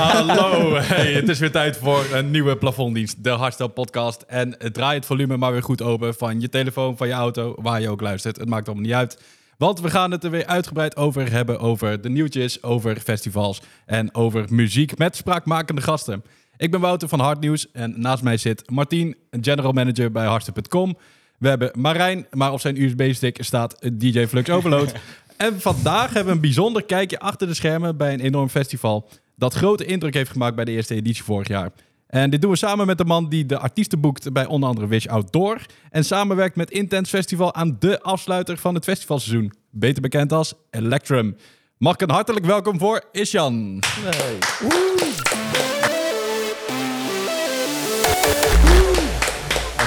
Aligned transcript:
Hallo, 0.00 0.74
hey, 0.74 1.12
het 1.12 1.28
is 1.28 1.38
weer 1.38 1.50
tijd 1.50 1.76
voor 1.76 2.04
een 2.12 2.30
nieuwe 2.30 2.56
plafonddienst, 2.56 3.24
de 3.24 3.30
Hardstyle 3.30 3.68
podcast. 3.68 4.22
En 4.22 4.56
draai 4.72 4.96
het 4.96 5.06
volume 5.06 5.36
maar 5.36 5.52
weer 5.52 5.62
goed 5.62 5.82
open 5.82 6.14
van 6.14 6.40
je 6.40 6.48
telefoon, 6.48 6.96
van 6.96 7.06
je 7.06 7.12
auto, 7.12 7.54
waar 7.58 7.80
je 7.80 7.88
ook 7.88 8.00
luistert. 8.00 8.36
Het 8.36 8.48
maakt 8.48 8.66
allemaal 8.66 8.84
niet 8.84 8.94
uit. 8.94 9.22
Want 9.56 9.80
we 9.80 9.90
gaan 9.90 10.10
het 10.10 10.24
er 10.24 10.30
weer 10.30 10.46
uitgebreid 10.46 10.96
over 10.96 11.32
hebben, 11.32 11.58
over 11.58 12.00
de 12.00 12.08
nieuwtjes, 12.08 12.62
over 12.62 13.00
festivals 13.00 13.62
en 13.86 14.14
over 14.14 14.44
muziek 14.50 14.98
met 14.98 15.16
spraakmakende 15.16 15.80
gasten. 15.80 16.24
Ik 16.56 16.70
ben 16.70 16.80
Wouter 16.80 17.08
van 17.08 17.20
Hardnieuws 17.20 17.70
en 17.72 17.94
naast 17.96 18.22
mij 18.22 18.36
zit 18.36 18.70
Martien, 18.70 19.16
general 19.30 19.72
manager 19.72 20.12
bij 20.12 20.26
Hardstyle.com. 20.26 20.96
We 21.38 21.48
hebben 21.48 21.70
Marijn, 21.74 22.26
maar 22.30 22.52
op 22.52 22.60
zijn 22.60 22.82
USB-stick 22.82 23.36
staat 23.40 23.90
DJ 23.92 24.26
Flux 24.26 24.50
Overload. 24.50 24.92
en 25.36 25.60
vandaag 25.60 26.06
hebben 26.06 26.24
we 26.24 26.32
een 26.32 26.40
bijzonder 26.40 26.84
kijkje 26.84 27.18
achter 27.18 27.46
de 27.46 27.54
schermen 27.54 27.96
bij 27.96 28.12
een 28.12 28.20
enorm 28.20 28.48
festival 28.48 29.08
dat 29.40 29.54
grote 29.54 29.84
indruk 29.84 30.14
heeft 30.14 30.30
gemaakt 30.30 30.54
bij 30.54 30.64
de 30.64 30.70
eerste 30.70 30.94
editie 30.94 31.24
vorig 31.24 31.48
jaar. 31.48 31.70
En 32.06 32.30
dit 32.30 32.40
doen 32.40 32.50
we 32.50 32.56
samen 32.56 32.86
met 32.86 32.98
de 32.98 33.04
man 33.04 33.28
die 33.28 33.46
de 33.46 33.58
artiesten 33.58 34.00
boekt 34.00 34.32
bij 34.32 34.46
onder 34.46 34.68
andere 34.68 34.86
Wish 34.86 35.06
Outdoor. 35.06 35.60
En 35.90 36.04
samenwerkt 36.04 36.56
met 36.56 36.70
Intense 36.70 37.16
Festival 37.16 37.54
aan 37.54 37.76
de 37.78 38.02
afsluiter 38.02 38.56
van 38.56 38.74
het 38.74 38.84
festivalseizoen. 38.84 39.52
Beter 39.70 40.02
bekend 40.02 40.32
als 40.32 40.54
Electrum. 40.70 41.36
Mag 41.76 41.94
ik 41.94 42.00
een 42.00 42.10
hartelijk 42.10 42.46
welkom 42.46 42.78
voor 42.78 43.02
Isjan. 43.12 43.72
Nee. 43.72 44.38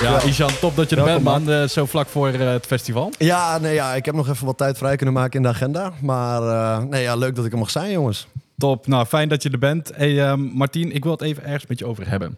Ja, 0.01 0.21
Isjan, 0.21 0.59
top 0.59 0.75
dat 0.75 0.89
je 0.89 0.95
er 0.95 1.03
Welkom, 1.03 1.23
bent, 1.23 1.45
man. 1.45 1.55
Eh, 1.55 1.67
zo 1.67 1.85
vlak 1.85 2.07
voor 2.07 2.27
eh, 2.27 2.51
het 2.51 2.65
festival. 2.65 3.11
Ja, 3.17 3.57
nee, 3.57 3.73
ja, 3.73 3.93
ik 3.93 4.05
heb 4.05 4.15
nog 4.15 4.29
even 4.29 4.45
wat 4.45 4.57
tijd 4.57 4.77
vrij 4.77 4.95
kunnen 4.95 5.15
maken 5.15 5.33
in 5.33 5.41
de 5.41 5.47
agenda. 5.47 5.91
Maar 6.01 6.41
eh, 6.41 6.83
nee, 6.83 7.01
ja, 7.01 7.15
leuk 7.15 7.35
dat 7.35 7.45
ik 7.45 7.51
er 7.51 7.57
mag 7.57 7.69
zijn, 7.69 7.91
jongens. 7.91 8.27
Top, 8.63 8.87
nou 8.87 9.05
fijn 9.05 9.29
dat 9.29 9.43
je 9.43 9.49
er 9.49 9.59
bent. 9.59 9.91
Hey, 9.95 10.19
ehm, 10.23 10.39
Martien, 10.39 10.91
ik 10.91 11.03
wil 11.03 11.11
het 11.11 11.21
even 11.21 11.43
ergens 11.43 11.67
met 11.67 11.79
je 11.79 11.85
over 11.85 12.09
hebben. 12.09 12.37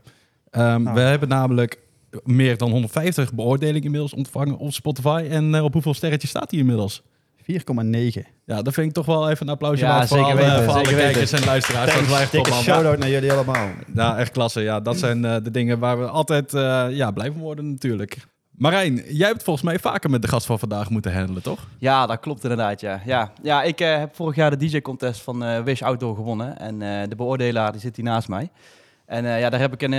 Ehm, 0.50 0.84
Nou. 0.84 0.96
We 0.96 1.02
hebben 1.02 1.30
namelijk 1.30 1.80
meer 2.24 2.58
dan 2.58 2.72
150 2.72 3.34
beoordelingen 3.34 3.84
inmiddels 3.84 4.14
ontvangen 4.14 4.58
op 4.58 4.74
Spotify. 4.74 5.28
En 5.30 5.56
eh, 5.56 5.64
op 5.64 5.74
hoeveel 5.74 5.94
sterretjes 5.94 6.30
staat 6.30 6.52
hij 6.52 6.60
inmiddels? 6.60 7.04
4,9. 7.42 8.26
Ja, 8.46 8.62
dat 8.62 8.74
vind 8.74 8.88
ik 8.88 8.94
toch 8.94 9.06
wel 9.06 9.30
even 9.30 9.48
een 9.48 9.54
applausje 9.54 9.86
Ja, 9.86 9.92
waard 9.92 10.08
voor, 10.08 10.18
zeker 10.18 10.32
alle, 10.32 10.42
weten, 10.42 10.64
voor 10.64 10.74
alle 10.74 10.84
kijkers 10.84 11.32
en 11.32 11.46
luisteraars. 11.46 11.94
Dat 11.94 12.20
echt 12.20 12.32
top, 12.32 12.44
Dikke 12.44 12.62
shout-out 12.62 12.98
naar 12.98 13.10
jullie 13.10 13.32
allemaal. 13.32 13.68
Ja, 13.94 14.18
echt 14.18 14.32
klasse. 14.32 14.62
Ja, 14.62 14.80
dat 14.80 14.98
zijn 14.98 15.26
eh, 15.26 15.36
de 15.44 15.52
dingen 15.52 15.80
waar 15.80 16.00
we 16.00 16.06
altijd 16.06 16.54
eh, 16.54 16.86
ja, 16.90 17.12
blij 17.12 17.32
van 17.32 17.42
worden 17.42 17.70
natuurlijk. 17.72 18.18
Marijn, 18.58 19.04
jij 19.08 19.28
hebt 19.28 19.44
volgens 19.44 19.66
mij 19.66 19.80
vaker 19.80 20.10
met 20.10 20.22
de 20.22 20.28
gast 20.28 20.46
van 20.46 20.60
vandaag 20.60 20.90
moeten 20.90 21.14
handelen, 21.14 21.42
toch? 21.42 21.68
Ja, 21.78 22.06
dat 22.06 22.20
klopt 22.20 22.44
inderdaad, 22.44 22.82
ja. 22.82 23.02
Ja, 23.06 23.32
ja 23.42 23.64
ik 23.64 23.80
eh, 23.80 23.98
heb 23.98 24.16
vorig 24.16 24.36
jaar 24.36 24.58
de 24.58 24.68
DJ-contest 24.68 25.22
van 25.22 25.44
eh, 25.44 25.62
Wish 25.62 25.82
Outdoor 25.82 26.16
gewonnen. 26.16 26.58
En 26.58 26.82
eh, 26.82 27.10
de 27.10 27.16
beoordelaar 27.16 27.72
die 27.72 27.82
zit 27.82 27.96
hier 27.96 28.06
naast 28.06 28.28
mij. 28.28 28.50
En 29.06 29.26
ja, 29.26 29.50
daar 29.50 29.60
heb 29.60 29.74
ik 29.74 29.82
een, 29.82 29.92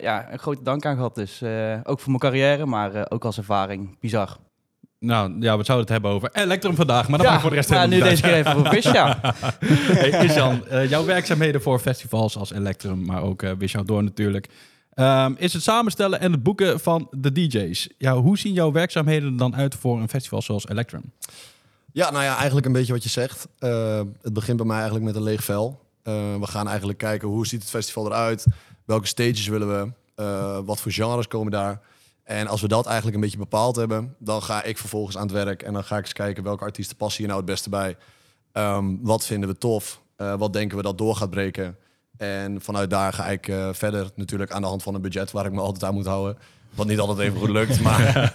ja, 0.00 0.32
een 0.32 0.38
grote 0.38 0.62
dank 0.62 0.86
aan 0.86 0.94
gehad. 0.94 1.14
Dus 1.14 1.42
ook 1.82 2.00
voor 2.00 2.08
mijn 2.08 2.18
carrière, 2.18 2.66
maar 2.66 3.10
ook 3.10 3.24
als 3.24 3.38
ervaring. 3.38 3.98
Bizar. 4.00 4.36
Nou 4.98 5.36
ja, 5.40 5.56
we 5.56 5.64
zouden 5.64 5.78
het 5.78 5.88
hebben 5.88 6.10
over 6.10 6.30
Electrum 6.32 6.74
vandaag, 6.74 7.08
maar 7.08 7.18
dat 7.18 7.26
ja, 7.26 7.32
maakt 7.32 7.42
voor 7.42 7.50
de 7.50 7.56
rest 7.56 7.70
maar 7.70 7.78
helemaal 7.78 8.04
nu 8.04 8.10
deze 8.10 8.22
keer 8.22 8.34
even 8.34 8.52
voor 8.52 8.68
Wish, 8.68 8.92
ja. 8.92 9.18
Hey, 10.00 10.24
Isjan, 10.24 10.66
eh, 10.66 10.88
jouw 10.88 11.04
werkzaamheden 11.04 11.62
voor 11.62 11.78
festivals 11.78 12.36
als 12.36 12.52
Electrum, 12.52 13.04
maar 13.04 13.22
ook 13.22 13.42
Wish 13.58 13.74
Outdoor 13.74 14.02
natuurlijk, 14.02 14.48
ehm, 14.94 15.34
is 15.36 15.52
het 15.52 15.62
samenstellen 15.62 16.20
en 16.20 16.32
het 16.32 16.42
boeken 16.42 16.80
van 16.80 17.08
de 17.10 17.32
DJ's. 17.32 17.88
Ja, 17.98 18.16
hoe 18.16 18.38
zien 18.38 18.52
jouw 18.52 18.72
werkzaamheden 18.72 19.32
er 19.32 19.38
dan 19.38 19.56
uit 19.56 19.74
voor 19.74 20.00
een 20.00 20.08
festival 20.08 20.42
zoals 20.42 20.68
Electrum? 20.68 21.12
Ja, 21.92 22.10
nou 22.10 22.24
ja, 22.24 22.36
eigenlijk 22.36 22.66
een 22.66 22.72
beetje 22.72 22.92
wat 22.92 23.02
je 23.02 23.08
zegt. 23.08 23.48
Eh, 23.58 24.00
het 24.22 24.32
begint 24.32 24.56
bij 24.56 24.66
mij 24.66 24.76
eigenlijk 24.76 25.06
met 25.06 25.14
een 25.14 25.22
leeg 25.22 25.44
vel. 25.44 25.80
Eh, 26.02 26.14
we 26.40 26.46
gaan 26.46 26.68
eigenlijk 26.68 26.98
kijken 26.98 27.28
hoe 27.28 27.46
ziet 27.46 27.60
het 27.60 27.70
festival 27.70 28.06
eruit? 28.06 28.46
Welke 28.84 29.06
stages 29.06 29.46
willen 29.46 29.68
we? 29.68 29.92
Wat 30.64 30.80
voor 30.80 30.92
genres 30.92 31.28
komen 31.28 31.52
daar? 31.52 31.80
En 32.30 32.46
als 32.46 32.60
we 32.60 32.68
dat 32.68 32.86
eigenlijk 32.86 33.14
een 33.16 33.22
beetje 33.22 33.38
bepaald 33.38 33.76
hebben, 33.76 34.14
dan 34.18 34.42
ga 34.42 34.62
ik 34.62 34.78
vervolgens 34.78 35.16
aan 35.16 35.22
het 35.22 35.32
werk 35.32 35.62
en 35.62 35.72
dan 35.72 35.84
ga 35.84 35.96
ik 35.96 36.02
eens 36.02 36.12
kijken 36.12 36.42
welke 36.42 36.64
artiesten 36.64 36.96
passen 36.96 37.18
hier 37.18 37.26
nou 37.26 37.40
het 37.40 37.50
beste 37.50 37.68
bij. 37.68 37.96
Ehm, 38.52 38.96
wat 39.00 39.26
vinden 39.26 39.48
we 39.48 39.58
tof? 39.58 40.00
Eh, 40.16 40.34
wat 40.34 40.52
denken 40.52 40.76
we 40.76 40.82
dat 40.82 40.98
door 40.98 41.16
gaat 41.16 41.30
breken? 41.30 41.76
En 42.20 42.60
vanuit 42.60 42.90
daar 42.90 43.12
ga 43.12 43.26
ik 43.26 43.48
eh, 43.48 43.68
verder 43.72 44.10
natuurlijk 44.14 44.50
aan 44.50 44.60
de 44.62 44.68
hand 44.68 44.82
van 44.82 44.94
een 44.94 45.00
budget 45.00 45.30
waar 45.30 45.46
ik 45.46 45.52
me 45.52 45.60
altijd 45.60 45.84
aan 45.84 45.94
moet 45.94 46.06
houden. 46.06 46.38
Wat 46.74 46.86
niet 46.86 46.98
altijd 46.98 47.18
even 47.28 47.38
goed 47.38 47.48
lukt, 47.48 47.80
maar 47.80 48.32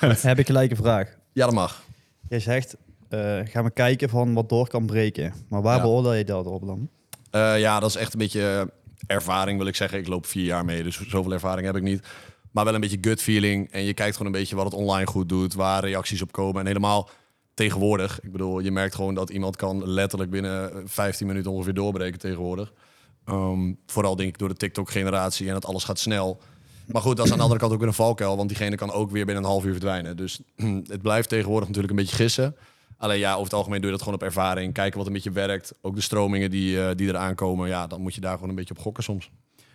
Heb 0.22 0.38
ik 0.38 0.46
gelijk 0.46 0.70
een 0.70 0.76
vraag. 0.76 1.08
ja, 1.32 1.44
dat 1.44 1.54
mag. 1.54 1.82
Jij 2.28 2.40
zegt, 2.40 2.76
eh 3.08 3.38
gaan 3.44 3.64
we 3.64 3.70
kijken 3.70 4.08
van 4.08 4.34
wat 4.34 4.48
door 4.48 4.68
kan 4.68 4.86
breken. 4.86 5.32
Maar 5.48 5.62
waar 5.62 5.76
Ja. 5.76 5.82
beoordeel 5.82 6.12
je 6.14 6.24
dat 6.24 6.46
op 6.46 6.66
dan? 6.66 6.88
Eh, 7.30 7.60
ja, 7.60 7.80
dat 7.80 7.88
is 7.88 7.96
echt 7.96 8.12
een 8.12 8.18
beetje 8.18 8.70
ervaring, 9.06 9.58
wil 9.58 9.66
ik 9.66 9.76
zeggen. 9.76 9.98
Ik 9.98 10.08
loop 10.08 10.26
vier 10.26 10.44
jaar 10.44 10.64
mee, 10.64 10.82
dus 10.82 11.00
zoveel 11.08 11.32
ervaring 11.32 11.66
heb 11.66 11.76
ik 11.76 11.82
niet. 11.82 12.06
Maar 12.50 12.64
wel 12.64 12.74
een 12.74 12.80
beetje 12.80 12.98
gut 13.00 13.22
feeling. 13.22 13.70
En 13.70 13.82
je 13.84 13.94
kijkt 13.94 14.16
gewoon 14.16 14.32
een 14.32 14.38
beetje 14.38 14.56
wat 14.56 14.64
het 14.64 14.74
online 14.74 15.06
goed 15.06 15.28
doet, 15.28 15.54
waar 15.54 15.84
reacties 15.84 16.22
op 16.22 16.32
komen. 16.32 16.60
En 16.60 16.66
helemaal 16.66 17.08
tegenwoordig. 17.54 18.20
Ik 18.20 18.32
bedoel, 18.32 18.58
je 18.60 18.70
merkt 18.70 18.94
gewoon 18.94 19.14
dat 19.14 19.30
iemand 19.30 19.56
kan 19.56 19.88
letterlijk 19.88 20.30
binnen 20.30 20.82
15 20.88 21.26
minuten 21.26 21.50
ongeveer 21.50 21.74
doorbreken 21.74 22.18
tegenwoordig. 22.18 22.72
Ehm, 23.24 23.72
vooral 23.86 24.16
denk 24.16 24.28
ik 24.28 24.38
door 24.38 24.48
de 24.48 24.54
TikTok-generatie 24.54 25.46
en 25.46 25.52
dat 25.52 25.66
alles 25.66 25.84
gaat 25.84 25.98
snel. 25.98 26.40
Maar 26.86 27.02
goed, 27.02 27.16
dat 27.16 27.24
is 27.26 27.30
aan 27.32 27.36
de 27.36 27.42
andere 27.42 27.60
kant 27.60 27.72
ook 27.72 27.78
weer 27.78 27.88
een 27.88 27.94
valkuil, 27.94 28.36
want 28.36 28.48
diegene 28.48 28.76
kan 28.76 28.92
ook 28.92 29.10
weer 29.10 29.24
binnen 29.24 29.44
een 29.44 29.50
half 29.50 29.64
uur 29.64 29.72
verdwijnen. 29.72 30.16
Dus 30.16 30.40
het 30.86 31.02
blijft 31.02 31.28
tegenwoordig 31.28 31.68
natuurlijk 31.68 31.94
een 31.94 32.04
beetje 32.04 32.16
gissen. 32.16 32.56
Alleen 32.98 33.18
ja, 33.18 33.32
over 33.32 33.44
het 33.44 33.52
algemeen 33.54 33.80
doe 33.80 33.90
je 33.90 33.96
dat 33.96 34.04
gewoon 34.04 34.18
op 34.20 34.26
ervaring. 34.26 34.72
Kijken 34.72 34.98
wat 34.98 35.06
een 35.06 35.12
beetje 35.12 35.30
werkt. 35.30 35.74
Ook 35.80 35.94
de 35.94 36.00
stromingen 36.00 36.50
die, 36.50 36.82
eh, 36.82 36.96
die 36.96 37.08
eraan 37.08 37.34
komen. 37.34 37.68
Ja, 37.68 37.86
dan 37.86 38.00
moet 38.00 38.14
je 38.14 38.20
daar 38.20 38.34
gewoon 38.34 38.48
een 38.48 38.54
beetje 38.54 38.74
op 38.74 38.80
gokken 38.80 39.02
soms. 39.02 39.30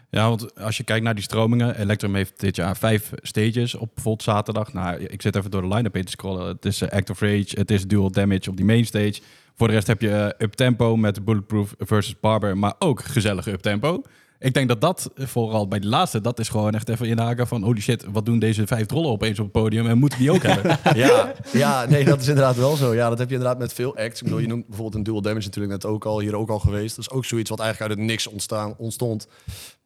Ja, 0.09 0.29
want 0.29 0.55
als 0.55 0.77
je 0.77 0.83
kijkt 0.83 1.03
naar 1.03 1.15
die 1.15 1.23
stromingen, 1.23 1.79
Electrum 1.79 2.15
heeft 2.15 2.39
dit 2.39 2.55
jaar 2.55 2.77
vijf 2.77 3.11
stages 3.21 3.75
op 3.75 3.89
bijvoorbeeld 3.93 4.23
zaterdag. 4.23 4.73
Nou, 4.73 4.97
ik 4.99 5.21
zit 5.21 5.35
even 5.35 5.51
door 5.51 5.61
de 5.61 5.67
line-up 5.67 5.93
heen 5.93 6.05
te 6.05 6.11
scrollen. 6.11 6.47
Het 6.47 6.65
is 6.65 6.81
eh, 6.81 6.89
Act 6.89 7.09
of 7.09 7.19
Rage, 7.19 7.47
het 7.49 7.71
is 7.71 7.87
Dual 7.87 8.11
Damage 8.11 8.49
op 8.49 8.57
die 8.57 8.65
main 8.65 8.85
stage. 8.85 9.21
Voor 9.57 9.67
de 9.67 9.73
rest 9.73 9.87
heb 9.87 10.01
je 10.01 10.11
eh, 10.11 10.45
Uptempo 10.45 10.95
met 10.95 11.25
Bulletproof 11.25 11.73
versus 11.77 12.19
Barber, 12.19 12.57
maar 12.57 12.73
ook 12.79 13.03
gezellige 13.03 13.51
Uptempo. 13.51 14.01
Ik 14.39 14.53
denk 14.53 14.67
dat 14.67 14.81
dat, 14.81 15.11
eh, 15.15 15.25
vooral 15.25 15.67
bij 15.67 15.79
de 15.79 15.87
laatste, 15.87 16.21
dat 16.21 16.39
is 16.39 16.49
gewoon 16.49 16.73
echt 16.73 16.89
even 16.89 17.07
inhaken 17.07 17.47
van... 17.47 17.63
holy 17.63 17.81
shit, 17.81 18.05
wat 18.11 18.25
doen 18.25 18.39
deze 18.39 18.67
vijf 18.67 18.85
trollen 18.85 19.09
opeens 19.09 19.39
op 19.39 19.43
het 19.43 19.53
podium 19.53 19.87
en 19.87 19.97
moeten 19.97 20.19
die 20.19 20.31
ook 20.31 20.43
hebben? 20.53 20.77
Ja, 20.95 21.33
ja, 21.51 21.85
nee, 21.85 22.05
dat 22.05 22.21
is 22.21 22.27
inderdaad 22.27 22.55
wel 22.55 22.75
zo. 22.75 22.93
Ja, 22.93 23.09
dat 23.09 23.17
heb 23.17 23.29
je 23.29 23.35
inderdaad 23.35 23.59
met 23.59 23.73
veel 23.73 23.95
acts. 23.95 24.19
Ik 24.19 24.23
bedoel, 24.23 24.39
je 24.39 24.47
noemt 24.47 24.67
bijvoorbeeld 24.67 24.95
een 24.95 25.03
Dual 25.03 25.21
Damage 25.21 25.45
natuurlijk 25.45 25.73
net 25.73 25.91
ook 25.91 26.05
al, 26.05 26.19
hier 26.19 26.35
ook 26.35 26.49
al 26.49 26.59
geweest. 26.59 26.95
Dat 26.95 27.05
is 27.05 27.11
ook 27.11 27.25
zoiets 27.25 27.49
wat 27.49 27.59
eigenlijk 27.59 27.91
uit 27.91 27.99
het 27.99 28.09
niks 28.09 28.27
ontstaan, 28.27 28.75
ontstond. 28.77 29.27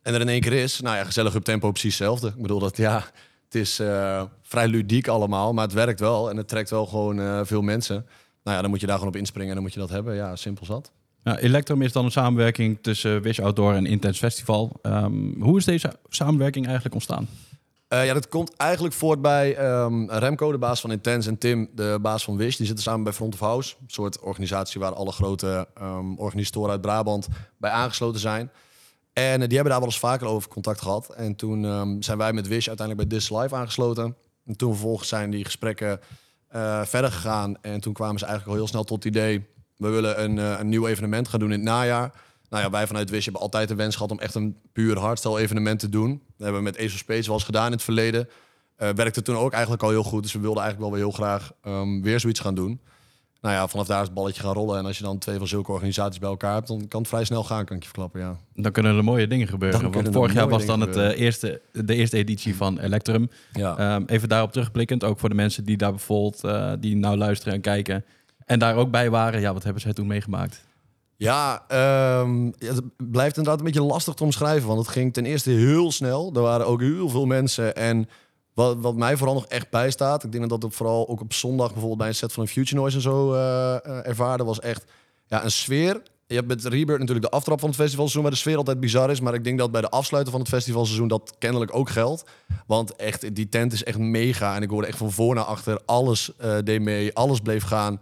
En 0.01 0.13
er 0.13 0.21
in 0.21 0.29
één 0.29 0.41
keer 0.41 0.53
is, 0.53 0.81
nou 0.81 0.97
ja, 0.97 1.03
gezellig 1.03 1.35
up 1.35 1.43
tempo 1.43 1.71
precies 1.71 1.97
hetzelfde. 1.97 2.27
Ik 2.27 2.41
bedoel, 2.41 2.59
dat 2.59 2.77
ja, 2.77 3.03
het 3.45 3.55
is 3.55 3.79
eh, 3.79 4.23
vrij 4.41 4.67
ludiek 4.67 5.07
allemaal, 5.07 5.53
maar 5.53 5.63
het 5.65 5.73
werkt 5.73 5.99
wel. 5.99 6.29
En 6.29 6.37
het 6.37 6.47
trekt 6.47 6.69
wel 6.69 6.85
gewoon 6.85 7.45
veel 7.45 7.61
mensen. 7.61 8.05
Nou 8.43 8.55
ja, 8.55 8.61
dan 8.61 8.69
moet 8.69 8.79
je 8.79 8.85
daar 8.85 8.97
gewoon 8.97 9.13
op 9.13 9.19
inspringen 9.19 9.49
en 9.49 9.55
dan 9.55 9.63
moet 9.63 9.73
je 9.73 9.79
dat 9.79 9.89
hebben. 9.89 10.15
Ja, 10.15 10.35
simpel 10.35 10.65
zat. 10.65 10.91
Nou, 11.23 11.37
Electrum 11.37 11.81
is 11.81 11.91
dan 11.91 12.05
een 12.05 12.11
samenwerking 12.11 12.77
tussen 12.81 13.21
Wish 13.21 13.39
Outdoor 13.39 13.73
en 13.73 13.85
Intense 13.85 14.19
Festival. 14.19 14.79
Ehm, 14.81 15.41
hoe 15.41 15.57
is 15.57 15.65
deze 15.65 15.93
samenwerking 16.09 16.65
eigenlijk 16.65 16.95
ontstaan? 16.95 17.27
Eh, 17.87 18.05
ja, 18.05 18.13
dat 18.13 18.27
komt 18.27 18.55
eigenlijk 18.55 18.93
voort 18.93 19.21
bij 19.21 19.55
ehm, 19.55 20.09
Remco, 20.09 20.51
de 20.51 20.57
baas 20.57 20.81
van 20.81 20.91
Intense, 20.91 21.29
en 21.29 21.37
Tim, 21.37 21.69
de 21.75 21.97
baas 22.01 22.23
van 22.23 22.37
Wish. 22.37 22.55
Die 22.55 22.65
zitten 22.65 22.83
samen 22.83 23.03
bij 23.03 23.13
Front 23.13 23.33
of 23.33 23.39
House, 23.39 23.75
een 23.81 23.89
soort 23.89 24.19
organisatie 24.19 24.79
waar 24.79 24.93
alle 24.93 25.11
grote 25.11 25.67
ehm, 25.73 26.13
organisatoren 26.15 26.71
uit 26.71 26.81
Brabant 26.81 27.27
bij 27.57 27.71
aangesloten 27.71 28.19
zijn. 28.19 28.51
En 29.13 29.41
eh, 29.41 29.47
die 29.47 29.55
hebben 29.55 29.71
daar 29.71 29.79
wel 29.79 29.89
eens 29.89 29.99
vaker 29.99 30.27
over 30.27 30.49
contact 30.49 30.81
gehad. 30.81 31.09
En 31.09 31.35
toen 31.35 31.63
zijn 32.03 32.17
wij 32.17 32.33
met 32.33 32.47
Wish 32.47 32.67
uiteindelijk 32.67 33.09
bij 33.09 33.17
This 33.17 33.29
Live 33.29 33.55
aangesloten. 33.55 34.15
En 34.45 34.55
toen 34.55 34.71
vervolgens 34.71 35.09
zijn 35.09 35.31
die 35.31 35.45
gesprekken 35.45 35.99
eh, 36.51 36.81
verder 36.85 37.11
gegaan. 37.11 37.55
En 37.61 37.81
toen 37.81 37.93
kwamen 37.93 38.19
ze 38.19 38.25
eigenlijk 38.25 38.53
al 38.53 38.63
heel 38.63 38.71
snel 38.71 38.83
tot 38.83 39.03
het 39.03 39.15
idee... 39.15 39.45
we 39.77 39.89
willen 39.89 40.23
een, 40.23 40.39
eh, 40.39 40.59
een 40.59 40.69
nieuw 40.69 40.87
evenement 40.87 41.27
gaan 41.27 41.39
doen 41.39 41.51
in 41.51 41.59
het 41.59 41.67
najaar. 41.67 42.11
Nou 42.49 42.63
ja, 42.63 42.69
wij 42.69 42.87
vanuit 42.87 43.09
Wish 43.09 43.23
hebben 43.23 43.41
altijd 43.41 43.67
de 43.67 43.75
wens 43.75 43.95
gehad 43.95 44.11
om 44.11 44.19
echt 44.19 44.35
een 44.35 44.57
puur 44.73 44.99
hardstyle 44.99 45.39
evenement 45.39 45.79
te 45.79 45.89
doen. 45.89 46.09
Dat 46.09 46.47
hebben 46.47 46.57
we 46.57 46.69
met 46.71 46.77
Ace 46.77 46.97
Space 46.97 47.25
wel 47.25 47.35
eens 47.35 47.43
gedaan 47.43 47.65
in 47.65 47.71
het 47.71 47.83
verleden. 47.83 48.29
Eh, 48.75 48.89
werkte 48.95 49.21
toen 49.21 49.35
ook 49.35 49.51
eigenlijk 49.51 49.83
al 49.83 49.89
heel 49.89 50.03
goed. 50.03 50.23
Dus 50.23 50.33
we 50.33 50.39
wilden 50.39 50.63
eigenlijk 50.63 50.91
wel 50.91 50.99
weer 50.99 51.09
heel 51.09 51.17
graag 51.17 51.51
ehm, 51.61 52.01
weer 52.01 52.19
zoiets 52.19 52.39
gaan 52.39 52.55
doen. 52.55 52.81
Nou 53.41 53.55
ja, 53.55 53.67
vanaf 53.67 53.87
daar 53.87 53.99
is 53.99 54.05
het 54.05 54.13
balletje 54.13 54.41
gaan 54.41 54.53
rollen. 54.53 54.77
En 54.77 54.85
als 54.85 54.97
je 54.97 55.03
dan 55.03 55.17
twee 55.17 55.37
van 55.37 55.47
zulke 55.47 55.71
organisaties 55.71 56.19
bij 56.19 56.29
elkaar 56.29 56.53
hebt, 56.53 56.67
dan 56.67 56.87
kan 56.87 56.99
het 56.99 57.09
vrij 57.09 57.23
snel 57.23 57.43
gaan, 57.43 57.65
kan 57.65 57.75
ik 57.75 57.81
je 57.81 57.87
verklappen, 57.87 58.19
ja. 58.19 58.37
Dan 58.53 58.71
kunnen 58.71 58.97
er 58.97 59.03
mooie 59.03 59.27
dingen 59.27 59.47
gebeuren. 59.47 59.81
Dan 59.81 59.91
Want 59.91 60.13
vorig 60.13 60.33
jaar 60.33 60.49
was 60.49 60.65
dan 60.65 60.81
het, 60.81 60.95
eh, 60.95 61.19
eerste, 61.19 61.61
de 61.71 61.95
eerste 61.95 62.17
editie 62.17 62.55
van 62.55 62.79
Electrum. 62.79 63.29
Ja. 63.51 63.77
Ehm, 63.77 64.03
even 64.05 64.29
daarop 64.29 64.51
terugblikkend, 64.51 65.03
ook 65.03 65.19
voor 65.19 65.29
de 65.29 65.35
mensen 65.35 65.65
die 65.65 65.77
daar 65.77 65.89
bijvoorbeeld 65.89 66.43
eh, 66.43 66.71
die 66.79 66.95
nou 66.95 67.17
luisteren 67.17 67.53
en 67.53 67.61
kijken. 67.61 68.05
En 68.45 68.59
daar 68.59 68.75
ook 68.75 68.91
bij 68.91 69.09
waren. 69.09 69.41
Ja, 69.41 69.53
wat 69.53 69.63
hebben 69.63 69.81
zij 69.81 69.93
toen 69.93 70.07
meegemaakt? 70.07 70.63
Ja, 71.15 71.63
ehm, 71.67 72.45
ja, 72.45 72.51
het 72.57 72.81
blijft 72.97 73.37
inderdaad 73.37 73.59
een 73.59 73.71
beetje 73.71 73.83
lastig 73.83 74.13
te 74.13 74.23
omschrijven. 74.23 74.67
Want 74.67 74.79
het 74.79 74.89
ging 74.89 75.13
ten 75.13 75.25
eerste 75.25 75.49
heel 75.49 75.91
snel. 75.91 76.31
Er 76.33 76.41
waren 76.41 76.67
ook 76.67 76.81
heel 76.81 77.09
veel 77.09 77.25
mensen. 77.25 77.75
En 77.75 78.09
wat, 78.53 78.77
wat 78.79 78.95
mij 78.95 79.17
vooral 79.17 79.35
nog 79.35 79.45
echt 79.45 79.69
bijstaat... 79.69 80.23
ik 80.23 80.31
denk 80.31 80.49
dat 80.49 80.61
dat 80.61 80.73
vooral 80.73 81.07
ook 81.07 81.21
op 81.21 81.33
zondag... 81.33 81.67
bijvoorbeeld 81.67 81.99
bij 81.99 82.07
een 82.07 82.15
set 82.15 82.33
van 82.33 82.43
een 82.43 82.49
Future 82.49 82.75
Noise 82.75 82.95
en 82.95 83.01
zo 83.01 83.33
eh, 83.33 84.07
ervaarde... 84.07 84.43
was 84.43 84.59
echt 84.59 84.83
ja, 85.27 85.43
een 85.43 85.51
sfeer. 85.51 86.01
je 86.27 86.35
hebt 86.35 86.47
met 86.47 86.65
Rebirth 86.65 86.99
natuurlijk 86.99 87.25
de 87.25 87.37
aftrap 87.37 87.59
van 87.59 87.69
het 87.69 87.77
festivalseizoen... 87.77 88.21
waar 88.21 88.31
de 88.31 88.37
sfeer 88.37 88.57
altijd 88.57 88.79
bizar 88.79 89.11
is. 89.11 89.19
Maar 89.19 89.33
ik 89.33 89.43
denk 89.43 89.59
dat 89.59 89.71
bij 89.71 89.81
de 89.81 89.89
afsluiten 89.89 90.31
van 90.31 90.41
het 90.41 90.49
festivalseizoen... 90.49 91.07
dat 91.07 91.35
kennelijk 91.37 91.75
ook 91.75 91.89
geldt. 91.89 92.23
Want 92.67 92.95
echt, 92.95 93.35
die 93.35 93.49
tent 93.49 93.73
is 93.73 93.83
echt 93.83 93.97
mega. 93.97 94.55
En 94.55 94.61
ik 94.61 94.69
hoorde 94.69 94.87
echt 94.87 94.97
van 94.97 95.11
voor 95.11 95.35
naar 95.35 95.43
achter. 95.43 95.79
Alles 95.85 96.35
eh, 96.37 96.57
deed 96.63 96.81
mee, 96.81 97.13
alles 97.13 97.39
bleef 97.39 97.63
gaan. 97.63 97.99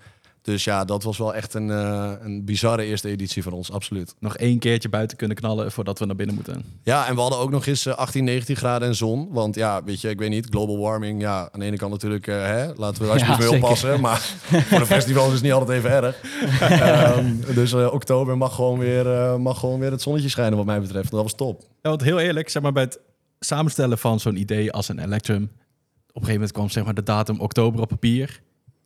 Dus 0.50 0.64
ja, 0.64 0.86
dat 0.86 1.04
was 1.04 1.18
wel 1.18 1.36
echt 1.36 1.54
een, 1.54 1.72
eh, 1.72 2.12
een 2.20 2.46
bizarre 2.46 2.84
eerste 2.84 3.10
editie 3.10 3.44
van 3.44 3.54
ons, 3.54 3.72
absoluut. 3.72 4.16
Nog 4.20 4.38
één 4.38 4.60
keertje 4.60 4.90
buiten 4.90 5.18
kunnen 5.18 5.38
knallen 5.38 5.72
voordat 5.72 6.00
we 6.00 6.06
naar 6.06 6.16
binnen 6.16 6.36
moeten. 6.36 6.64
Ja, 6.84 7.08
en 7.08 7.16
we 7.16 7.22
hadden 7.22 7.40
ook 7.40 7.52
nog 7.52 7.66
eens 7.66 7.86
eh, 7.86 7.94
18, 7.94 8.24
19 8.24 8.56
graden 8.56 8.88
en 8.88 8.96
zon. 8.96 9.28
Want 9.32 9.56
ja, 9.56 9.84
weet 9.84 10.02
je, 10.02 10.10
ik 10.10 10.20
weet 10.20 10.30
niet, 10.30 10.48
global 10.50 10.80
warming. 10.80 11.22
Ja, 11.22 11.50
aan 11.52 11.60
de 11.60 11.66
ene 11.66 11.78
kant 11.78 11.92
natuurlijk, 11.92 12.28
eh, 12.28 12.36
hè, 12.36 12.74
laten 12.76 13.04
we 13.04 13.10
alsjeblieft 13.10 13.40
mee 13.40 13.50
zeker. 13.50 13.64
oppassen. 13.64 14.00
Maar 14.02 14.18
voor 14.70 14.80
een 14.80 14.86
festival 14.86 15.28
is 15.28 15.34
het 15.34 15.42
niet 15.42 15.52
altijd 15.52 15.78
even 15.78 15.92
erg. 15.92 16.22
Ehm, 16.60 17.54
dus 17.54 17.74
eh, 17.74 17.94
oktober 17.94 18.38
mag 18.38 18.56
gewoon, 18.56 18.80
weer, 18.80 19.14
eh, 19.14 19.36
mag 19.36 19.60
gewoon 19.60 19.80
weer 19.80 19.92
het 19.92 20.02
zonnetje 20.02 20.30
schijnen 20.30 20.58
wat 20.58 20.66
mij 20.66 20.82
betreft. 20.82 21.12
Dat 21.12 21.22
was 21.22 21.36
top. 21.36 21.62
Ja, 21.82 21.90
want 21.90 22.04
heel 22.04 22.20
eerlijk, 22.20 22.50
zeg 22.50 22.62
maar, 22.62 22.72
bij 22.72 22.84
het 22.84 23.00
samenstellen 23.40 23.98
van 23.98 24.20
zo'n 24.20 24.36
idee 24.36 24.72
als 24.72 24.90
een 24.90 25.00
Electrum... 25.00 25.44
op 25.44 25.50
een 25.50 26.12
gegeven 26.14 26.34
moment 26.34 26.52
kwam 26.52 26.70
zeg 26.70 26.84
maar, 26.84 26.94
de 26.94 27.04
datum 27.04 27.40
oktober 27.40 27.82
op 27.82 27.88
papier, 27.88 28.42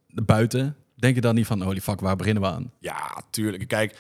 buiten. 0.08 0.76
Denk 1.04 1.16
je 1.16 1.22
dan 1.22 1.36
niet 1.36 1.48
van, 1.48 1.62
holy 1.62 1.82
fuck, 1.82 2.00
waar 2.00 2.16
beginnen 2.16 2.44
we 2.44 2.50
aan? 2.50 2.72
Ja, 2.80 3.22
tuurlijk. 3.30 3.68
Kijk, 3.68 3.96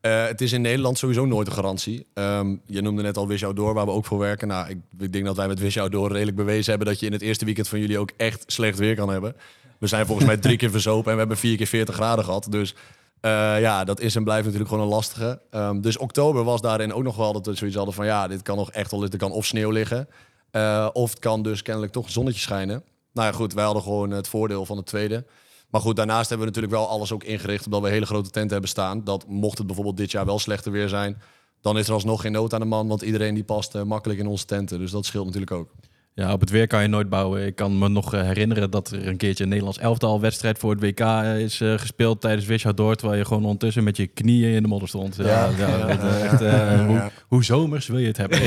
eh, 0.00 0.26
het 0.26 0.40
is 0.40 0.52
in 0.52 0.60
Nederland 0.60 0.98
sowieso 0.98 1.24
nooit 1.26 1.46
een 1.46 1.52
garantie. 1.52 2.06
Ehm, 2.14 2.56
je 2.66 2.80
noemde 2.80 3.02
net 3.02 3.16
al 3.16 3.26
Wish 3.26 3.42
Outdoor, 3.42 3.74
waar 3.74 3.84
we 3.84 3.90
ook 3.90 4.04
voor 4.04 4.18
werken. 4.18 4.48
Nou, 4.48 4.68
ik, 4.68 4.78
ik 4.98 5.12
denk 5.12 5.24
dat 5.24 5.36
wij 5.36 5.48
met 5.48 5.58
Wish 5.58 5.76
Outdoor 5.76 6.12
redelijk 6.12 6.36
bewezen 6.36 6.70
hebben... 6.70 6.88
dat 6.88 7.00
je 7.00 7.06
in 7.06 7.12
het 7.12 7.22
eerste 7.22 7.44
weekend 7.44 7.68
van 7.68 7.80
jullie 7.80 7.98
ook 7.98 8.10
echt 8.16 8.44
slecht 8.46 8.78
weer 8.78 8.94
kan 8.94 9.08
hebben. 9.08 9.36
We 9.78 9.86
zijn 9.86 10.06
volgens 10.06 10.26
mij 10.26 10.36
drie 10.36 10.56
keer 10.60 10.70
verzopen 10.70 11.06
en 11.06 11.12
we 11.12 11.18
hebben 11.18 11.36
vier 11.36 11.56
keer 11.56 11.66
40 11.66 11.94
graden 11.94 12.24
gehad. 12.24 12.46
Dus 12.50 12.74
eh, 13.20 13.60
ja, 13.60 13.84
dat 13.84 14.00
is 14.00 14.16
en 14.16 14.24
blijft 14.24 14.44
natuurlijk 14.44 14.70
gewoon 14.70 14.84
een 14.84 14.92
lastige. 14.92 15.40
Ehm, 15.50 15.80
dus 15.80 15.96
oktober 15.96 16.44
was 16.44 16.60
daarin 16.60 16.92
ook 16.92 17.02
nog 17.02 17.16
wel 17.16 17.32
dat 17.32 17.46
we 17.46 17.54
zoiets 17.54 17.76
hadden 17.76 17.94
van... 17.94 18.06
ja, 18.06 18.28
dit 18.28 18.42
kan 18.42 18.56
nog 18.56 18.70
echt 18.70 18.90
wel, 18.90 19.02
er 19.02 19.16
kan 19.16 19.32
of 19.32 19.46
sneeuw 19.46 19.70
liggen... 19.70 20.08
eh, 20.50 20.88
of 20.92 21.10
het 21.10 21.18
kan 21.18 21.42
dus 21.42 21.62
kennelijk 21.62 21.92
toch 21.92 22.10
zonnetje 22.10 22.40
schijnen. 22.40 22.82
Nou 23.12 23.26
ja, 23.26 23.32
goed, 23.32 23.54
wij 23.54 23.64
hadden 23.64 23.82
gewoon 23.82 24.10
het 24.10 24.28
voordeel 24.28 24.66
van 24.66 24.76
het 24.76 24.86
tweede... 24.86 25.24
Maar 25.70 25.80
goed, 25.80 25.96
daarnaast 25.96 26.28
hebben 26.28 26.46
we 26.46 26.52
natuurlijk 26.52 26.82
wel 26.82 26.92
alles 26.92 27.12
ook 27.12 27.24
ingericht... 27.24 27.64
omdat 27.64 27.82
we 27.82 27.88
hele 27.88 28.06
grote 28.06 28.30
tenten 28.30 28.52
hebben 28.52 28.70
staan. 28.70 29.04
Dat 29.04 29.26
mocht 29.28 29.58
het 29.58 29.66
bijvoorbeeld 29.66 29.96
dit 29.96 30.10
jaar 30.10 30.26
wel 30.26 30.38
slechter 30.38 30.72
weer 30.72 30.88
zijn... 30.88 31.22
dan 31.60 31.78
is 31.78 31.88
er 31.88 31.94
alsnog 31.94 32.20
geen 32.20 32.32
nood 32.32 32.54
aan 32.54 32.60
de 32.60 32.66
man... 32.66 32.88
want 32.88 33.02
iedereen 33.02 33.34
die 33.34 33.44
past 33.44 33.74
eh, 33.74 33.82
makkelijk 33.82 34.20
in 34.20 34.26
onze 34.26 34.44
tenten. 34.44 34.78
Dus 34.78 34.90
dat 34.90 35.04
scheelt 35.04 35.24
natuurlijk 35.24 35.52
ook. 35.52 35.70
Ja, 36.14 36.32
op 36.32 36.40
het 36.40 36.50
weer 36.50 36.66
kan 36.66 36.82
je 36.82 36.88
nooit 36.88 37.08
bouwen. 37.08 37.46
Ik 37.46 37.54
kan 37.54 37.78
me 37.78 37.88
nog 37.88 38.14
eh, 38.14 38.22
herinneren 38.22 38.70
dat 38.70 38.90
er 38.90 39.06
een 39.08 39.16
keertje 39.16 39.42
een 39.42 39.48
Nederlands 39.48 39.78
elftal 39.78 40.20
wedstrijd 40.20 40.58
voor 40.58 40.70
het 40.70 40.80
WK 40.80 41.00
is 41.38 41.60
eh, 41.60 41.74
gespeeld 41.78 42.20
tijdens 42.20 42.46
Wish 42.46 42.64
Outdoor, 42.66 42.94
terwijl 42.96 43.18
je 43.18 43.24
gewoon 43.26 43.42
ondertussen 43.44 43.84
met 43.84 43.96
je 43.96 44.06
knieën 44.06 44.52
in 44.54 44.62
de 44.62 44.68
modder 44.68 44.88
stond. 44.88 45.16
Ja, 45.16 45.24
Ja. 45.24 45.48
ja, 45.58 45.76
Ja. 45.78 45.86
weet, 45.86 46.00
eh, 46.00 46.24
echt, 46.24 46.40
eh, 46.40 46.52
Ja. 46.52 46.86
Hoe, 46.86 47.10
hoe 47.28 47.44
zomers 47.44 47.86
wil 47.86 47.98
je 47.98 48.06
het 48.06 48.16
hebben? 48.16 48.38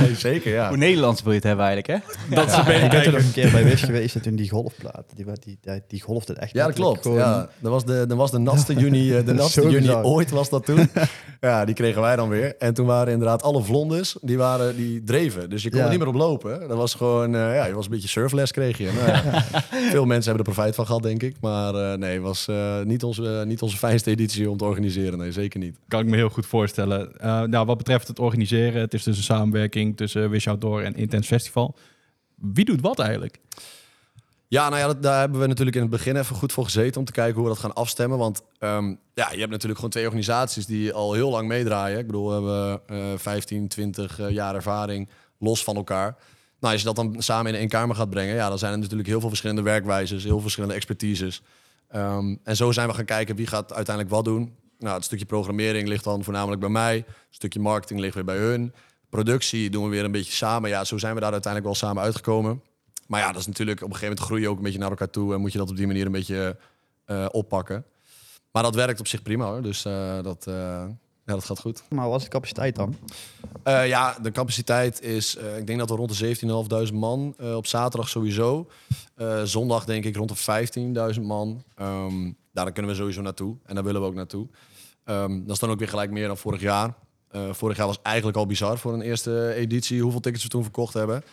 Nee, 0.00 0.14
zeker, 0.30 0.52
ja. 0.52 0.68
Hoe 0.68 0.76
Nederlands 0.76 1.22
wil 1.22 1.30
je 1.32 1.38
het 1.38 1.46
hebben 1.46 1.66
eigenlijk, 1.66 2.04
hè? 2.04 2.34
Dat 2.34 2.46
is 2.48 2.56
ik 2.58 2.64
ben 2.90 3.02
toen 3.02 3.12
nog 3.12 3.22
een 3.22 3.32
keer 3.32 3.50
bij 3.50 3.64
Wish 3.64 3.84
geweest 3.84 4.14
en 4.14 4.22
toen 4.22 4.36
die 4.36 4.50
golfplaat. 4.50 5.04
Die, 5.14 5.24
die, 5.44 5.58
die, 5.60 5.82
die 5.88 6.02
golfde 6.02 6.34
echt 6.34 6.52
Ja, 6.52 6.66
dat 6.66 6.74
klopt. 6.74 7.02
gewoon- 7.02 7.18
Ja, 7.18 7.48
dat, 7.58 7.70
was 7.72 7.84
de, 7.84 8.04
dat 8.08 8.16
was 8.16 8.30
de 8.30 8.38
natste 8.38 8.74
juni, 8.74 9.14
eh, 9.16 9.24
de 9.26 9.32
natste 9.40 9.60
juni 9.62 9.76
bizar. 9.78 10.04
ooit 10.04 10.30
was 10.30 10.48
dat 10.48 10.64
toen. 10.66 10.88
ja, 11.40 11.64
die 11.64 11.74
kregen 11.74 12.00
wij 12.00 12.16
dan 12.16 12.28
weer. 12.28 12.56
En 12.58 12.74
toen 12.74 12.86
waren 12.86 13.12
inderdaad 13.12 13.42
alle 13.42 13.62
vlondes, 13.62 14.16
die, 14.20 14.36
waren, 14.38 14.76
die 14.76 15.02
dreven. 15.04 15.50
Dus 15.50 15.62
je 15.62 15.68
kon 15.70 15.78
Ja. 15.78 15.84
er 15.84 15.90
niet 15.90 15.98
meer 15.98 16.08
op 16.08 16.14
lopen. 16.14 16.68
Dat 16.68 16.76
was 16.76 16.94
gewoon, 16.94 17.02
eh, 17.34 17.54
ja, 17.54 17.64
je 17.64 17.74
was 17.74 17.84
een 17.84 17.90
beetje 17.90 18.08
surfles 18.08 18.50
kreeg 18.50 18.78
je. 18.78 18.92
Nou, 18.92 19.06
ja. 19.06 19.42
Veel 19.90 20.04
mensen 20.04 20.34
hebben 20.34 20.46
er 20.46 20.52
profijt 20.52 20.74
van 20.74 20.86
gehad, 20.86 21.02
denk 21.02 21.22
ik. 21.22 21.36
Maar 21.40 21.74
eh, 21.74 21.98
nee, 21.98 22.12
het 22.12 22.22
was 22.22 22.48
eh, 22.48 22.82
niet, 22.82 23.02
onze, 23.02 23.44
niet 23.46 23.62
onze 23.62 23.76
fijnste 23.76 24.10
editie 24.10 24.50
om 24.50 24.56
te 24.56 24.64
organiseren. 24.64 25.18
Nee, 25.18 25.32
zeker 25.32 25.60
niet. 25.60 25.78
Kan 25.88 26.00
ik 26.00 26.06
me 26.06 26.16
heel 26.16 26.28
goed 26.28 26.46
voorstellen. 26.46 27.18
Eh, 27.18 27.42
nou, 27.42 27.66
wat 27.66 27.76
betreft 27.76 28.08
het 28.08 28.18
organiseren, 28.18 28.80
het 28.80 28.94
is 28.94 29.02
dus 29.02 29.16
een 29.16 29.22
samenwerking 29.22 29.96
tussen 29.96 30.30
Wish 30.30 30.46
Outdoor 30.46 30.82
en 30.82 30.94
Intense 30.94 31.28
Festival. 31.28 31.76
Wie 32.34 32.64
doet 32.64 32.80
wat 32.80 32.98
eigenlijk? 32.98 33.38
Ja, 34.48 34.68
nou 34.68 34.80
ja, 34.80 34.86
dat, 34.86 35.02
daar 35.02 35.20
hebben 35.20 35.40
we 35.40 35.46
natuurlijk 35.46 35.76
in 35.76 35.82
het 35.82 35.90
begin 35.90 36.16
even 36.16 36.36
goed 36.36 36.52
voor 36.52 36.64
gezeten 36.64 37.00
om 37.00 37.06
te 37.06 37.12
kijken 37.12 37.34
hoe 37.34 37.42
we 37.42 37.48
dat 37.48 37.58
gaan 37.58 37.74
afstemmen. 37.74 38.18
Want 38.18 38.42
ehm, 38.58 38.94
ja, 39.14 39.30
je 39.32 39.38
hebt 39.38 39.50
natuurlijk 39.50 39.74
gewoon 39.74 39.90
twee 39.90 40.04
organisaties 40.04 40.66
die 40.66 40.92
al 40.92 41.12
heel 41.12 41.30
lang 41.30 41.48
meedraaien. 41.48 41.98
Ik 41.98 42.06
bedoel, 42.06 42.28
we 42.28 42.32
hebben 42.32 42.80
eh 42.86 43.18
15, 43.18 43.68
20 43.68 44.20
eh, 44.20 44.30
jaar 44.30 44.54
ervaring 44.54 45.08
los 45.38 45.64
van 45.64 45.76
elkaar. 45.76 46.16
Nou, 46.64 46.76
als 46.76 46.84
je 46.84 46.94
dat 46.94 47.04
dan 47.04 47.22
samen 47.22 47.52
in 47.52 47.58
één 47.58 47.68
kamer 47.68 47.96
gaat 47.96 48.10
brengen, 48.10 48.34
ja, 48.34 48.48
dan 48.48 48.58
zijn 48.58 48.72
er 48.72 48.78
natuurlijk 48.78 49.08
heel 49.08 49.20
veel 49.20 49.28
verschillende 49.28 49.62
werkwijzes, 49.62 50.24
heel 50.24 50.40
verschillende 50.40 50.74
expertises. 50.74 51.42
Ehm, 51.88 52.36
en 52.42 52.56
zo 52.56 52.72
zijn 52.72 52.88
we 52.88 52.94
gaan 52.94 53.04
kijken 53.04 53.36
wie 53.36 53.46
gaat 53.46 53.72
uiteindelijk 53.72 54.14
wat 54.14 54.24
doen. 54.24 54.56
Nou, 54.78 54.94
het 54.94 55.04
stukje 55.04 55.24
programmering 55.24 55.88
ligt 55.88 56.04
dan 56.04 56.24
voornamelijk 56.24 56.60
bij 56.60 56.70
mij. 56.70 57.04
Stukje 57.30 57.60
marketing 57.60 58.00
ligt 58.00 58.14
weer 58.14 58.24
bij 58.24 58.36
hun. 58.36 58.72
Productie 59.08 59.70
doen 59.70 59.84
we 59.84 59.90
weer 59.90 60.04
een 60.04 60.12
beetje 60.12 60.32
samen. 60.32 60.70
Ja, 60.70 60.84
zo 60.84 60.98
zijn 60.98 61.14
we 61.14 61.20
daar 61.20 61.32
uiteindelijk 61.32 61.72
wel 61.72 61.88
samen 61.88 62.02
uitgekomen. 62.02 62.62
Maar 63.06 63.20
ja, 63.20 63.32
dat 63.32 63.40
is 63.40 63.46
natuurlijk 63.46 63.82
op 63.82 63.86
een 63.86 63.94
gegeven 63.94 64.08
moment 64.08 64.26
groei 64.26 64.42
je 64.42 64.48
ook 64.48 64.56
een 64.56 64.62
beetje 64.62 64.78
naar 64.78 64.90
elkaar 64.90 65.10
toe 65.10 65.34
en 65.34 65.40
moet 65.40 65.52
je 65.52 65.58
dat 65.58 65.70
op 65.70 65.76
die 65.76 65.86
manier 65.86 66.06
een 66.06 66.12
beetje 66.12 66.56
eh, 67.04 67.26
oppakken. 67.30 67.84
Maar 68.52 68.62
dat 68.62 68.74
werkt 68.74 69.00
op 69.00 69.06
zich 69.06 69.22
prima 69.22 69.46
hoor. 69.46 69.62
Dus 69.62 69.84
eh, 69.84 70.22
dat, 70.22 70.46
eh, 70.46 70.84
ja, 71.26 71.32
dat 71.32 71.44
gaat 71.44 71.60
goed. 71.60 71.82
Maar 71.88 72.04
wat 72.04 72.12
was 72.12 72.22
de 72.22 72.28
capaciteit 72.28 72.76
dan? 72.76 72.96
Eh, 73.62 73.86
ja, 73.88 74.18
de 74.22 74.30
capaciteit 74.30 75.02
is, 75.02 75.36
eh, 75.36 75.58
ik 75.58 75.66
denk 75.66 75.78
dat 75.78 75.88
we 75.88 75.96
rond 75.96 76.08
de 76.08 76.14
17.500 76.14 76.94
man 76.94 77.34
eh, 77.38 77.56
op 77.56 77.66
zaterdag 77.66 78.08
sowieso. 78.08 78.68
Zondag 79.44 79.84
denk 79.84 80.04
ik 80.04 80.16
rond 80.16 80.28
de 80.28 80.36
15.000 81.14 81.22
man. 81.26 81.64
Ehm, 81.74 82.32
daar 82.52 82.72
kunnen 82.72 82.90
we 82.90 82.96
sowieso 82.96 83.22
naartoe 83.22 83.56
en 83.64 83.74
daar 83.74 83.84
willen 83.84 84.00
we 84.00 84.06
ook 84.06 84.14
naartoe. 84.14 84.48
Ehm, 85.04 85.40
dat 85.44 85.50
is 85.50 85.58
dan 85.58 85.70
ook 85.70 85.78
weer 85.78 85.88
gelijk 85.88 86.10
meer 86.10 86.26
dan 86.26 86.36
vorig 86.36 86.60
jaar. 86.60 86.94
Vorig 87.50 87.76
jaar 87.76 87.86
was 87.86 87.98
eigenlijk 88.02 88.36
al 88.36 88.46
bizar 88.46 88.78
voor 88.78 88.92
een 88.92 89.02
eerste 89.02 89.54
editie 89.54 90.02
hoeveel 90.02 90.20
tickets 90.20 90.42
we 90.42 90.48
toen 90.48 90.62
verkocht 90.62 90.94
hebben. 90.94 91.24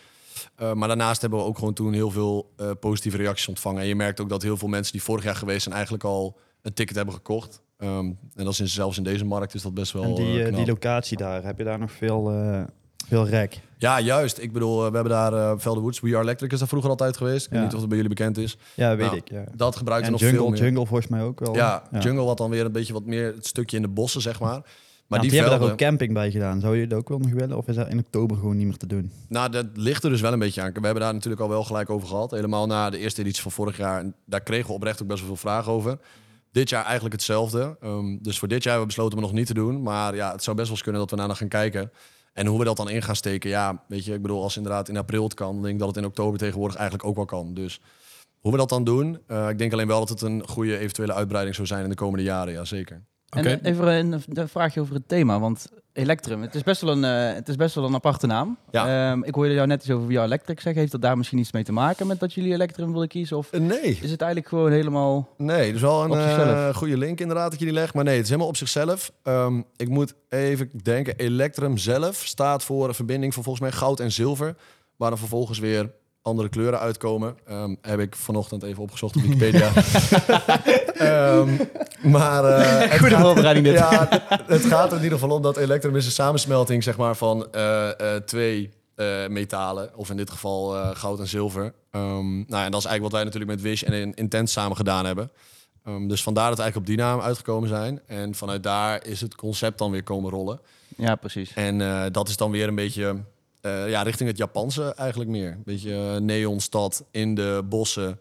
Maar 0.56 0.88
daarnaast 0.88 1.20
hebben 1.20 1.38
we 1.38 1.44
ook 1.44 1.58
gewoon 1.58 1.74
toen 1.74 1.92
heel 1.92 2.10
veel 2.10 2.54
positieve 2.80 3.16
reacties 3.16 3.48
ontvangen. 3.48 3.82
En 3.82 3.88
je 3.88 3.94
merkt 3.94 4.20
ook 4.20 4.28
dat 4.28 4.42
heel 4.42 4.56
veel 4.56 4.68
mensen 4.68 4.92
die 4.92 5.02
vorig 5.02 5.24
jaar 5.24 5.36
geweest 5.36 5.62
zijn 5.62 5.74
eigenlijk 5.74 6.04
al 6.04 6.38
een 6.62 6.74
ticket 6.74 6.96
hebben 6.96 7.14
gekocht. 7.14 7.61
Ehm, 7.82 8.06
en 8.34 8.44
dat 8.44 8.52
is 8.52 8.60
in, 8.60 8.68
zelfs 8.68 8.96
in 8.96 9.02
deze 9.04 9.24
markt 9.24 9.54
is 9.54 9.62
dat 9.62 9.74
best 9.74 9.92
wel 9.92 10.02
en 10.02 10.14
die, 10.14 10.40
eh, 10.40 10.48
eh, 10.48 10.56
die 10.56 10.66
locatie 10.66 11.16
daar, 11.16 11.44
heb 11.44 11.58
je 11.58 11.64
daar 11.64 11.78
nog 11.78 11.92
veel, 11.92 12.30
eh, 12.30 12.62
veel 13.08 13.26
rek? 13.26 13.60
Ja, 13.78 14.00
juist. 14.00 14.38
Ik 14.38 14.52
bedoel, 14.52 14.76
we 14.76 14.82
hebben 14.82 15.08
daar 15.12 15.32
uh, 15.32 15.52
Velde 15.56 15.80
Woods, 15.80 16.00
We 16.00 16.08
Are 16.08 16.22
Electric 16.22 16.52
is 16.52 16.58
daar 16.58 16.68
vroeger 16.68 16.90
altijd 16.90 17.16
geweest. 17.16 17.44
Ik 17.44 17.50
weet 17.50 17.58
Ja. 17.58 17.64
niet 17.64 17.74
of 17.74 17.80
het 17.80 17.88
bij 17.88 17.98
jullie 17.98 18.14
bekend 18.14 18.38
is. 18.38 18.56
Ja, 18.74 18.96
weet 18.96 19.06
Nou, 19.06 19.16
ik. 19.16 19.30
Ja. 19.30 19.44
Dat 19.54 19.78
we 19.78 19.84
nog 19.84 20.02
jungle, 20.02 20.28
veel 20.28 20.48
meer. 20.48 20.60
jungle 20.60 20.86
volgens 20.86 21.08
mij 21.08 21.22
ook 21.22 21.40
wel. 21.40 21.54
Ja, 21.54 21.82
Jungle 22.00 22.24
had 22.26 22.38
dan 22.38 22.50
weer 22.50 22.64
een 22.64 22.72
beetje 22.72 22.92
wat 22.92 23.04
meer 23.04 23.34
het 23.34 23.46
stukje 23.46 23.76
in 23.76 23.82
de 23.82 23.88
bossen, 23.88 24.20
zeg 24.20 24.40
maar. 24.40 24.62
Maar 25.06 25.20
die, 25.20 25.30
die, 25.30 25.40
hebben 25.40 25.60
daar 25.60 25.70
ook 25.70 25.76
camping 25.76 26.12
bij 26.12 26.30
gedaan. 26.30 26.60
Zou 26.60 26.76
je 26.76 26.86
dat 26.86 26.98
ook 26.98 27.08
wel 27.08 27.18
nog 27.18 27.30
willen? 27.30 27.56
Of 27.56 27.68
is 27.68 27.74
dat 27.74 27.88
in 27.88 27.98
oktober 27.98 28.36
gewoon 28.36 28.56
niet 28.56 28.66
meer 28.66 28.76
te 28.76 28.86
doen? 28.86 29.12
nou, 29.28 29.50
dat 29.50 29.66
ligt 29.74 30.04
er 30.04 30.10
dus 30.10 30.20
wel 30.20 30.32
een 30.32 30.38
beetje 30.38 30.62
aan. 30.62 30.72
We 30.72 30.80
hebben 30.80 31.02
daar 31.02 31.12
natuurlijk 31.12 31.42
al 31.42 31.48
wel 31.48 31.64
gelijk 31.64 31.90
over 31.90 32.08
gehad. 32.08 32.30
Helemaal 32.30 32.66
na 32.66 32.90
de 32.90 32.98
eerste 32.98 33.20
editie 33.20 33.42
van 33.42 33.50
vorig 33.50 33.76
jaar. 33.76 34.00
En 34.00 34.14
daar 34.24 34.40
kregen 34.40 34.66
we 34.66 34.72
oprecht 34.72 35.02
ook 35.02 35.08
best 35.08 35.18
wel 35.18 35.28
veel 35.28 35.36
vragen 35.36 35.72
over. 35.72 35.98
Dit 36.52 36.68
jaar 36.68 36.84
eigenlijk 36.84 37.14
hetzelfde. 37.14 37.76
Ehm, 37.80 38.18
dus 38.20 38.38
voor 38.38 38.48
dit 38.48 38.62
jaar 38.62 38.72
hebben 38.72 38.88
we 38.90 38.94
besloten 38.94 39.18
om 39.18 39.24
het 39.24 39.32
nog 39.32 39.38
niet 39.38 39.48
te 39.48 39.54
doen. 39.54 39.82
Maar 39.82 40.14
ja, 40.14 40.32
het 40.32 40.42
zou 40.42 40.56
best 40.56 40.68
wel 40.68 40.76
eens 40.76 40.84
kunnen 40.84 41.00
dat 41.00 41.10
we 41.10 41.16
daarna 41.16 41.34
gaan 41.34 41.48
kijken. 41.48 41.92
En 42.32 42.46
hoe 42.46 42.58
we 42.58 42.64
dat 42.64 42.76
dan 42.76 42.90
in 42.90 43.02
gaan 43.02 43.16
steken, 43.16 43.50
ja, 43.50 43.84
weet 43.88 44.04
je, 44.04 44.14
ik 44.14 44.22
bedoel, 44.22 44.42
als 44.42 44.56
inderdaad 44.56 44.88
in 44.88 44.96
april 44.96 45.22
het 45.22 45.34
kan, 45.34 45.52
dan 45.52 45.62
denk 45.62 45.74
ik 45.74 45.78
dat 45.78 45.88
het 45.88 45.96
in 45.96 46.04
oktober 46.04 46.38
tegenwoordig 46.38 46.76
eigenlijk 46.76 47.08
ook 47.08 47.16
wel 47.16 47.24
kan. 47.24 47.54
Dus 47.54 47.80
hoe 48.38 48.52
we 48.52 48.58
dat 48.58 48.68
dan 48.68 48.84
doen, 48.84 49.18
eh, 49.26 49.48
ik 49.48 49.58
denk 49.58 49.72
alleen 49.72 49.86
wel 49.86 49.98
dat 49.98 50.08
het 50.08 50.20
een 50.20 50.48
goede 50.48 50.78
eventuele 50.78 51.12
uitbreiding 51.12 51.54
zou 51.54 51.66
zijn 51.66 51.82
in 51.82 51.88
de 51.88 51.94
komende 51.94 52.24
jaren, 52.24 52.52
ja 52.52 52.64
zeker. 52.64 53.04
Oké. 53.36 53.48
En 53.48 53.64
even 53.64 53.86
een, 53.86 54.22
een 54.28 54.48
vraagje 54.48 54.80
over 54.80 54.94
het 54.94 55.08
thema, 55.08 55.40
want 55.40 55.68
Electrum, 55.92 56.42
het 56.42 56.54
is 56.54 56.62
best 56.62 56.80
wel 56.80 56.92
een, 56.92 57.04
eh, 57.04 57.34
het 57.34 57.48
is 57.48 57.56
best 57.56 57.74
wel 57.74 57.84
een 57.84 57.94
aparte 57.94 58.26
naam. 58.26 58.58
Ja. 58.70 59.10
Ehm, 59.10 59.22
ik 59.22 59.34
hoorde 59.34 59.52
jou 59.54 59.66
net 59.66 59.80
iets 59.80 59.90
over 59.90 60.06
VR 60.06 60.18
Electric 60.18 60.60
zeggen. 60.60 60.80
Heeft 60.80 60.92
dat 60.92 61.02
daar 61.02 61.16
misschien 61.16 61.38
iets 61.38 61.52
mee 61.52 61.64
te 61.64 61.72
maken 61.72 62.06
met 62.06 62.20
dat 62.20 62.32
jullie 62.32 62.52
Electrum 62.52 62.92
willen 62.92 63.08
kiezen? 63.08 63.36
Of 63.36 63.52
Nee, 63.52 63.98
is 64.02 64.10
het 64.10 64.20
eigenlijk 64.20 64.48
gewoon 64.48 64.70
helemaal... 64.70 65.28
Nee, 65.36 65.72
dus 65.72 65.80
wel 65.80 66.04
een 66.04 66.12
eh, 66.12 66.74
goede 66.74 66.96
link 66.96 67.20
inderdaad 67.20 67.50
dat 67.50 67.58
je 67.58 67.64
die 67.64 67.74
legt. 67.74 67.94
Maar 67.94 68.04
nee, 68.04 68.14
het 68.14 68.22
is 68.22 68.28
helemaal 68.28 68.50
op 68.50 68.56
zichzelf. 68.56 69.12
Ehm, 69.22 69.62
ik 69.76 69.88
moet 69.88 70.14
even 70.28 70.70
denken, 70.82 71.16
Electrum 71.16 71.76
zelf 71.76 72.16
staat 72.16 72.62
voor 72.62 72.88
een 72.88 72.94
verbinding 72.94 73.34
van 73.34 73.42
volgens 73.42 73.64
mij 73.64 73.78
goud 73.78 74.00
en 74.00 74.12
zilver. 74.12 74.56
Waar 74.96 75.10
dan 75.10 75.18
vervolgens 75.18 75.58
weer 75.58 75.90
andere 76.22 76.48
kleuren 76.48 76.78
uitkomen. 76.78 77.36
Ehm, 77.46 77.74
heb 77.80 78.00
ik 78.00 78.16
vanochtend 78.16 78.62
even 78.62 78.82
opgezocht 78.82 79.16
op 79.16 79.22
Wikipedia. 79.22 79.70
Ehm, 80.96 81.56
maar 82.02 82.44
het 82.44 82.98
Goede 82.98 83.14
gaat- 83.14 83.22
voorbereiding 83.24 83.66
dit. 83.66 83.78
ja, 83.78 84.08
het 84.46 84.64
gaat 84.64 84.90
er 84.90 84.96
in 84.98 85.02
ieder 85.02 85.18
geval 85.18 85.36
om 85.36 85.42
dat 85.42 85.56
Electrum 85.56 85.96
is 85.96 86.06
een 86.06 86.12
samensmelting 86.12 86.82
zeg 86.82 86.96
maar, 86.96 87.16
van 87.16 87.52
eh, 87.52 88.14
eh, 88.16 88.22
twee 88.22 88.70
metalen. 89.28 89.90
Of 89.96 90.10
in 90.10 90.16
dit 90.16 90.30
geval 90.30 90.94
goud 90.94 91.20
en 91.20 91.26
zilver. 91.26 91.72
Ehm, 91.90 92.34
nou, 92.36 92.64
en 92.64 92.70
dat 92.70 92.80
is 92.80 92.86
eigenlijk 92.86 93.02
wat 93.02 93.12
wij 93.12 93.24
natuurlijk 93.24 93.50
met 93.50 93.60
Wish 93.60 93.82
en 93.82 93.92
in 93.92 94.14
Intense 94.14 94.52
samen 94.52 94.76
gedaan 94.76 95.06
hebben. 95.06 95.30
Dus 96.06 96.22
vandaar 96.22 96.48
dat 96.48 96.56
we 96.56 96.62
eigenlijk 96.62 96.76
op 96.76 96.96
die 96.96 96.96
naam 97.06 97.20
uitgekomen 97.20 97.68
zijn. 97.68 98.00
En 98.06 98.34
vanuit 98.34 98.62
daar 98.62 99.06
is 99.06 99.20
het 99.20 99.34
concept 99.34 99.78
dan 99.78 99.90
weer 99.90 100.02
komen 100.02 100.30
rollen. 100.30 100.60
Ja, 100.96 101.14
precies. 101.14 101.52
En 101.54 101.78
dat 102.12 102.28
is 102.28 102.36
dan 102.36 102.50
weer 102.50 102.68
een 102.68 102.74
beetje 102.74 103.16
eh, 103.62 103.88
ja, 103.88 104.02
richting 104.02 104.28
het 104.28 104.38
Japanse 104.38 104.94
eigenlijk 104.94 105.30
meer. 105.30 105.52
Een 105.52 105.62
beetje 105.64 105.94
eh, 105.94 106.16
neonstad 106.16 107.04
in 107.10 107.34
de 107.34 107.62
bossen. 107.68 108.20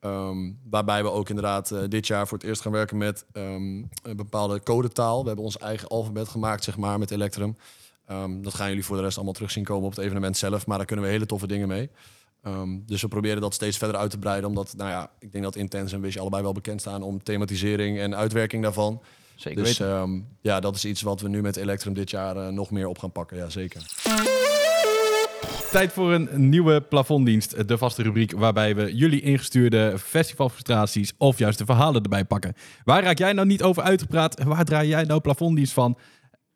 Ehm, 0.00 0.52
waarbij 0.70 1.02
we 1.02 1.10
ook 1.10 1.28
inderdaad 1.28 1.70
eh, 1.70 1.80
dit 1.88 2.06
jaar 2.06 2.28
voor 2.28 2.38
het 2.38 2.46
eerst 2.46 2.60
gaan 2.60 2.72
werken 2.72 2.96
met 2.96 3.24
ehm, 3.32 3.82
een 4.02 4.16
bepaalde 4.16 4.62
codetaal. 4.62 5.20
We 5.20 5.26
hebben 5.26 5.44
ons 5.44 5.58
eigen 5.58 5.88
alfabet 5.88 6.28
gemaakt, 6.28 6.64
zeg 6.64 6.76
maar, 6.76 6.98
met 6.98 7.10
Electrum. 7.10 7.56
Ehm, 8.06 8.42
dat 8.42 8.54
gaan 8.54 8.68
jullie 8.68 8.84
voor 8.84 8.96
de 8.96 9.02
rest 9.02 9.16
allemaal 9.16 9.34
terug 9.34 9.50
zien 9.50 9.64
komen 9.64 9.84
op 9.84 9.96
het 9.96 10.04
evenement 10.04 10.36
zelf. 10.36 10.66
Maar 10.66 10.76
daar 10.76 10.86
kunnen 10.86 11.04
we 11.04 11.10
hele 11.10 11.26
toffe 11.26 11.46
dingen 11.46 11.68
mee. 11.68 11.90
Dus 12.86 13.02
we 13.02 13.08
proberen 13.08 13.40
dat 13.40 13.54
steeds 13.54 13.76
verder 13.76 13.96
uit 13.96 14.10
te 14.10 14.18
breiden. 14.18 14.48
Omdat, 14.48 14.74
nou 14.76 14.90
ja, 14.90 15.10
ik 15.18 15.32
denk 15.32 15.44
dat 15.44 15.56
Intense 15.56 15.94
en 15.94 16.00
Wish 16.00 16.16
allebei 16.16 16.42
wel 16.42 16.52
bekend 16.52 16.80
staan 16.80 17.02
om 17.02 17.22
thematisering 17.22 17.98
en 17.98 18.16
uitwerking 18.16 18.62
daarvan. 18.62 19.02
Zeker 19.34 19.64
dus 19.64 19.76
ja, 20.40 20.60
dat 20.60 20.76
is 20.76 20.84
iets 20.84 21.02
wat 21.02 21.20
we 21.20 21.28
nu 21.28 21.42
met 21.42 21.56
Electrum 21.56 21.94
dit 21.94 22.10
jaar 22.10 22.52
nog 22.52 22.70
meer 22.70 22.86
op 22.86 22.98
gaan 22.98 23.12
pakken. 23.12 23.36
Ja, 23.36 23.48
zeker. 23.48 23.82
Tijd 25.70 25.92
voor 25.92 26.12
een 26.12 26.48
nieuwe 26.48 26.80
plafonddienst. 26.80 27.68
De 27.68 27.78
vaste 27.78 28.02
rubriek 28.02 28.32
waarbij 28.32 28.74
we 28.74 28.96
jullie 28.96 29.20
ingestuurde 29.20 29.98
festivalfrustraties 29.98 31.12
of 31.18 31.38
juist 31.38 31.58
de 31.58 31.64
verhalen 31.64 32.02
erbij 32.02 32.24
pakken. 32.24 32.52
Waar 32.84 33.02
raak 33.02 33.18
jij 33.18 33.32
nou 33.32 33.46
niet 33.46 33.62
over 33.62 33.82
uitgepraat? 33.82 34.42
Waar 34.42 34.64
draai 34.64 34.88
jij 34.88 35.04
nou 35.04 35.20
plafonddienst 35.20 35.72
van? 35.72 35.98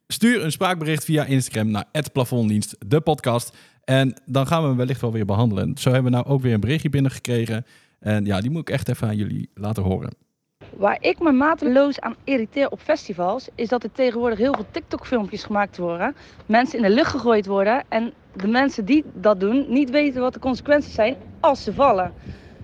Stuur 0.06 0.44
een 0.44 0.52
spraakbericht 0.52 1.04
via 1.04 1.25
Instagram 1.25 1.70
naar 1.70 1.87
plafonddienst, 2.12 2.76
de 2.87 3.00
podcast. 3.00 3.56
En 3.84 4.14
dan 4.25 4.46
gaan 4.46 4.62
we 4.62 4.68
hem 4.68 4.76
wellicht 4.76 5.00
wel 5.00 5.12
weer 5.12 5.25
behandelen. 5.25 5.76
Zo 5.78 5.92
hebben 5.92 6.10
we 6.10 6.16
nou 6.16 6.28
ook 6.28 6.42
weer 6.42 6.54
een 6.54 6.60
berichtje 6.60 6.90
binnengekregen. 6.90 7.66
En 7.99 8.25
ja, 8.25 8.40
die 8.40 8.50
moet 8.50 8.60
ik 8.60 8.70
echt 8.70 8.88
even 8.88 9.08
aan 9.08 9.16
jullie 9.16 9.50
laten 9.54 9.82
horen. 9.82 10.10
Waar 10.76 10.96
ik 11.00 11.18
me 11.18 11.32
mateloos 11.32 12.00
aan 12.00 12.14
irriteer 12.24 12.70
op 12.70 12.80
festivals, 12.80 13.48
is 13.54 13.68
dat 13.68 13.82
er 13.82 13.92
tegenwoordig 13.92 14.38
heel 14.38 14.54
veel 14.54 14.66
TikTok-filmpjes 14.70 15.44
gemaakt 15.44 15.76
worden. 15.78 16.16
Mensen 16.46 16.76
in 16.78 16.84
de 16.84 16.90
lucht 16.90 17.10
gegooid 17.10 17.46
worden 17.46 17.82
en 17.88 18.12
de 18.32 18.46
mensen 18.48 18.84
die 18.84 19.04
dat 19.14 19.40
doen 19.40 19.64
niet 19.68 19.90
weten 19.90 20.20
wat 20.20 20.32
de 20.34 20.38
consequenties 20.40 20.94
zijn 20.94 21.16
als 21.40 21.62
ze 21.64 21.72
vallen. 21.74 22.12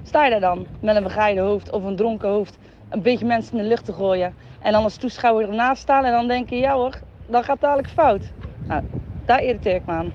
Sta 0.02 0.24
je 0.24 0.30
daar 0.30 0.40
dan 0.40 0.66
met 0.80 0.96
een 0.96 1.02
begaaide 1.02 1.40
hoofd 1.40 1.70
of 1.70 1.84
een 1.84 1.96
dronken 1.96 2.28
hoofd 2.28 2.56
een 2.88 3.02
beetje 3.02 3.26
mensen 3.26 3.56
in 3.56 3.62
de 3.62 3.68
lucht 3.68 3.84
te 3.84 3.92
gooien 3.92 4.34
en 4.60 4.72
dan 4.72 4.82
als 4.82 4.96
toeschouwer 4.96 5.48
ernaast 5.48 5.82
staan 5.82 6.04
en 6.04 6.12
dan 6.12 6.28
denken, 6.28 6.56
ja 6.56 6.74
hoor, 6.74 6.98
dan 7.26 7.42
gaat 7.42 7.52
het 7.52 7.60
dadelijk 7.60 7.88
fout. 7.88 8.22
Nou, 8.66 8.82
daar 9.24 9.42
irriteer 9.42 9.74
ik 9.74 9.86
me 9.86 9.92
aan. 9.92 10.12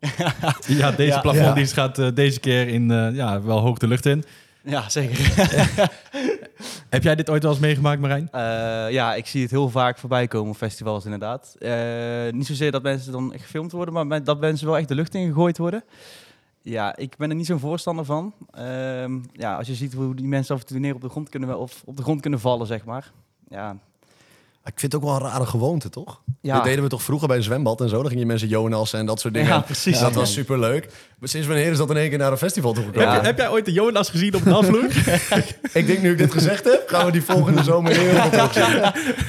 Ja, 0.66 0.90
deze 0.90 1.12
Ja. 1.12 1.20
plafonddienst 1.20 1.72
gaat 1.72 1.98
eh, 1.98 2.06
deze 2.14 2.40
keer 2.40 2.68
in 2.68 2.90
eh, 2.90 3.14
ja, 3.14 3.42
wel 3.42 3.58
hoog 3.58 3.78
de 3.78 3.86
lucht 3.88 4.06
in. 4.06 4.24
Ja, 4.66 4.88
zeker. 4.88 5.18
Heb 6.88 7.02
jij 7.02 7.14
dit 7.14 7.30
ooit 7.30 7.42
wel 7.42 7.52
eens 7.52 7.60
meegemaakt, 7.60 8.00
Marijn? 8.00 8.28
Eh, 8.30 8.92
ja, 8.92 9.14
ik 9.14 9.26
zie 9.26 9.42
het 9.42 9.50
heel 9.50 9.68
vaak 9.70 9.98
voorbij 9.98 10.26
komen 10.28 10.50
op 10.50 10.56
festivals 10.56 11.04
inderdaad. 11.04 11.54
Eh, 11.58 12.32
niet 12.32 12.46
zozeer 12.46 12.70
dat 12.72 12.82
mensen 12.82 13.12
dan 13.12 13.32
echt 13.32 13.42
gefilmd 13.42 13.72
worden, 13.72 13.94
maar 13.94 14.06
met- 14.06 14.26
dat 14.26 14.40
mensen 14.40 14.66
wel 14.66 14.76
echt 14.78 14.88
de 14.88 14.94
lucht 14.94 15.14
in 15.14 15.26
gegooid 15.26 15.58
worden. 15.58 15.84
Ja, 16.62 16.96
ik 16.96 17.16
ben 17.16 17.30
er 17.30 17.36
niet 17.36 17.46
zo'n 17.46 17.58
voorstander 17.58 18.04
van. 18.04 18.34
Ehm, 18.50 19.18
ja, 19.32 19.56
als 19.56 19.66
je 19.66 19.74
ziet 19.74 19.92
hoe 19.94 20.14
die 20.14 20.26
mensen 20.26 20.54
af 20.54 20.60
en 20.60 20.66
toe 20.66 20.78
neer 20.78 20.94
op 20.94 21.00
de 21.00 21.08
grond 21.08 21.28
kunnen, 21.28 21.58
of 21.58 21.82
op 21.84 21.96
de 21.96 22.02
grond 22.02 22.20
kunnen 22.20 22.40
vallen, 22.40 22.66
zeg 22.66 22.84
maar. 22.84 23.12
Ja, 23.48 23.76
Ik 24.66 24.80
vind 24.80 24.92
het 24.92 25.02
ook 25.02 25.08
wel 25.08 25.16
een 25.20 25.30
rare 25.32 25.46
gewoonte, 25.46 25.88
toch? 25.90 26.20
ja. 26.40 26.54
Dat 26.54 26.64
deden 26.64 26.82
we 26.82 26.88
toch 26.88 27.02
vroeger 27.02 27.28
bij 27.28 27.36
een 27.36 27.42
zwembad 27.42 27.80
en 27.80 27.88
zo. 27.88 28.02
Dan 28.02 28.10
gingen 28.10 28.26
mensen 28.26 28.48
Jonas 28.48 28.92
en 28.92 29.06
dat 29.06 29.20
soort 29.20 29.34
dingen. 29.34 29.48
Ja, 29.48 29.60
precies. 29.60 29.98
dat 29.98 30.10
Ja, 30.12 30.18
was 30.18 30.32
super 30.32 30.58
leuk. 30.58 30.88
Maar 31.18 31.28
sinds 31.28 31.46
wanneer 31.46 31.70
is 31.70 31.76
dat 31.78 31.90
in 31.90 31.96
één 31.96 32.08
keer 32.08 32.18
naar 32.18 32.30
een 32.32 32.38
festival 32.38 32.72
toegekomen? 32.72 33.08
Ja. 33.08 33.14
Heb, 33.14 33.24
heb 33.24 33.38
jij 33.38 33.50
ooit 33.50 33.64
de 33.64 33.72
Jonas 33.72 34.10
gezien 34.10 34.34
op 34.34 34.44
de 34.44 34.50
dansvloer? 34.50 34.84
Ik 35.72 35.86
denk 35.86 36.00
nu 36.02 36.10
ik 36.10 36.18
dit 36.18 36.32
gezegd 36.32 36.64
heb, 36.64 36.82
gaan 36.86 37.06
we 37.06 37.12
die 37.12 37.22
volgende 37.22 37.62
zomer 37.62 37.92
heel 37.96 38.14
veel 38.30 38.30
terugzien. 38.30 38.82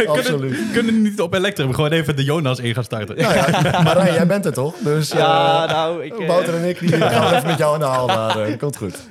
Absoluut. 0.08 0.51
kunnen, 0.56 0.72
kunnen 0.72 1.01
niet 1.01 1.22
op 1.22 1.34
Electrum 1.34 1.74
gewoon 1.74 1.91
even 1.91 2.15
de 2.15 2.24
Jonas 2.24 2.60
in 2.60 2.74
gaan 2.74 2.84
starten? 2.84 3.15
Nou 3.17 3.34
ja, 3.34 3.82
Marijn, 3.82 4.13
jij 4.13 4.27
bent 4.27 4.46
er 4.46 4.53
toch? 4.53 4.75
Dus 4.79 5.12
Ja, 5.12 5.63
eh, 5.67 5.72
nou, 5.74 6.03
ik... 6.03 6.20
eh, 6.20 6.27
Wouter 6.27 6.56
en 6.56 6.70
ik 6.70 6.79
die 6.79 6.89
gaan 7.01 7.34
even 7.34 7.48
met 7.48 7.58
jou 7.58 7.74
aan 7.74 7.79
de 7.79 7.86
haal. 7.86 8.08
Maar 8.08 8.39
eh, 8.41 8.58
komt 8.58 8.77
goed. 8.77 8.96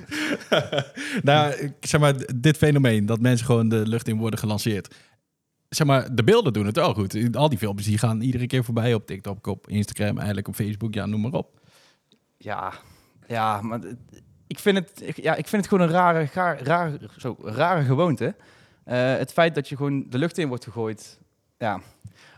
Nou, 1.23 1.55
zeg 1.81 2.01
maar, 2.01 2.13
dit 2.35 2.57
fenomeen 2.57 3.07
dat 3.07 3.21
mensen 3.21 3.47
gewoon 3.47 3.69
de 3.69 3.83
lucht 3.87 4.09
in 4.09 4.17
worden 4.17 4.39
gelanceerd. 4.39 4.95
Zeg 5.77 5.87
maar, 5.87 6.15
de 6.15 6.25
beelden 6.25 6.53
doen 6.53 6.67
het 6.67 6.77
wel 6.77 6.95
goed. 6.95 7.37
Al 7.37 7.49
die 7.49 7.59
filmpjes 7.59 7.87
die 7.87 7.99
gaan 7.99 8.21
iedere 8.21 8.47
keer 8.47 8.65
voorbij 8.65 8.95
op 8.95 9.07
TikTok, 9.07 9.47
op 9.47 9.69
Instagram, 9.69 10.17
eigenlijk 10.17 10.49
op 10.49 10.55
Facebook, 10.55 10.95
ja, 10.95 11.07
noem 11.07 11.21
maar 11.21 11.33
op. 11.33 11.61
Ja, 12.39 12.73
ja, 13.27 13.61
maar 13.61 13.81
ik 14.47 14.59
vind 14.59 14.77
het, 14.79 15.03
ik- 15.05 15.23
ja, 15.23 15.35
ik 15.35 15.47
vind 15.49 15.63
het 15.65 15.71
gewoon 15.73 15.87
een 15.89 15.95
rare, 15.95 16.27
gaar- 16.27 16.63
rare, 16.63 16.99
zo, 17.19 17.37
rare 17.43 17.83
gewoonte. 17.85 18.35
Eh, 18.85 19.17
het 19.17 19.33
feit 19.33 19.55
dat 19.55 19.69
je 19.69 19.77
gewoon 19.77 20.07
de 20.11 20.19
lucht 20.19 20.39
in 20.39 20.49
wordt 20.49 20.65
gegooid. 20.65 21.19
Ja. 21.59 21.81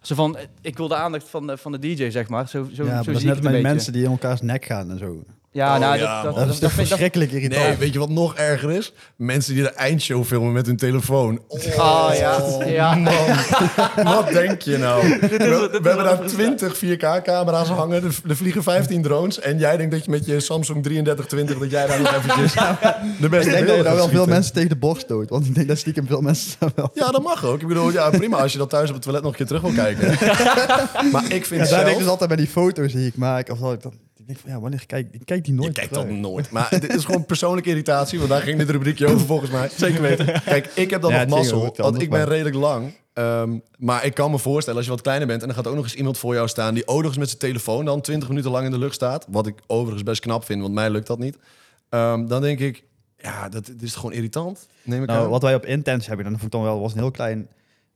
Zo 0.03 0.15
van, 0.15 0.37
eh, 0.37 0.45
ik 0.61 0.77
wil 0.77 0.89
de 0.89 0.97
aandacht 0.97 1.29
van 1.29 1.47
de, 1.47 1.57
van 1.57 1.73
de 1.73 1.79
DJ, 1.79 2.11
zeg 2.11 2.29
maar. 2.29 2.49
Zo, 2.49 2.69
zo, 2.73 2.85
ja, 2.85 2.95
maar 2.95 3.05
zo 3.05 3.13
dat 3.13 3.15
is 3.15 3.21
zie 3.21 3.31
ik 3.31 3.35
net 3.35 3.35
het 3.35 3.45
met 3.45 3.45
een 3.45 3.53
beetje. 3.53 3.75
mensen 3.75 3.93
die 3.93 4.05
in 4.05 4.11
elkaars 4.11 4.41
nek 4.41 4.65
gaan 4.65 4.91
en 4.91 4.99
zo. 4.99 5.23
Ja, 5.53 5.75
Oh, 5.75 5.81
nou, 5.81 5.99
ja, 5.99 6.23
dat, 6.23 6.35
dat. 6.35 6.35
Dat 6.35 6.45
is 6.45 6.51
dat, 6.51 6.61
toch 6.61 6.71
vind- 6.71 6.77
dat- 6.77 6.89
verschrikkelijk 6.89 7.33
irritant. 7.33 7.67
Nee, 7.67 7.77
weet 7.77 7.93
je 7.93 7.99
wat 7.99 8.09
nog 8.09 8.35
erger 8.35 8.71
is? 8.71 8.93
Mensen 9.17 9.55
die 9.55 9.63
de 9.63 9.69
eindshow 9.71 10.25
filmen 10.25 10.53
met 10.53 10.67
hun 10.67 10.77
telefoon. 10.77 11.41
Oh, 11.49 11.59
Oh, 11.79 12.11
ja. 12.15 12.65
Ja. 12.67 12.95
Man, 12.95 13.15
wat 14.15 14.29
denk 14.29 14.63
je 14.63 14.79
nou? 14.79 15.09
We, 15.19 15.69
hebben 15.73 15.83
daar 15.83 16.19
wel 16.19 16.29
20 16.29 16.77
4K-camera's 16.85 17.69
hangen. 17.69 18.03
Er, 18.05 18.37
vliegen 18.37 18.63
15 18.63 19.03
drones. 19.03 19.41
En 19.41 19.59
jij 19.59 19.77
denkt 19.77 19.93
dat 19.93 20.05
je 20.05 20.11
met 20.11 20.27
je 20.27 20.41
Samsung 20.41 20.83
3320... 20.83 21.59
dat 21.59 21.71
jij 21.71 21.87
daar 21.87 22.01
nog 22.01 22.15
eventjes 22.15 22.53
de 23.21 23.29
beste 23.29 23.51
Ik 23.51 23.57
denk 23.57 23.67
dat 23.67 23.77
je 23.77 23.83
wel 23.83 24.09
veel 24.09 24.27
mensen 24.27 24.53
tegen 24.53 24.69
de 24.69 24.77
borst 24.77 25.03
stoot. 25.03 25.29
Want 25.31 25.47
ik 25.47 25.55
denk 25.55 25.69
dat 25.69 25.79
stiekem 25.79 26.07
veel 26.07 26.21
mensen 26.21 26.57
dat 26.59 26.73
wel... 26.75 26.91
Ja, 26.95 27.11
dat 27.11 27.23
mag 27.23 27.45
ook. 27.45 27.61
Ik 27.61 27.69
bedoel, 27.69 27.91
ja, 27.93 28.11
prima 28.11 28.37
als 28.37 28.53
je 28.53 28.59
dat 28.59 28.71
thuis 28.71 28.89
op 28.89 28.95
het 28.95 29.03
toilet 29.03 29.23
nog 29.23 29.31
een 29.31 29.37
keer 29.39 29.47
terug 29.47 29.63
wil 29.63 29.73
kijken. 29.85 30.09
maar 31.13 31.25
ik 31.33 31.47
vind 31.47 31.69
Ja, 31.69 31.69
daar 31.69 31.69
denk 31.69 31.81
ik 31.81 31.87
zelf... 31.87 31.99
dus 31.99 32.07
altijd 32.09 32.29
bij 32.29 32.39
die 32.39 32.49
foto's 32.49 32.93
die 32.93 33.07
ik 33.07 33.17
maak. 33.17 33.51
Of 33.51 33.59
dat 33.59 33.73
ik 33.73 33.83
ik 33.85 33.91
denk 34.29 34.39
van, 34.39 34.51
ja, 34.51 34.61
wanneer 34.61 34.87
kijk 34.87 35.09
ik 35.11 35.21
kijk 35.25 35.45
die 35.45 35.55
nooit 35.55 35.73
kijkt 35.73 35.93
terug. 35.93 36.09
dat 36.09 36.17
nooit. 36.17 36.51
Maar 36.51 36.69
dit 36.81 36.95
is 36.95 37.05
gewoon 37.05 37.25
persoonlijke 37.25 37.69
irritatie, 37.71 38.19
want 38.19 38.31
daar 38.31 38.41
ging 38.41 38.59
dit 38.59 38.71
rubriekje 38.71 39.07
over 39.07 39.27
volgens 39.27 39.51
mij. 39.51 39.69
Zeker 39.77 40.03
weten. 40.03 40.43
Kijk, 40.43 40.67
ik 40.75 40.91
heb 40.91 41.01
dan 41.03 41.11
Ja, 41.13 41.25
nog 41.25 41.29
mazzel, 41.39 41.75
want 41.77 42.03
ik 42.03 42.11
ben 42.11 42.19
maar- 42.19 42.29
redelijk 42.29 42.57
lang. 42.57 42.93
Ehm, 43.13 43.59
maar 43.79 44.05
ik 44.05 44.15
kan 44.15 44.31
me 44.31 44.39
voorstellen, 44.39 44.77
als 44.79 44.87
je 44.89 44.93
wat 44.93 45.03
kleiner 45.03 45.27
bent... 45.27 45.41
en 45.41 45.47
dan 45.47 45.57
gaat 45.57 45.67
ook 45.67 45.75
nog 45.75 45.85
eens 45.85 45.95
iemand 45.95 46.19
voor 46.19 46.35
jou 46.35 46.49
staan... 46.49 46.75
die 46.75 46.89
ook 46.89 46.99
nog 46.99 47.07
eens 47.07 47.19
met 47.19 47.29
zijn 47.29 47.41
telefoon 47.41 47.85
dan 47.85 48.01
20 48.01 48.29
minuten 48.29 48.51
lang 48.51 48.65
in 48.65 48.71
de 48.71 48.79
lucht 48.79 48.95
staat. 48.95 49.27
Wat 49.29 49.47
ik 49.47 49.59
overigens 49.67 50.03
best 50.03 50.21
knap 50.21 50.45
vind, 50.45 50.61
want 50.63 50.75
mij 50.75 50.91
lukt 50.91 51.07
dat 51.07 51.19
niet. 51.19 51.37
Ehm, 51.89 52.27
dan 52.27 52.41
denk 52.43 52.59
ik, 52.59 52.85
ja, 53.17 53.49
dat, 53.49 53.67
dit 53.67 53.83
is 53.83 53.95
gewoon 53.95 54.13
irritant. 54.13 54.67
Neem 54.83 55.03
ik 55.03 55.09
Nou, 55.09 55.25
aan. 55.25 55.31
wat 55.31 55.43
wij 55.43 55.55
op 55.55 55.67
Intense 55.67 56.09
hebben, 56.09 56.25
dan 56.27 56.35
vond 56.39 56.45
ik 56.55 56.59
dan 56.61 56.63
wel, 56.63 56.81
was 56.81 56.93
een 56.93 56.99
heel 56.99 57.11
klein, 57.11 57.49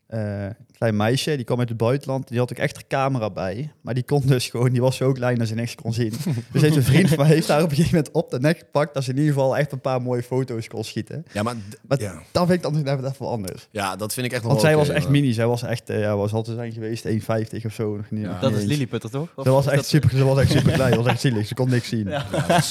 eh, 0.07 0.47
klein 0.83 0.97
meisje. 0.97 1.37
Die 1.37 1.45
kwam 1.45 1.59
uit 1.59 1.69
het 1.69 1.79
buitenland. 1.79 2.29
Die 2.29 2.39
had 2.39 2.53
ook 2.53 2.59
echt 2.59 2.77
een 2.77 2.83
camera 2.89 3.31
bij. 3.31 3.73
Maar 3.81 3.95
die 3.95 4.03
kon 4.03 4.23
dus 4.27 4.49
gewoon, 4.51 4.71
die 4.71 4.81
was 4.81 4.97
zo 4.97 5.13
klein 5.13 5.39
dat 5.39 5.49
ze 5.49 5.55
niks 5.55 5.75
kon 5.75 5.93
zien. 5.93 6.13
dus 6.53 6.63
heeft 6.63 6.77
een 6.77 6.83
vriend 6.83 7.09
van 7.09 7.19
mij 7.19 7.27
heeft 7.27 7.49
haar 7.49 7.63
op 7.63 7.71
een 7.71 7.77
gegeven 7.77 7.97
moment 7.97 8.15
op 8.15 8.31
de 8.31 8.41
nek 8.41 8.59
gepakt. 8.59 8.95
Dat 8.95 9.05
ze 9.05 9.11
in 9.11 9.17
ieder 9.19 9.33
geval 9.33 9.57
echt 9.57 9.73
een 9.73 9.81
paar 9.81 10.03
mooie 10.03 10.23
foto's 10.23 10.69
kon 10.69 10.85
schieten. 10.85 11.25
Ja, 11.33 11.43
maar, 11.43 11.55
Maar 11.89 12.01
ja. 12.01 12.23
dat 12.33 12.47
vind 12.47 12.65
ik 12.67 12.85
dan 12.85 13.05
even 13.07 13.27
anders. 13.27 13.69
ja, 13.71 13.97
dat 13.97 14.13
vind 14.15 14.27
ik 14.27 14.33
echt 14.33 14.43
nog 14.43 14.51
Want 14.51 14.63
wel 14.63 14.71
zij 14.71 14.81
was 14.81 14.89
echt 14.89 15.09
mini. 15.09 15.33
Zij 15.33 15.47
was 15.47 15.63
echt, 15.63 15.91
eh, 15.91 16.01
ja, 16.01 16.17
was 16.17 16.33
altijd 16.33 16.57
zijn 16.57 16.73
geweest 16.73 17.05
1,50 17.05 17.65
of 17.67 17.73
zo. 17.73 17.97
Nog 17.97 18.11
niet, 18.11 18.25
nog 18.25 18.39
Dat 18.41 18.53
is. 18.53 18.65
Lilliputter, 18.65 19.11
toch? 19.11 19.29
Of- 19.35 19.45
Ze 19.45 19.51
was 19.51 19.67
echt 19.67 19.77
dat- 19.77 19.87
super, 19.87 20.11
ze 20.11 20.25
was 20.25 20.39
echt 20.39 20.51
super 20.51 20.73
klein. 20.79 20.93
Ze 20.93 20.99
was 20.99 21.07
echt 21.07 21.21
zielig. 21.21 21.47
Ze 21.47 21.55
kon 21.55 21.69
niks 21.69 21.89
zien. 21.89 22.09
Ja. 22.09 22.27
Ja, 22.33 22.47
dat 22.47 22.59
is 22.59 22.69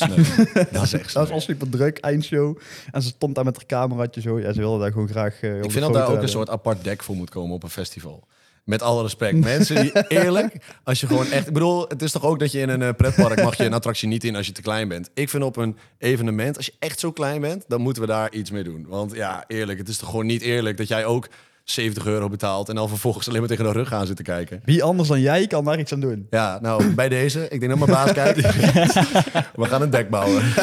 dat 0.72 0.84
is 0.84 0.94
echt 0.94 1.14
Dat 1.14 1.24
was 1.28 1.30
al 1.32 1.42
super 1.42 1.70
druk, 1.70 1.98
eindshow. 1.98 2.58
En 2.92 3.02
ze 3.02 3.08
stond 3.08 3.36
daar 3.36 3.46
met 3.46 3.56
haar 3.56 3.66
cameraatje 3.66 4.22
zo. 4.22 4.40
Ja, 4.40 4.54
ze 4.54 4.60
wilde 4.60 4.80
daar 4.80 4.92
gewoon 4.92 5.08
graag 5.08 5.42
eh, 5.42 5.58
Ik 5.58 5.72
vind 5.72 5.84
dat 5.86 5.94
daar 5.94 6.08
ook 6.10 6.22
een 6.22 6.30
soort 6.30 6.50
apart 6.50 6.84
dek 6.84 7.04
voor 7.04 7.16
moet 7.16 7.30
komen 7.30 7.56
op 7.56 7.64
een 7.64 7.70
festival. 7.70 8.01
Met 8.64 8.82
alle 8.82 9.02
respect. 9.02 9.40
Mensen 9.54 9.82
die 9.82 10.08
eerlijk, 10.08 10.56
als 10.84 11.00
je 11.00 11.08
gewoon 11.08 11.32
echt... 11.32 11.48
Ik 11.48 11.54
bedoel, 11.54 11.86
het 11.88 12.02
is 12.02 12.12
toch 12.12 12.24
ook 12.24 12.40
dat 12.40 12.52
je 12.52 12.60
in 12.60 12.70
een 12.70 12.82
eh, 12.82 12.94
pretpark 12.98 13.44
mag 13.44 13.58
je 13.58 13.66
een 13.66 13.74
attractie 13.74 14.08
niet 14.08 14.24
in 14.24 14.36
als 14.36 14.46
je 14.46 14.52
te 14.52 14.62
klein 14.62 14.88
bent. 14.88 15.10
Ik 15.14 15.30
vind 15.30 15.44
op 15.44 15.56
een 15.56 15.78
evenement, 15.98 16.58
als 16.58 16.66
je 16.66 16.74
echt 16.80 17.00
zo 17.00 17.12
klein 17.12 17.42
bent, 17.42 17.66
dan 17.68 17.82
moeten 17.82 18.02
we 18.02 18.08
daar 18.08 18.34
iets 18.34 18.52
mee 18.52 18.64
doen. 18.64 18.86
Want 18.88 19.16
ja, 19.16 19.44
eerlijk, 19.48 19.80
het 19.80 19.90
is 19.90 19.98
toch 19.98 20.10
gewoon 20.10 20.26
niet 20.26 20.42
eerlijk 20.42 20.78
dat 20.78 20.88
jij 20.88 21.06
ook 21.06 21.28
70 21.64 22.06
euro 22.06 22.30
betaalt 22.30 22.70
en 22.70 22.76
dan 22.76 22.90
vervolgens 22.90 23.28
alleen 23.28 23.40
maar 23.40 23.50
tegen 23.50 23.66
de 23.66 23.72
rug 23.72 23.94
aan 23.94 24.06
zit 24.06 24.16
te 24.16 24.24
kijken. 24.24 24.62
Wie 24.66 24.84
anders 24.84 25.10
dan 25.10 25.22
jij 25.22 25.48
kan 25.48 25.66
daar 25.66 25.80
iets 25.80 25.94
aan 25.94 26.00
doen? 26.00 26.28
Ja, 26.30 26.60
nou, 26.62 26.94
bij 26.94 27.10
deze, 27.10 27.44
ik 27.50 27.60
denk 27.60 27.78
dat 27.78 27.88
mijn 27.88 27.92
baas 27.92 28.12
kijkt. 28.14 28.42
we 29.62 29.66
gaan 29.66 29.82
een 29.82 29.90
dek 29.90 30.10
bouwen. 30.10 30.44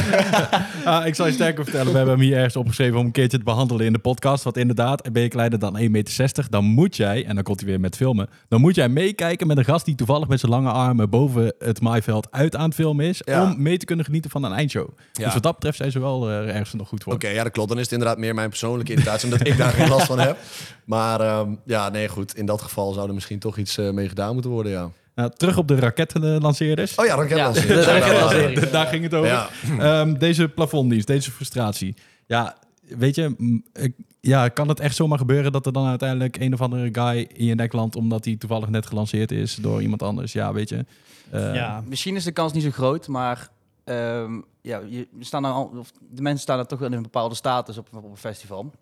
Ah, 0.85 1.07
ik 1.07 1.14
zal 1.14 1.26
je 1.26 1.33
sterker 1.33 1.64
vertellen, 1.64 1.90
we 1.90 1.97
hebben 1.97 2.14
hem 2.14 2.25
hier 2.25 2.37
ergens 2.37 2.57
opgeschreven 2.57 2.99
om 2.99 3.07
een 3.07 3.12
keertje 3.12 3.38
te 3.38 3.45
behandelen 3.45 3.87
in 3.87 3.93
de 3.93 3.99
podcast. 3.99 4.45
Want 4.45 4.57
inderdaad, 4.57 5.12
ben 5.12 5.23
je 5.23 5.28
kleiner 5.28 5.59
dan 5.59 5.78
1,60 5.78 5.88
meter, 5.90 6.47
dan 6.50 6.64
moet 6.64 6.97
jij, 6.97 7.25
en 7.26 7.35
dan 7.35 7.45
komt 7.45 7.61
hij 7.61 7.69
weer 7.69 7.81
met 7.81 7.97
filmen, 7.97 8.28
dan 8.49 8.61
moet 8.61 8.75
jij 8.75 8.88
meekijken 8.88 9.47
met 9.47 9.57
een 9.59 9.64
gast 9.64 9.85
die 9.85 9.95
toevallig 9.95 10.28
met 10.28 10.40
zijn 10.40 10.52
lange 10.52 10.71
armen 10.71 11.11
boven 11.11 11.55
het 11.59 11.81
maaiveld 11.81 12.26
uit 12.31 12.57
aan 12.57 12.64
het 12.64 12.75
filmen 12.75 13.07
is, 13.07 13.21
Ja. 13.25 13.43
om 13.43 13.62
mee 13.62 13.76
te 13.78 13.85
kunnen 13.85 14.05
genieten 14.05 14.31
van 14.31 14.45
een 14.45 14.52
eindshow. 14.52 14.88
Ja. 15.12 15.25
Dus 15.25 15.33
wat 15.35 15.43
dat 15.43 15.55
betreft 15.55 15.76
zijn 15.76 15.90
ze 15.90 16.00
wel 16.00 16.28
eh, 16.31 16.49
ergens 16.49 16.73
nog 16.73 16.88
goed 16.88 17.02
voor. 17.02 17.12
Oké, 17.12 17.28
ja, 17.28 17.43
dat 17.43 17.52
klopt. 17.52 17.69
Dan 17.69 17.76
is 17.78 17.85
het 17.85 17.93
inderdaad 17.93 18.19
meer 18.19 18.35
mijn 18.35 18.49
persoonlijke 18.49 18.93
irritatie, 18.93 19.33
omdat 19.33 19.47
ik 19.47 19.57
daar 19.57 19.73
geen 19.73 19.88
last 19.88 20.07
van 20.07 20.19
heb. 20.19 20.37
Maar 20.88 21.21
ehm, 21.21 21.54
ja, 21.64 21.88
nee, 21.88 22.09
goed. 22.09 22.37
In 22.37 22.47
dat 22.47 22.62
geval 22.62 22.92
zou 22.92 23.09
er 23.09 23.14
misschien 23.14 23.38
toch 23.38 23.57
iets 23.57 23.78
eh, 23.78 23.90
mee 23.90 24.09
gedaan 24.09 24.33
moeten 24.33 24.50
worden, 24.50 24.73
ja. 24.73 24.90
Nou, 25.14 25.30
terug 25.37 25.57
op 25.57 25.68
de 25.68 25.78
rakettenlanceerders. 25.78 26.95
Oh 26.95 27.07
ja, 27.07 27.16
dat 27.16 27.28
Ja, 27.28 27.37
raketlancering. 27.37 28.59
Daar 28.71 28.87
ging 28.87 29.02
het 29.02 29.14
over. 29.14 29.28
Ja. 29.28 29.49
Ehm, 29.78 30.14
deze 30.14 30.49
plafonddienst, 30.49 31.07
deze 31.07 31.30
frustratie. 31.30 31.97
Ja, 32.26 32.57
weet 32.80 33.14
je, 33.14 33.61
ja, 34.21 34.49
kan 34.49 34.68
het 34.68 34.80
echt 34.80 34.97
zomaar 34.97 35.18
gebeuren 35.18 35.52
dat 35.52 35.66
er 35.66 35.73
dan 35.73 35.87
uiteindelijk 35.87 36.37
een 36.37 36.52
of 36.52 36.61
andere 36.61 36.88
guy 36.92 37.28
in 37.33 37.45
je 37.45 37.54
nek 37.54 37.73
landt 37.73 37.97
omdat 37.97 38.25
hij 38.25 38.37
toevallig 38.37 38.68
net 38.68 38.87
gelanceerd 38.87 39.30
is 39.30 39.54
door 39.54 39.83
iemand 39.83 40.02
anders? 40.02 40.33
Ja, 40.33 40.52
weet 40.52 40.68
je. 40.68 40.85
Eh, 41.30 41.54
ja. 41.54 41.83
Misschien 41.87 42.16
is 42.16 42.25
de 42.25 42.33
kans 42.33 42.52
niet 42.52 42.62
zo 42.62 42.71
groot, 42.71 43.09
maar 43.09 43.49
ehm, 43.85 44.40
ja, 44.62 44.80
je 44.88 45.09
staan 45.21 45.45
al, 45.45 45.73
of 45.78 45.92
de 46.11 46.23
mensen 46.23 46.42
staan 46.42 46.59
er 46.59 46.66
toch 46.66 46.78
wel 46.78 46.88
in 46.88 46.97
een 46.97 47.02
bepaalde 47.02 47.35
status 47.35 47.78
op, 47.78 47.88
op 47.92 48.11
een 48.11 48.16
festival. 48.16 48.73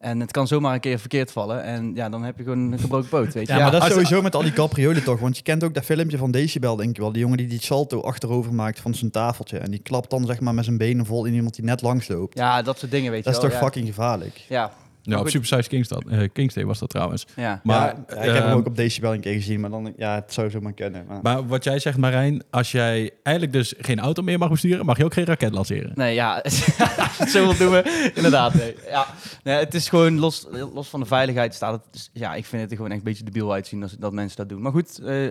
En 0.00 0.20
het 0.20 0.30
kan 0.30 0.46
zomaar 0.46 0.74
een 0.74 0.80
keer 0.80 0.98
verkeerd 0.98 1.32
vallen. 1.32 1.62
En 1.62 1.94
ja, 1.94 2.08
dan 2.08 2.22
heb 2.22 2.36
je 2.36 2.42
gewoon 2.42 2.72
een 2.72 2.78
gebroken 2.78 3.08
poot, 3.08 3.32
weet 3.32 3.46
je. 3.46 3.52
Ja, 3.52 3.58
maar 3.58 3.70
dat 3.70 3.82
is 3.82 3.92
sowieso 3.92 4.22
met 4.22 4.34
al 4.34 4.42
die 4.42 4.52
capriolen 4.52 5.04
toch. 5.04 5.20
Want 5.20 5.36
je 5.36 5.42
kent 5.42 5.64
ook 5.64 5.74
dat 5.74 5.84
filmpje 5.84 6.18
van 6.18 6.30
Decibel, 6.30 6.76
denk 6.76 6.90
ik 6.90 6.96
wel. 6.96 7.12
Die 7.12 7.20
jongen 7.20 7.36
die 7.36 7.46
die 7.46 7.62
salto 7.62 8.00
achterover 8.00 8.54
maakt 8.54 8.80
van 8.80 8.94
zijn 8.94 9.10
tafeltje. 9.10 9.58
En 9.58 9.70
die 9.70 9.80
klapt 9.80 10.10
dan 10.10 10.26
zeg 10.26 10.40
maar 10.40 10.54
met 10.54 10.64
zijn 10.64 10.76
benen 10.76 11.06
vol 11.06 11.24
in 11.24 11.34
iemand 11.34 11.54
die 11.54 11.64
net 11.64 11.82
langs 11.82 12.08
loopt. 12.08 12.38
Ja, 12.38 12.62
dat 12.62 12.78
soort 12.78 12.90
dingen, 12.90 13.10
weet 13.10 13.24
dat 13.24 13.34
je 13.34 13.40
is 13.40 13.46
wel. 13.46 13.58
toch 13.58 13.60
fucking 13.68 13.86
gevaarlijk. 13.86 14.44
Ja, 14.48 14.72
Ja, 15.02 15.20
op. 15.20 15.28
Super 15.28 15.46
Size 15.46 15.68
Kings, 15.68 15.88
dat, 15.88 16.04
eh, 16.08 16.28
Kings 16.32 16.54
Day 16.54 16.64
was 16.64 16.78
dat 16.78 16.88
trouwens. 16.88 17.26
ja. 17.36 17.60
Maar, 17.62 17.86
ja, 17.86 18.14
ik 18.14 18.24
heb 18.24 18.34
hem 18.34 18.42
ehm, 18.42 18.56
ook 18.56 18.66
op 18.66 18.76
Decibel 18.76 19.14
een 19.14 19.20
keer 19.20 19.34
gezien. 19.34 19.60
Maar 19.60 19.70
dan, 19.70 19.92
ja, 19.96 20.14
het 20.14 20.32
zou 20.32 20.72
kunnen. 20.72 21.04
Maar... 21.08 21.18
Maar 21.22 21.46
wat 21.46 21.64
jij 21.64 21.78
zegt, 21.78 21.98
Marijn, 21.98 22.42
als 22.50 22.72
jij 22.72 23.10
eigenlijk 23.22 23.56
dus 23.56 23.74
geen 23.78 24.00
auto 24.00 24.22
meer 24.22 24.38
mag 24.38 24.50
besturen, 24.50 24.86
mag 24.86 24.96
je 24.96 25.04
ook 25.04 25.14
geen 25.14 25.24
raket 25.24 25.52
lanceren. 25.52 25.92
Nee, 25.94 26.14
ja, 26.14 26.38
als 26.38 26.66
je 26.66 26.72
het 27.18 27.30
zo 27.30 27.46
wil 27.46 27.56
doen, 27.56 27.84
inderdaad. 28.14 28.54
Nee. 28.54 28.74
Ja. 28.88 29.06
Nee, 29.44 29.56
het 29.56 29.74
is 29.74 29.88
gewoon 29.88 30.18
los, 30.18 30.46
los 30.74 30.88
van 30.88 31.00
de 31.00 31.06
veiligheid 31.06 31.54
staat 31.54 31.72
het. 31.72 31.82
dus 31.90 32.10
ja, 32.12 32.34
ik 32.34 32.44
vind 32.44 32.62
het 32.62 32.70
er 32.70 32.76
gewoon 32.76 32.90
echt 32.90 33.00
een 33.00 33.06
beetje 33.06 33.24
debiel 33.24 33.52
uitzien 33.52 33.82
als 33.82 33.96
dat 33.98 34.12
mensen 34.12 34.36
dat 34.36 34.48
doen. 34.48 34.62
Maar 34.62 34.72
goed, 34.72 34.98
eh, 34.98 35.28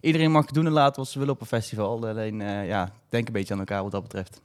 iedereen 0.00 0.30
mag 0.30 0.46
doen 0.46 0.66
en 0.66 0.72
laten 0.72 1.02
wat 1.02 1.10
ze 1.10 1.18
willen 1.18 1.34
op 1.34 1.40
een 1.40 1.46
festival. 1.46 2.08
Alleen, 2.08 2.40
eh, 2.40 2.66
ja, 2.66 2.92
denk 3.08 3.26
een 3.26 3.32
beetje 3.32 3.52
aan 3.52 3.60
elkaar 3.60 3.82
wat 3.82 3.92
dat 3.92 4.02
betreft. 4.02 4.40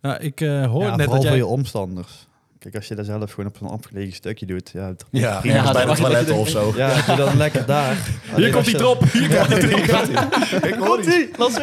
Nou, 0.00 0.16
ik 0.20 0.40
eh 0.40 0.66
hoor 0.66 0.82
ja, 0.82 0.96
net 0.96 1.08
dat 1.08 1.22
jij... 1.22 1.30
voor 1.30 1.38
je 1.38 1.46
omstanders. 1.46 2.25
Kijk, 2.66 2.78
als 2.78 2.88
je 2.88 2.94
daar 2.94 3.04
zelf 3.04 3.30
gewoon 3.32 3.50
op 3.50 3.60
een 3.60 3.68
afgelegen 3.68 4.12
stukje 4.12 4.46
doet. 4.46 4.70
Ja, 4.72 4.86
het- 4.86 5.04
Ja, 5.10 5.38
prima. 5.40 5.54
Ja, 5.54 5.72
bij 5.72 6.18
de 6.20 6.24
doen. 6.24 6.38
of 6.38 6.48
zo. 6.48 6.72
ja 6.76 7.02
doe 7.06 7.16
dan 7.16 7.36
lekker 7.36 7.66
daar. 7.66 7.96
Hier 8.36 8.50
komt 8.52 8.64
die 8.64 8.76
drop! 8.76 9.02
Hier 9.12 9.36
komt 9.36 9.60
die 9.60 9.68
drop! 9.68 10.36
Ik 10.70 10.74
hoor 10.74 10.98
iets. 11.00 11.26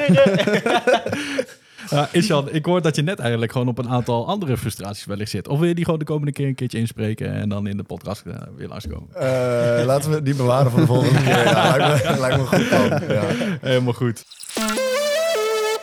Ja, 1.90 2.10
Ishan, 2.12 2.50
ik 2.52 2.66
hoor 2.66 2.82
dat 2.82 2.96
je 2.96 3.02
net 3.02 3.20
eigenlijk 3.20 3.52
gewoon 3.52 3.68
op 3.68 3.78
een 3.78 3.90
aantal 3.90 4.28
andere 4.28 4.58
frustraties 4.58 5.06
wellicht 5.06 5.30
zit. 5.32 5.48
Of 5.48 5.60
wil 5.60 5.68
je 5.68 5.76
die 5.76 5.84
gewoon 5.86 6.00
de 6.00 6.06
komende 6.06 6.32
keer 6.32 6.48
een 6.48 6.56
keertje 6.56 6.78
inspreken 6.78 7.34
en 7.34 7.50
dan 7.50 7.68
in 7.68 7.78
de 7.78 7.84
podcast 7.84 8.24
eh, 8.26 8.34
weer 8.58 8.68
langskomen? 8.68 9.08
Eh, 9.16 9.86
laten 9.86 10.12
we 10.12 10.22
die 10.22 10.36
bewaren 10.36 10.72
voor 10.72 10.80
de 10.80 10.86
volgende 10.86 11.22
keer. 11.24 11.44
Ja, 11.44 11.78
lijkt, 11.78 12.10
me, 12.12 12.20
lijkt 12.20 12.38
me 12.38 12.46
goed 12.46 12.68
plan. 12.70 12.88
Ja. 13.16 13.24
Helemaal 13.62 13.94
goed. 13.94 14.24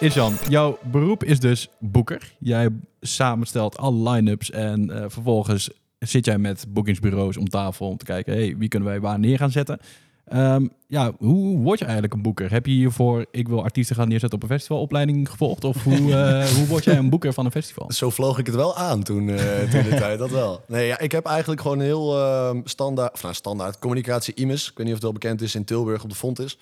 Ishan, 0.00 0.35
jouw 0.49 0.78
beroep 0.83 1.25
is 1.25 1.40
dus 1.40 1.69
boeker. 1.78 2.33
Jij 2.38 2.69
samenstelt 3.00 3.78
alle 3.78 4.11
line-ups 4.11 4.50
en 4.50 4.90
eh, 4.90 5.04
vervolgens 5.09 5.71
zit 5.99 6.25
jij 6.25 6.38
met 6.38 6.64
boekingsbureaus 6.69 7.37
om 7.37 7.49
tafel 7.49 7.88
om 7.88 7.97
te 7.97 8.04
kijken, 8.04 8.33
hey, 8.33 8.57
wie 8.59 8.69
kunnen 8.69 8.88
wij 8.88 9.00
waar 9.00 9.19
neer 9.19 9.38
gaan 9.38 9.50
zetten. 9.50 9.78
Ehm, 10.25 10.66
ja, 10.87 11.12
hoe 11.19 11.59
word 11.59 11.78
je 11.78 11.85
eigenlijk 11.85 12.14
een 12.14 12.23
boeker? 12.23 12.50
Heb 12.50 12.66
je 12.66 12.73
hiervoor, 12.73 13.26
ik 13.30 13.49
wil 13.49 13.62
artiesten 13.62 13.97
gaan 13.97 14.09
neerzetten 14.09 14.38
op 14.38 14.45
een 14.45 14.57
festivalopleiding 14.57 15.30
gevolgd? 15.30 15.64
Of 15.64 15.83
hoe, 15.83 16.14
eh, 16.14 16.47
hoe 16.57 16.66
word 16.66 16.85
jij 16.85 16.97
een 16.97 17.11
boeker 17.11 17.33
van 17.33 17.45
een 17.45 17.50
festival? 17.50 17.92
Zo 17.92 18.11
vloog 18.11 18.38
ik 18.38 18.47
het 18.47 18.54
wel 18.54 18.76
aan 18.76 19.02
toen, 19.02 19.28
eh 19.28 19.71
toen 19.71 19.83
de 19.83 19.97
tijd, 19.99 20.19
dat 20.19 20.30
wel. 20.30 20.64
Nee, 20.66 20.87
ja, 20.87 20.99
ik 20.99 21.12
heb 21.12 21.26
eigenlijk 21.26 21.61
gewoon 21.61 21.78
een 21.78 21.85
heel 21.85 22.19
ehm, 22.19 22.61
standaard, 22.64 23.12
of 23.12 23.23
nou 23.23 23.35
standaard, 23.35 23.78
communicatie 23.78 24.35
IMES. 24.35 24.71
Ik 24.71 24.76
weet 24.76 24.87
niet 24.87 24.87
of 24.87 24.92
het 24.92 25.02
wel 25.02 25.12
bekend 25.12 25.42
is 25.42 25.54
in 25.54 25.64
Tilburg 25.64 26.02
op 26.02 26.09
de 26.09 26.16
Fontis. 26.16 26.59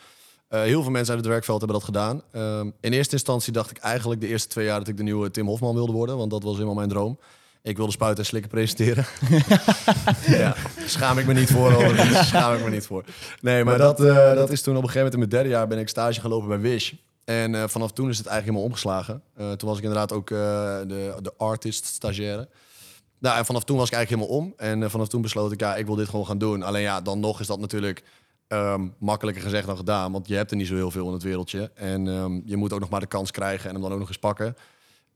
Eh 0.49 0.63
heel 0.63 0.83
veel 0.83 0.91
mensen 0.91 1.15
uit 1.15 1.25
het 1.25 1.33
werkveld 1.33 1.59
hebben 1.59 1.77
dat 1.77 1.87
gedaan. 1.87 2.23
Ehm, 2.33 2.71
in 2.81 2.93
eerste 2.93 3.13
instantie 3.13 3.53
dacht 3.53 3.71
ik 3.71 3.77
eigenlijk 3.79 4.21
de 4.21 4.27
eerste 4.27 4.49
twee 4.49 4.65
jaar 4.65 4.79
dat 4.79 4.89
ik 4.89 4.97
de 4.97 5.03
nieuwe 5.03 5.31
Tim 5.31 5.47
Hofman 5.47 5.75
wilde 5.75 5.93
worden, 5.93 6.17
want 6.17 6.31
dat 6.31 6.43
was 6.43 6.53
helemaal 6.53 6.75
mijn 6.75 6.89
droom. 6.89 7.19
Ik 7.63 7.77
wilde 7.77 7.93
spuiten 7.93 8.19
en 8.19 8.29
slikken 8.29 8.51
presenteren. 8.51 9.07
ja, 10.27 10.55
schaam 10.87 11.19
ik 11.19 11.27
me 11.27 11.35
niet 11.35 11.51
voor. 11.51 11.73
Hoor. 11.73 11.97
Schaam 12.25 12.55
ik 12.55 12.65
me 12.65 12.71
niet 12.71 12.87
voor. 12.87 13.05
Nee, 13.41 13.65
maar 13.65 13.79
dat, 13.79 14.01
eh, 14.01 14.35
dat 14.35 14.51
is 14.51 14.63
toen 14.63 14.77
op 14.77 14.83
een 14.83 14.89
gegeven 14.89 15.11
moment 15.11 15.13
in 15.13 15.19
mijn 15.19 15.31
derde 15.31 15.49
jaar 15.49 15.69
ben 15.69 15.79
ik 15.79 15.89
stage 15.89 16.21
gelopen 16.21 16.49
bij 16.49 16.61
Wish. 16.61 16.93
En 17.25 17.55
eh, 17.55 17.69
vanaf 17.69 17.93
toen 17.93 18.09
is 18.09 18.19
het 18.19 18.27
eigenlijk 18.27 18.57
helemaal 18.57 18.63
omgeslagen. 18.63 19.23
Eh, 19.35 19.53
toen 19.53 19.69
was 19.69 19.79
ik 19.79 19.85
inderdaad 19.85 20.13
ook 20.13 20.31
eh, 20.31 20.39
de, 20.87 21.15
de 21.23 21.33
artist 21.37 21.85
stagiaire. 21.85 22.49
Nou, 23.19 23.39
en 23.39 23.45
vanaf 23.45 23.65
toen 23.65 23.77
was 23.77 23.87
ik 23.89 23.95
eigenlijk 23.95 24.23
helemaal 24.23 24.47
om. 24.47 24.55
En 24.57 24.83
eh, 24.83 24.89
vanaf 24.89 25.09
toen 25.09 25.23
besloot 25.23 25.53
ik, 25.53 25.61
ja, 25.61 25.77
ik 25.77 25.87
wil 25.87 25.95
dit 25.95 26.09
gewoon 26.09 26.27
gaan 26.27 26.39
doen. 26.39 26.63
Alleen 26.63 26.83
ja, 26.83 27.01
dan 27.01 27.21
nog 27.21 27.41
is 27.41 27.47
dat 27.47 27.59
natuurlijk 27.59 28.03
ehm, 28.49 28.89
makkelijker 28.99 29.43
gezegd 29.43 29.67
dan 29.67 29.77
gedaan. 29.77 30.13
Want 30.13 30.29
je 30.29 30.35
hebt 30.35 30.51
er 30.51 30.57
niet 30.57 30.67
zo 30.67 30.75
heel 30.75 30.91
veel 30.91 31.07
in 31.07 31.13
het 31.13 31.23
wereldje. 31.23 31.71
En 31.75 32.09
ehm, 32.09 32.41
je 32.45 32.57
moet 32.57 32.73
ook 32.73 32.81
nog 32.81 32.91
maar 32.91 33.01
de 33.01 33.07
kans 33.07 33.31
krijgen 33.31 33.69
en 33.69 33.73
hem 33.73 33.83
dan 33.83 33.93
ook 33.93 33.99
nog 33.99 34.09
eens 34.09 34.19
pakken. 34.19 34.57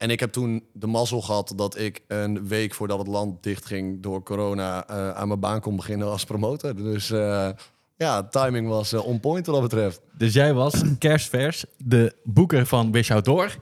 En 0.03 0.11
ik 0.11 0.21
heb 0.21 0.33
toen 0.33 0.65
de 0.73 0.87
mazzel 0.87 1.21
gehad 1.21 1.53
dat 1.57 1.79
ik 1.79 2.03
een 2.07 2.49
week 2.49 2.75
voordat 2.75 2.99
het 2.99 3.07
land 3.07 3.43
dichtging 3.43 4.03
door 4.03 4.23
corona 4.23 4.87
eh, 4.87 5.11
aan 5.11 5.29
mijn 5.29 5.41
baan 5.41 5.61
kon 5.61 5.77
beginnen 5.77 6.09
als 6.09 6.25
promotor. 6.25 6.77
Dus 6.77 7.11
eh, 7.11 7.49
ja, 7.97 8.23
timing 8.23 8.69
was 8.69 8.93
eh, 8.93 9.07
on 9.07 9.21
point 9.21 9.47
wat 9.47 9.55
dat 9.55 9.71
betreft. 9.71 10.01
Dus 10.17 10.33
jij 10.33 10.55
was 10.55 10.83
kerstvers, 10.99 11.65
de 11.77 12.15
boeker 12.25 12.67
van 12.67 12.93
Wish 12.93 13.11
Outdoor. 13.11 13.57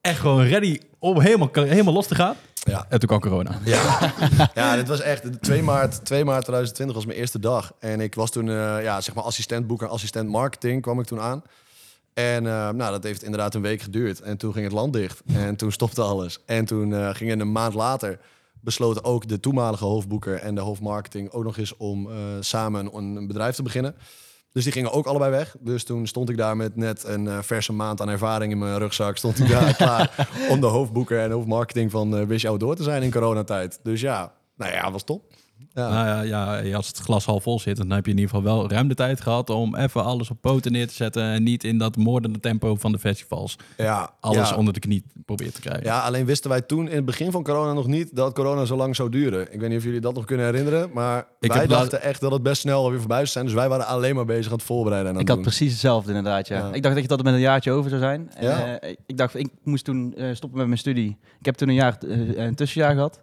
Echt 0.00 0.18
gewoon 0.20 0.44
ready 0.44 0.80
om 0.98 1.20
helemaal, 1.20 1.48
helemaal 1.52 1.94
los 1.94 2.06
te 2.06 2.14
gaan. 2.14 2.36
Ja. 2.68 2.86
En 2.88 2.98
toen 2.98 3.08
kwam 3.08 3.20
corona. 3.20 3.58
Ja, 3.64 4.12
ja 4.54 4.76
dit 4.76 4.88
was 4.88 5.00
echt 5.00 5.42
2 5.42 5.62
maart, 5.62 6.04
2 6.04 6.24
maart 6.24 6.42
2020 6.42 6.96
was 6.96 7.06
mijn 7.06 7.18
eerste 7.18 7.38
dag. 7.38 7.72
En 7.78 8.00
ik 8.00 8.14
was 8.14 8.30
toen 8.30 8.48
eh, 8.48 8.82
ja, 8.82 9.00
zeg 9.00 9.14
maar 9.14 9.24
assistent 9.24 9.66
boeker, 9.66 9.88
assistent 9.88 10.28
marketing 10.28 10.82
kwam 10.82 11.00
ik 11.00 11.06
toen 11.06 11.20
aan. 11.20 11.42
En 12.14 12.46
eh, 12.46 12.68
nou, 12.70 12.90
dat 12.90 13.02
heeft 13.02 13.22
inderdaad 13.22 13.54
een 13.54 13.62
week 13.62 13.82
geduurd. 13.82 14.20
En 14.20 14.36
toen 14.36 14.52
ging 14.52 14.64
het 14.64 14.74
land 14.74 14.92
dicht. 14.92 15.22
En 15.26 15.56
toen 15.56 15.72
stopte 15.72 16.02
alles. 16.02 16.38
En 16.46 16.64
toen 16.64 16.94
eh 16.94 17.14
gingen 17.14 17.40
een 17.40 17.52
maand 17.52 17.74
later 17.74 18.18
besloten 18.60 19.04
ook 19.04 19.28
de 19.28 19.40
toenmalige 19.40 19.84
hoofdboeker 19.84 20.34
en 20.34 20.54
de 20.54 20.60
hoofdmarketing 20.60 21.30
ook 21.32 21.44
nog 21.44 21.58
eens 21.58 21.76
om 21.76 22.08
samen 22.40 22.94
een, 22.96 23.16
een 23.16 23.26
bedrijf 23.26 23.54
te 23.54 23.62
beginnen. 23.62 23.94
Dus 24.52 24.64
die 24.64 24.72
gingen 24.72 24.92
ook 24.92 25.06
allebei 25.06 25.30
weg. 25.30 25.56
Dus 25.60 25.84
toen 25.84 26.06
stond 26.06 26.28
ik 26.28 26.36
daar 26.36 26.56
met 26.56 26.76
net 26.76 27.04
een 27.04 27.28
eh, 27.28 27.38
verse 27.42 27.72
maand 27.72 28.00
aan 28.00 28.08
ervaring 28.08 28.52
in 28.52 28.58
mijn 28.58 28.78
rugzak. 28.78 29.16
Stond 29.16 29.38
ik 29.38 29.48
daar 29.48 29.74
klaar 29.84 30.28
om 30.50 30.60
de 30.60 30.66
hoofdboeker 30.66 31.20
en 31.20 31.30
hoofdmarketing 31.30 31.90
van 31.90 32.16
eh 32.16 32.26
Wish 32.26 32.44
Outdoor 32.44 32.76
te 32.76 32.82
zijn 32.82 33.02
in 33.02 33.10
coronatijd. 33.10 33.80
Dus 33.82 34.00
ja, 34.00 34.32
nou 34.56 34.72
ja, 34.72 34.90
was 34.90 35.04
top. 35.04 35.32
Ja. 35.78 35.88
Nou 35.88 36.26
ja, 36.26 36.58
ja, 36.58 36.76
als 36.76 36.86
het 36.86 36.98
glas 36.98 37.24
half 37.24 37.42
vol 37.42 37.60
zit, 37.60 37.76
dan 37.76 37.90
heb 37.90 38.04
je 38.04 38.10
in 38.12 38.18
ieder 38.18 38.34
geval 38.34 38.54
wel 38.58 38.70
ruim 38.70 38.88
de 38.88 38.94
tijd 38.94 39.20
gehad 39.20 39.50
om 39.50 39.76
even 39.76 40.04
alles 40.04 40.30
op 40.30 40.40
poten 40.40 40.72
neer 40.72 40.88
te 40.88 40.94
zetten. 40.94 41.22
En 41.22 41.42
niet 41.42 41.64
in 41.64 41.78
dat 41.78 41.96
moordende 41.96 42.40
tempo 42.40 42.76
van 42.76 42.92
de 42.92 42.98
festivals 42.98 43.56
ja, 43.76 44.10
alles 44.20 44.48
ja. 44.48 44.56
onder 44.56 44.74
de 44.74 44.80
knie 44.80 45.04
proberen 45.24 45.52
te 45.52 45.60
krijgen. 45.60 45.84
Ja, 45.84 46.00
alleen 46.00 46.24
wisten 46.24 46.50
wij 46.50 46.60
toen 46.60 46.88
in 46.88 46.96
het 46.96 47.04
begin 47.04 47.30
van 47.30 47.42
corona 47.42 47.72
nog 47.72 47.86
niet 47.86 48.16
dat 48.16 48.34
corona 48.34 48.64
zo 48.64 48.76
lang 48.76 48.96
zou 48.96 49.08
duren. 49.10 49.52
Ik 49.52 49.60
weet 49.60 49.68
niet 49.68 49.78
of 49.78 49.84
jullie 49.84 50.00
dat 50.00 50.14
nog 50.14 50.24
kunnen 50.24 50.46
herinneren, 50.46 50.90
maar 50.92 51.26
Ik 51.40 51.52
wij 51.52 51.58
laat- 51.60 51.68
dachten 51.68 52.02
echt 52.02 52.20
dat 52.20 52.32
het 52.32 52.42
best 52.42 52.60
snel 52.60 52.82
alweer 52.82 52.98
voorbij 52.98 53.16
zou 53.18 53.28
zijn. 53.28 53.44
Dus 53.44 53.54
wij 53.54 53.68
waren 53.68 53.86
alleen 53.86 54.14
maar 54.14 54.24
bezig 54.24 54.46
aan 54.52 54.56
het 54.58 54.66
voorbereiden. 54.66 55.10
En 55.10 55.14
aan 55.16 55.22
Ik 55.22 55.28
had 55.28 55.36
doen. 55.36 55.46
precies 55.46 55.70
hetzelfde 55.70 56.08
inderdaad, 56.08 56.48
ja. 56.48 56.58
Ja. 56.58 56.72
Ik 56.72 56.82
dacht 56.82 56.94
dat 56.94 57.02
je 57.02 57.08
dat 57.08 57.18
er 57.18 57.24
met 57.24 57.34
een 57.34 57.40
jaartje 57.40 57.72
over 57.72 57.88
zou 57.90 58.00
zijn. 58.02 58.30
En, 58.34 58.80
eh, 58.80 58.94
ik 59.06 59.16
dacht, 59.16 59.34
ik 59.34 59.48
moest 59.62 59.84
toen 59.84 60.14
eh, 60.16 60.26
stoppen 60.34 60.58
met 60.58 60.66
mijn 60.66 60.78
studie. 60.78 61.16
Ik 61.38 61.44
heb 61.46 61.54
toen 61.54 61.68
een 61.68 61.74
jaar 61.74 61.98
eh, 62.08 62.44
een 62.46 62.54
tussenjaar 62.54 62.94
gehad. 62.94 63.22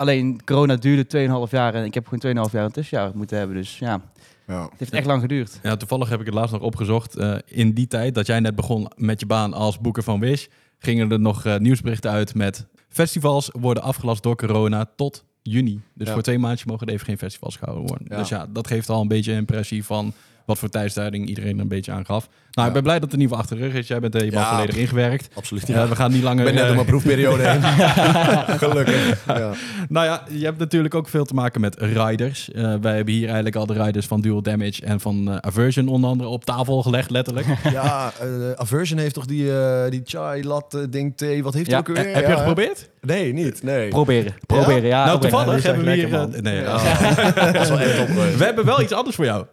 Alleen 0.00 0.44
corona 0.44 0.76
duurde 0.76 1.04
2,5 1.46 1.50
jaar 1.50 1.74
en 1.74 1.84
ik 1.84 1.94
heb 1.94 2.06
gewoon 2.08 2.46
2,5 2.48 2.52
jaar 2.52 2.64
een 2.64 2.70
tussenjaar 2.72 3.10
moeten 3.14 3.38
hebben. 3.38 3.56
Dus 3.56 3.78
ja, 3.78 4.00
Ja. 4.46 4.62
het 4.62 4.70
heeft 4.78 4.92
echt 4.92 5.06
lang 5.06 5.20
geduurd. 5.20 5.58
Ja, 5.62 5.76
toevallig 5.76 6.08
heb 6.08 6.20
ik 6.20 6.26
het 6.26 6.34
laatst 6.34 6.52
nog 6.52 6.62
opgezocht. 6.62 7.16
Eh, 7.16 7.34
in 7.46 7.72
die 7.72 7.86
tijd 7.86 8.14
dat 8.14 8.26
jij 8.26 8.40
net 8.40 8.54
begon 8.56 8.90
met 8.96 9.20
je 9.20 9.26
baan 9.26 9.52
als 9.54 9.78
boeker 9.78 10.02
van 10.02 10.20
Wish, 10.20 10.46
gingen 10.78 11.10
er 11.12 11.20
nog 11.20 11.44
eh, 11.44 11.56
nieuwsberichten 11.58 12.10
uit 12.10 12.34
met 12.34 12.66
festivals 12.88 13.50
worden 13.52 13.82
afgelast 13.82 14.22
door 14.22 14.36
corona 14.36 14.86
tot 14.96 15.24
juni. 15.42 15.80
Dus 15.94 16.06
Ja. 16.06 16.12
voor 16.12 16.22
twee 16.22 16.38
maandjes 16.38 16.64
mogen 16.68 16.86
er 16.86 16.92
even 16.92 17.06
geen 17.06 17.18
festivals 17.18 17.56
gehouden 17.56 17.86
worden. 17.88 18.06
Ja. 18.10 18.16
Dus 18.16 18.28
ja, 18.28 18.46
dat 18.50 18.66
geeft 18.66 18.88
al 18.88 19.00
een 19.00 19.08
beetje 19.08 19.32
een 19.32 19.38
impressie 19.38 19.84
van 19.84 20.12
wat 20.46 20.58
voor 20.58 20.68
tijdsduiding 20.68 21.28
iedereen 21.28 21.54
er 21.54 21.60
een 21.60 21.68
beetje 21.68 21.92
aangaf. 21.92 22.28
Nou, 22.28 22.36
Ja. 22.50 22.66
ik 22.66 22.72
ben 22.72 22.82
blij 22.82 22.94
dat 22.98 23.02
het 23.04 23.12
in 23.12 23.20
ieder 23.20 23.36
geval 23.36 23.50
achter 23.50 23.56
de 23.66 23.72
rug 23.72 23.82
is. 23.82 23.88
Jij 23.88 24.00
bent 24.00 24.14
er 24.14 24.20
helemaal 24.20 24.42
Ja. 24.44 24.50
volledig 24.50 24.76
ingewerkt. 24.76 25.28
Absoluut. 25.34 25.66
Ja, 25.66 25.88
we 25.88 25.96
gaan 25.96 26.08
niet 26.10 26.18
ik 26.18 26.24
langer... 26.24 26.44
ben 26.44 26.52
net 26.52 26.60
eh, 26.62 26.66
door 26.66 26.76
mijn 26.76 26.86
proefperiode 26.88 27.42
heen. 27.48 27.62
Gelukkig. 28.58 29.24
Ja. 29.26 29.50
Nou 29.88 30.06
ja, 30.06 30.22
je 30.30 30.44
hebt 30.44 30.58
natuurlijk 30.58 30.94
ook 30.94 31.08
veel 31.08 31.24
te 31.24 31.34
maken 31.34 31.60
met 31.60 31.76
riders. 31.78 32.50
Eh, 32.52 32.74
wij 32.80 32.96
hebben 32.96 33.14
hier 33.14 33.24
eigenlijk 33.26 33.56
al 33.56 33.66
de 33.66 33.82
riders 33.82 34.06
van 34.06 34.20
Dual 34.20 34.42
Damage 34.42 34.82
en 34.84 35.00
van 35.00 35.30
eh, 35.30 35.36
Aversion 35.36 35.88
onder 35.88 36.10
andere 36.10 36.28
op 36.28 36.44
tafel 36.44 36.82
gelegd, 36.82 37.10
letterlijk. 37.10 37.46
Ja, 37.72 38.12
eh, 38.20 38.26
Aversion 38.54 38.98
heeft 38.98 39.14
toch 39.14 39.26
die, 39.26 39.58
eh, 39.60 39.90
die 39.90 40.00
chai 40.04 40.44
latte 40.44 40.88
ding 40.88 41.16
thee. 41.16 41.42
Wat 41.42 41.54
heeft 41.54 41.66
hij 41.70 41.74
Ja. 41.74 41.80
ook 41.80 41.96
alweer? 41.98 42.14
Heb 42.14 42.26
je 42.28 42.36
geprobeerd? 42.36 42.90
Nee, 43.00 43.32
niet. 43.32 43.62
Nee. 43.62 43.88
Proberen, 43.88 44.34
proberen, 44.46 44.84
ja. 44.88 45.04
nou, 45.04 45.20
toevallig 45.20 45.62
hebben 45.62 45.84
we 45.84 45.92
hier... 45.92 46.14
eh, 46.14 46.24
nee, 46.40 46.60
Ja. 46.60 46.74
oh. 46.74 47.34
Dat 47.52 47.54
is 47.62 47.68
wel 47.68 47.78
echt 47.80 47.96
top 47.96 48.06
geweest. 48.08 48.36
We 48.38 48.44
hebben 48.44 48.64
wel 48.64 48.80
iets 48.82 48.92
anders 48.92 49.16
voor 49.16 49.24
jou. 49.24 49.44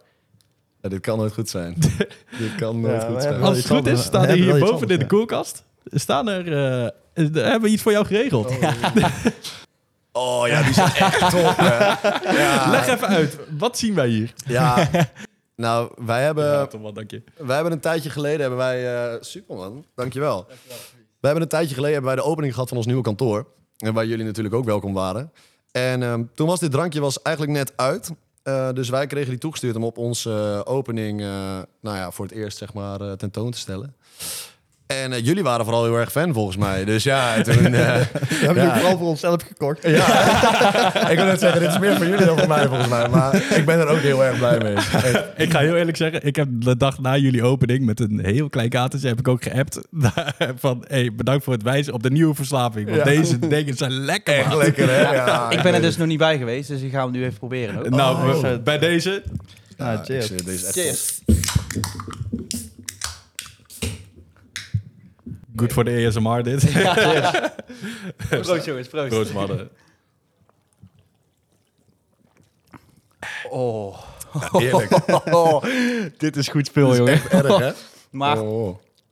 Ja, 0.87 0.93
dit 0.93 1.01
kan 1.01 1.17
nooit 1.17 1.33
goed 1.33 1.49
zijn. 1.49 1.75
dit 2.39 2.55
kan 2.57 2.79
nooit 2.81 3.01
Ja, 3.01 3.07
goed 3.07 3.21
zijn. 3.21 3.41
Als 3.41 3.57
het 3.57 3.67
goed 3.67 3.87
is, 3.87 4.03
staan 4.03 4.25
er 4.25 4.35
iets 4.37 4.45
hierboven 4.45 4.87
in 4.87 4.99
de 4.99 5.05
koelkast. 5.07 5.63
Staan 5.85 6.27
er... 6.27 6.53
eh, 6.53 6.89
hebben 7.33 7.61
we 7.61 7.67
iets 7.67 7.81
voor 7.81 7.91
jou 7.91 8.05
geregeld? 8.05 8.51
Oh 10.11 10.47
ja, 10.47 10.61
die 10.65 10.69
is 10.69 10.77
echt 10.77 11.19
top. 11.19 11.55
Ja. 12.37 12.69
Leg 12.69 12.87
even 12.87 13.07
uit. 13.07 13.37
Wat 13.57 13.77
zien 13.77 13.93
wij 13.95 14.07
hier? 14.07 14.33
ja. 14.45 14.89
Nou, 15.55 15.91
wij 16.05 16.23
hebben... 16.23 16.45
Ja, 16.45 16.65
toch 16.67 16.81
wel, 16.81 16.93
dank 16.93 17.11
je. 17.11 17.23
Wij 17.37 17.55
hebben 17.55 17.73
een 17.73 17.79
tijdje 17.79 18.09
geleden 18.09 18.39
hebben 18.39 18.57
wij. 18.57 19.05
eh 19.13 19.17
super 19.21 19.55
man, 19.55 19.85
dankjewel. 19.95 20.47
We 21.19 21.25
hebben 21.27 21.43
een 21.43 21.49
tijdje 21.49 21.73
geleden 21.75 21.93
hebben 21.93 22.13
wij 22.15 22.23
de 22.23 22.29
opening 22.29 22.53
gehad 22.53 22.67
van 22.69 22.77
ons 22.77 22.85
nieuwe 22.85 23.01
kantoor. 23.01 23.47
En 23.77 23.93
waar 23.93 24.05
jullie 24.05 24.25
natuurlijk 24.25 24.55
ook 24.55 24.65
welkom 24.65 24.93
waren. 24.93 25.31
En 25.71 26.03
ehm, 26.03 26.23
toen 26.35 26.47
was 26.47 26.59
dit 26.59 26.71
drankje 26.71 26.99
was 26.99 27.21
eigenlijk 27.21 27.57
net 27.57 27.73
uit. 27.75 28.11
Eh, 28.47 28.73
dus 28.73 28.89
wij 28.89 29.07
kregen 29.07 29.29
die 29.29 29.39
toegestuurd 29.39 29.75
om 29.75 29.83
op 29.83 29.97
onze 29.97 30.61
eh, 30.65 30.73
opening, 30.73 31.21
eh, 31.21 31.27
nou 31.81 31.97
ja, 31.97 32.11
voor 32.11 32.25
het 32.25 32.33
eerst 32.33 32.57
zeg 32.57 32.73
maar, 32.73 33.17
tentoon 33.17 33.51
te 33.51 33.57
stellen. 33.57 33.95
En 34.87 35.13
eh, 35.13 35.25
jullie 35.25 35.43
waren 35.43 35.65
vooral 35.65 35.83
heel 35.83 35.95
erg 35.97 36.11
fan 36.11 36.33
volgens 36.33 36.57
mij. 36.57 36.85
Dus 36.85 37.03
ja, 37.03 37.33
toen... 37.41 37.65
eh, 37.65 37.71
We 37.71 38.35
hebben 38.45 38.63
Ja. 38.63 38.69
ook 38.69 38.75
vooral 38.75 38.97
voor 38.97 39.07
onszelf 39.07 39.41
gekocht. 39.43 39.79
ja, 39.83 39.89
ik 41.11 41.17
wil 41.17 41.25
net 41.25 41.39
zeggen, 41.39 41.59
dit 41.61 41.69
is 41.69 41.79
meer 41.79 41.95
voor 41.95 42.05
jullie 42.05 42.25
dan 42.25 42.37
voor 42.39 42.47
mij 42.47 42.67
volgens 42.67 42.87
mij. 42.89 43.09
Maar 43.09 43.35
ik 43.55 43.65
ben 43.65 43.79
er 43.79 43.87
ook 43.87 43.99
heel 43.99 44.23
erg 44.25 44.37
blij 44.37 44.57
mee. 44.57 44.75
Ik 45.45 45.51
ga 45.51 45.59
heel 45.59 45.75
eerlijk 45.75 45.97
zeggen, 45.97 46.25
ik 46.25 46.35
heb 46.35 46.47
de 46.51 46.77
dag 46.77 46.99
na 46.99 47.17
jullie 47.17 47.43
opening 47.43 47.85
met 47.85 47.99
een 47.99 48.19
heel 48.25 48.49
klein 48.49 48.69
katertje 48.69 49.07
heb 49.07 49.19
ik 49.19 49.27
ook 49.27 49.43
geappt 49.43 49.81
van 50.55 50.85
hey, 50.87 51.11
bedankt 51.15 51.43
voor 51.43 51.53
het 51.53 51.63
wijzen 51.63 51.93
op 51.93 52.03
de 52.03 52.11
nieuwe 52.11 52.35
verslaving. 52.35 52.85
Want 52.85 52.97
Ja. 52.97 53.03
deze 53.03 53.39
dingen 53.39 53.77
zijn 53.77 53.91
lekker. 53.91 54.33
Echt 54.37 54.47
man. 54.47 54.57
lekker, 54.57 54.89
hè? 54.89 55.13
Ja, 55.13 55.49
ik 55.49 55.61
ben 55.61 55.73
er 55.73 55.81
dus 55.81 55.97
nog 55.97 56.07
niet 56.07 56.17
bij 56.17 56.37
geweest, 56.37 56.67
dus 56.67 56.81
ik 56.81 56.91
ga 56.91 57.01
hem 57.03 57.11
nu 57.11 57.23
even 57.23 57.37
proberen. 57.37 57.79
Ook. 57.79 57.89
Nou, 57.89 58.35
Oh. 58.35 58.63
bij 58.63 58.77
deze. 58.77 59.23
Cheers. 60.03 60.31
ik- 60.31 60.45
Deze 60.45 60.71
Cheers. 60.71 61.21
Goed 65.57 65.73
voor 65.73 65.83
de 65.83 66.05
ASMR 66.07 66.43
dit. 66.43 66.71
Ja, 66.71 66.93
proost 68.29 68.65
jongens, 68.65 68.87
proost. 68.87 69.07
Proost, 69.07 69.33
mannen. 69.33 69.69
Oh. 73.49 73.97
top. 74.51 74.61
Eerlijk. 74.61 74.91
oh, 75.33 75.63
dit 76.17 76.35
is 76.35 76.47
goed 76.47 76.67
spul, 76.67 76.95
jongen. 76.95 77.13
Echt 77.13 77.27
erg, 77.27 77.57
hè? 77.57 77.71
Maar 78.09 78.37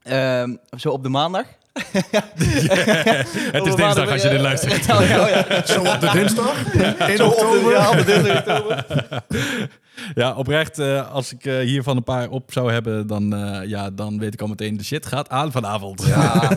ehm, 0.04 0.56
zo 0.78 0.90
op 0.90 1.04
de 1.04 1.10
maandag. 1.10 1.46
Het 3.56 3.66
is 3.66 3.76
dinsdag 3.76 4.10
als 4.10 4.22
je 4.22 4.30
dit 4.30 4.40
luistert. 4.40 4.90
Oh, 4.92 5.08
ja, 5.08 5.22
oh, 5.22 5.30
ja. 5.30 5.66
Zo 5.74 5.80
op 5.80 6.00
de 6.00 6.10
dinsdag? 6.14 6.74
In 7.10 7.24
oktober? 7.24 7.72
ja, 7.72 7.90
op 7.90 7.98
de 7.98 8.04
dinsdag 8.04 8.28
in 8.28 8.38
oktober. 8.38 8.86
Ja, 10.16 10.36
oprecht, 10.36 10.80
eh, 10.80 11.12
als 11.12 11.34
ik 11.34 11.46
eh, 11.46 11.60
hiervan 11.60 11.98
een 11.98 12.04
paar 12.04 12.30
op 12.30 12.52
zou 12.54 12.72
hebben, 12.72 13.08
dan, 13.08 13.36
eh, 13.36 13.70
ja, 13.70 13.90
dan 13.90 14.20
weet 14.20 14.34
ik 14.34 14.42
al 14.42 14.48
meteen, 14.48 14.78
de 14.78 14.84
shit 14.84 15.06
gaat 15.06 15.30
aan 15.30 15.52
vanavond. 15.52 16.06
Ja, 16.06 16.50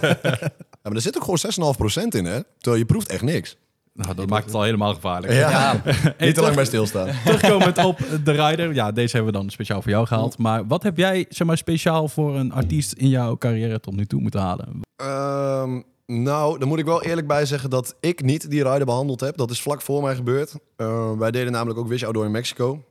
maar 0.83 0.93
er 0.93 1.01
zit 1.01 1.17
ook 1.17 1.25
gewoon 1.25 1.39
6,5% 1.39 2.15
in, 2.15 2.25
hè? 2.25 2.41
Terwijl 2.59 2.83
je 2.83 2.85
proeft 2.85 3.09
echt 3.09 3.23
niks. 3.23 3.57
Nou, 3.99 4.15
dat 4.15 4.29
maakt 4.29 4.45
het 4.45 4.55
al 4.55 4.63
helemaal 4.63 4.95
gevaarlijk. 4.95 5.33
Ja. 5.33 5.47
Ja. 5.59 5.83
Niet 6.19 6.35
te 6.35 6.41
lang 6.41 6.55
bij 6.55 6.65
stilstaan. 6.65 7.09
Terugkomend 7.25 7.85
op 7.85 7.99
de 8.25 8.31
rider. 8.33 8.75
Ja, 8.75 8.93
deze 8.93 9.17
hebben 9.17 9.33
we 9.33 9.39
dan 9.39 9.51
speciaal 9.51 9.83
voor 9.83 9.91
jou 9.91 10.07
gehaald. 10.07 10.39
Maar 10.39 10.67
wat 10.67 10.83
heb 10.83 10.97
jij 10.97 11.27
zeg 11.29 11.47
maar, 11.47 11.57
speciaal 11.57 12.09
voor 12.09 12.37
een 12.37 12.53
artiest 12.53 12.93
in 12.93 13.09
jouw 13.09 13.37
carrière 13.37 13.81
tot 13.81 13.97
nu 13.97 14.07
toe 14.07 14.21
moeten 14.21 14.41
halen? 14.41 14.81
Ehm, 14.97 15.81
nou, 16.07 16.59
dan 16.59 16.69
moet 16.69 16.79
ik 16.79 16.85
wel 16.85 17.03
eerlijk 17.03 17.27
bij 17.27 17.47
zeggen 17.47 17.71
dat 17.71 17.97
ik 18.01 18.23
niet 18.23 18.51
die 18.51 18.63
rider 18.63 18.87
behandeld 18.87 19.21
heb. 19.21 19.37
Dat 19.37 19.51
is 19.51 19.63
vlak 19.63 19.83
voor 19.83 20.03
mij 20.03 20.15
gebeurd. 20.15 20.55
Eh, 20.77 21.13
wij 21.19 21.31
deden 21.31 21.53
namelijk 21.53 21.79
ook 21.79 21.89
Wish 21.89 22.03
Outdoor 22.03 22.25
in 22.25 22.31
Mexico. 22.31 22.85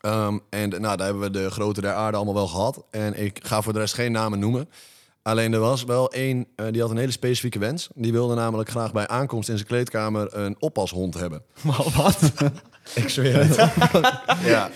Ehm, 0.00 0.38
en 0.50 0.68
nou, 0.68 0.96
daar 0.96 1.06
hebben 1.06 1.22
we 1.22 1.30
de 1.30 1.50
grote 1.50 1.80
der 1.80 1.92
aarde 1.92 2.16
allemaal 2.16 2.34
wel 2.34 2.48
gehad. 2.48 2.84
En 2.90 3.24
ik 3.24 3.38
ga 3.42 3.62
voor 3.62 3.72
de 3.72 3.78
rest 3.78 3.94
geen 3.94 4.12
namen 4.12 4.38
noemen. 4.38 4.68
Alleen 5.26 5.52
er 5.52 5.60
was 5.60 5.84
wel 5.84 6.12
één, 6.12 6.46
eh, 6.56 6.66
die 6.70 6.80
had 6.80 6.90
een 6.90 6.96
hele 6.96 7.10
specifieke 7.12 7.58
wens. 7.58 7.88
Die 7.94 8.12
wilde 8.12 8.34
namelijk 8.34 8.68
graag 8.70 8.92
bij 8.92 9.08
aankomst 9.08 9.48
in 9.48 9.56
zijn 9.56 9.68
kleedkamer 9.68 10.28
een 10.36 10.56
oppashond 10.58 11.14
hebben. 11.14 11.42
Wat? 11.96 12.18
Ik 12.94 13.08
zweer 13.08 13.36
het. 13.46 13.56
ja. 14.52 14.70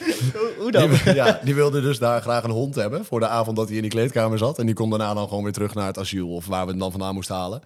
Hoe 0.59 0.71
dan? 0.71 0.91
Die, 0.91 1.15
ja, 1.15 1.41
die 1.45 1.55
wilde 1.55 1.81
dus 1.81 1.99
daar 1.99 2.21
graag 2.21 2.45
een 2.45 2.51
hond 2.51 2.75
hebben 2.75 3.05
voor 3.05 3.21
de 3.21 3.27
avond 3.29 3.57
dat 3.57 3.67
hij 3.67 3.77
in 3.77 3.83
die 3.83 3.91
kleedkamer 3.91 4.39
zat. 4.39 4.59
En 4.59 4.67
die 4.67 4.75
kon 4.75 4.91
daarna 4.91 5.15
dan 5.15 5.29
gewoon 5.29 5.43
weer 5.43 5.53
terug 5.53 5.75
naar 5.75 5.87
het 5.87 5.99
asiel 5.99 6.29
of 6.35 6.47
waar 6.47 6.65
we 6.65 6.71
hem 6.71 6.79
dan 6.81 6.91
vandaan 6.91 7.15
moesten 7.15 7.37
halen. 7.37 7.63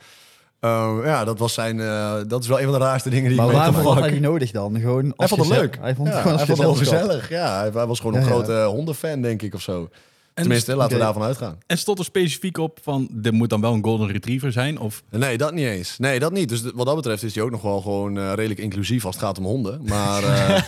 Ehm, 0.61 1.05
ja, 1.07 1.25
dat, 1.25 1.38
was 1.38 1.55
zijn, 1.55 1.81
eh, 1.81 2.14
dat 2.27 2.42
is 2.42 2.49
wel 2.49 2.59
een 2.61 2.64
van 2.70 2.73
de 2.73 2.85
raarste 2.85 3.11
dingen 3.11 3.29
die 3.29 3.37
Maar 3.37 3.47
ik 3.47 3.53
mee 3.53 3.61
waarom 3.70 3.85
had 3.92 3.99
hij 4.01 4.11
die 4.11 4.20
nodig 4.20 4.51
dan? 4.51 4.81
Gewoon 4.81 5.05
Hij 5.05 5.12
als 5.16 5.29
vond 5.29 5.40
het 5.40 5.51
gezellig- 5.51 5.70
leuk. 5.73 5.81
Hij 5.83 5.94
vond 5.94 6.09
het 6.09 6.16
Ja, 6.16 6.23
gewoon 6.23 6.38
als 6.38 6.47
hij 6.47 6.57
vond 6.57 6.68
het 6.68 6.79
wel 6.90 6.99
gezellig. 6.99 7.29
Ja, 7.29 7.59
hij, 7.61 7.70
hij 7.75 7.87
was 7.87 8.01
gewoon 8.01 8.14
een 8.14 8.20
Ja, 8.20 8.27
ja. 8.27 8.33
grote 8.33 8.62
hondenfan, 8.64 9.20
denk 9.23 9.42
ik, 9.42 9.55
of 9.55 9.61
zo. 9.61 9.88
Tenminste, 10.35 10.70
En, 10.70 10.77
laten 10.77 10.97
we 10.97 11.03
daarvan 11.03 11.23
uitgaan. 11.23 11.59
en 11.66 11.79
stond 11.79 11.99
er 11.99 12.05
specifiek 12.05 12.59
op 12.59 12.79
van, 12.83 13.09
dit 13.11 13.33
moet 13.33 13.51
dan 13.51 13.61
wel 13.61 13.73
een 13.75 13.85
golden 13.85 14.09
retriever 14.12 14.53
zijn? 14.53 14.79
Of 14.79 15.03
Nee, 15.11 15.38
dat 15.38 15.53
niet 15.55 15.66
eens. 15.66 15.99
Nee, 15.99 16.18
dat 16.18 16.33
niet. 16.33 16.49
Dus 16.49 16.62
wat 16.75 16.87
dat 16.87 16.97
betreft 16.97 17.23
is 17.23 17.35
hij 17.35 17.44
ook 17.44 17.51
nog 17.51 17.62
wel 17.62 17.81
gewoon 17.81 18.18
eh, 18.18 18.33
redelijk 18.35 18.61
inclusief 18.61 19.05
als 19.05 19.14
het 19.14 19.25
gaat 19.25 19.38
om 19.38 19.44
honden. 19.44 19.85
Maar 19.85 20.23
eh, 20.23 20.62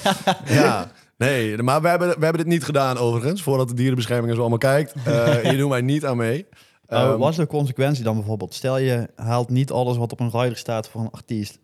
ja, 0.59 0.93
nee. 1.17 1.63
Maar 1.63 1.83
we 1.83 1.89
hebben, 1.89 2.09
we 2.09 2.25
hebben 2.25 2.45
dit 2.45 2.53
niet 2.53 2.65
gedaan 2.65 2.97
overigens, 2.99 3.43
voordat 3.43 3.69
de 3.69 3.75
dierenbescherming 3.75 4.35
zo 4.35 4.41
allemaal 4.41 4.59
kijkt. 4.59 4.93
Eh, 5.05 5.35
hier 5.51 5.57
doen 5.59 5.71
wij 5.71 5.81
niet 5.81 6.05
aan 6.05 6.17
mee. 6.17 6.47
Nou, 6.89 7.11
Ehm, 7.11 7.19
wat 7.19 7.31
is 7.31 7.37
de 7.37 7.47
consequentie 7.47 8.05
dan 8.05 8.17
bijvoorbeeld? 8.17 8.55
Stel 8.55 8.79
je 8.79 9.09
haalt 9.17 9.51
niet 9.51 9.71
alles 9.71 9.97
wat 9.97 10.13
op 10.13 10.21
een 10.21 10.31
rider 10.31 10.57
staat 10.57 10.89
voor 10.89 11.01
een 11.01 11.11
artiest. 11.11 11.59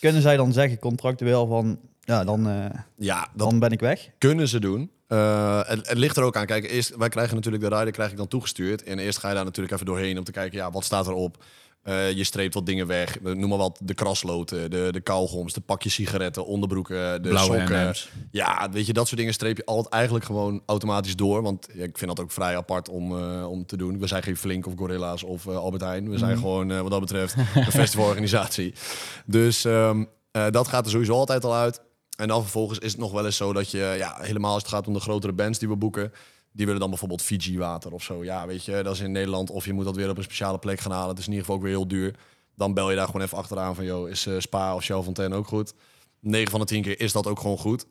Kunnen 0.00 0.22
zij 0.22 0.36
dan 0.36 0.52
zeggen 0.52 0.78
contractueel 0.78 1.46
van, 1.46 1.78
ja, 2.00 2.24
dan, 2.24 2.48
eh, 2.48 2.64
ja, 2.96 3.28
dan 3.34 3.58
ben 3.58 3.70
ik 3.70 3.80
weg? 3.80 4.08
kunnen 4.18 4.48
ze 4.48 4.60
doen. 4.60 4.90
Eh, 5.06 5.60
het, 5.62 5.88
het 5.88 5.98
ligt 5.98 6.16
er 6.16 6.22
ook 6.22 6.36
aan. 6.36 6.46
Kijk, 6.46 6.70
eerst, 6.70 6.96
wij 6.96 7.08
krijgen 7.08 7.34
natuurlijk 7.34 7.64
de 7.64 7.76
rider 7.76 7.92
krijg 7.92 8.10
ik 8.10 8.16
dan 8.16 8.28
toegestuurd. 8.28 8.82
En 8.82 8.98
eerst 8.98 9.18
ga 9.18 9.28
je 9.28 9.34
daar 9.34 9.44
natuurlijk 9.44 9.74
even 9.74 9.86
doorheen 9.86 10.18
om 10.18 10.24
te 10.24 10.32
kijken, 10.32 10.58
ja, 10.58 10.70
wat 10.70 10.84
staat 10.84 11.06
erop? 11.06 11.44
Eh 11.82 12.12
je 12.12 12.24
streept 12.24 12.54
wat 12.54 12.66
dingen 12.66 12.86
weg. 12.86 13.20
Noem 13.20 13.48
maar 13.48 13.58
wat, 13.58 13.80
de 13.82 13.94
krasloten, 13.94 14.70
de, 14.70 14.88
de 14.90 15.00
kauwgoms, 15.00 15.52
de 15.52 15.60
pakjes 15.60 15.94
sigaretten, 15.94 16.46
onderbroeken, 16.46 17.22
de 17.22 17.28
blauwe 17.28 17.58
sokken. 17.58 17.94
Ja, 18.30 18.68
weet 18.70 18.86
je, 18.86 18.92
dat 18.92 19.06
soort 19.06 19.18
dingen 19.18 19.34
streep 19.34 19.56
je 19.56 19.64
altijd 19.64 19.94
eigenlijk 19.94 20.24
gewoon 20.24 20.62
automatisch 20.66 21.16
door. 21.16 21.42
Want 21.42 21.68
ja, 21.74 21.84
ik 21.84 21.98
vind 21.98 22.16
dat 22.16 22.24
ook 22.24 22.32
vrij 22.32 22.56
apart 22.56 22.88
om, 22.88 23.18
eh, 23.18 23.50
om 23.50 23.66
te 23.66 23.76
doen. 23.76 23.98
We 23.98 24.06
zijn 24.06 24.22
geen 24.22 24.36
Flink 24.36 24.66
of 24.66 24.72
Gorilla's 24.76 25.22
of 25.22 25.48
Albert 25.48 25.82
Heijn. 25.82 26.10
We 26.10 26.18
zijn 26.18 26.36
gewoon, 26.36 26.70
eh, 26.70 26.80
wat 26.80 26.90
dat 26.90 27.00
betreft, 27.00 27.34
een 27.54 27.72
festivalorganisatie. 27.72 28.74
Dus 29.26 29.64
ehm, 29.64 30.04
eh, 30.30 30.46
dat 30.50 30.68
gaat 30.68 30.84
er 30.84 30.90
sowieso 30.90 31.12
altijd 31.12 31.44
al 31.44 31.54
uit. 31.54 31.80
En 32.16 32.28
dan 32.28 32.42
vervolgens 32.42 32.78
is 32.78 32.92
het 32.92 33.00
nog 33.00 33.12
wel 33.12 33.24
eens 33.24 33.36
zo 33.36 33.52
dat 33.52 33.70
je, 33.70 33.94
ja, 33.98 34.16
helemaal 34.20 34.52
als 34.52 34.62
het 34.62 34.72
gaat 34.72 34.86
om 34.86 34.92
de 34.92 35.00
grotere 35.00 35.32
bands 35.32 35.58
die 35.58 35.68
we 35.68 35.76
boeken, 35.76 36.12
die 36.52 36.64
willen 36.66 36.80
dan 36.80 36.90
bijvoorbeeld 36.90 37.22
Fiji 37.22 37.58
water 37.58 37.92
of 37.92 38.02
zo. 38.02 38.24
Ja, 38.24 38.46
weet 38.46 38.64
je, 38.64 38.82
dat 38.82 38.94
is 38.94 39.00
in 39.00 39.12
Nederland. 39.12 39.50
Of 39.50 39.64
je 39.64 39.72
moet 39.72 39.84
dat 39.84 39.96
weer 39.96 40.10
op 40.10 40.16
een 40.16 40.22
speciale 40.22 40.58
plek 40.58 40.80
gaan 40.80 40.92
halen. 40.92 41.08
Het 41.08 41.18
is 41.18 41.26
in 41.26 41.30
ieder 41.30 41.44
geval 41.46 41.60
ook 41.60 41.66
weer 41.66 41.76
heel 41.76 41.88
duur. 41.88 42.14
Dan 42.54 42.74
bel 42.74 42.90
je 42.90 42.96
daar 42.96 43.06
gewoon 43.06 43.22
even 43.22 43.38
achteraan 43.38 43.74
van, 43.74 43.84
joh, 43.84 44.08
is 44.08 44.26
eh, 44.26 44.34
Spa 44.38 44.74
of 44.74 44.82
Shell 44.82 45.02
Fontaine 45.02 45.34
ook 45.34 45.46
goed? 45.46 45.74
9 46.20 46.50
van 46.50 46.60
de 46.60 46.66
10 46.66 46.82
keer 46.82 47.00
is 47.00 47.12
dat 47.12 47.26
ook 47.26 47.40
gewoon 47.40 47.58
goed. 47.58 47.86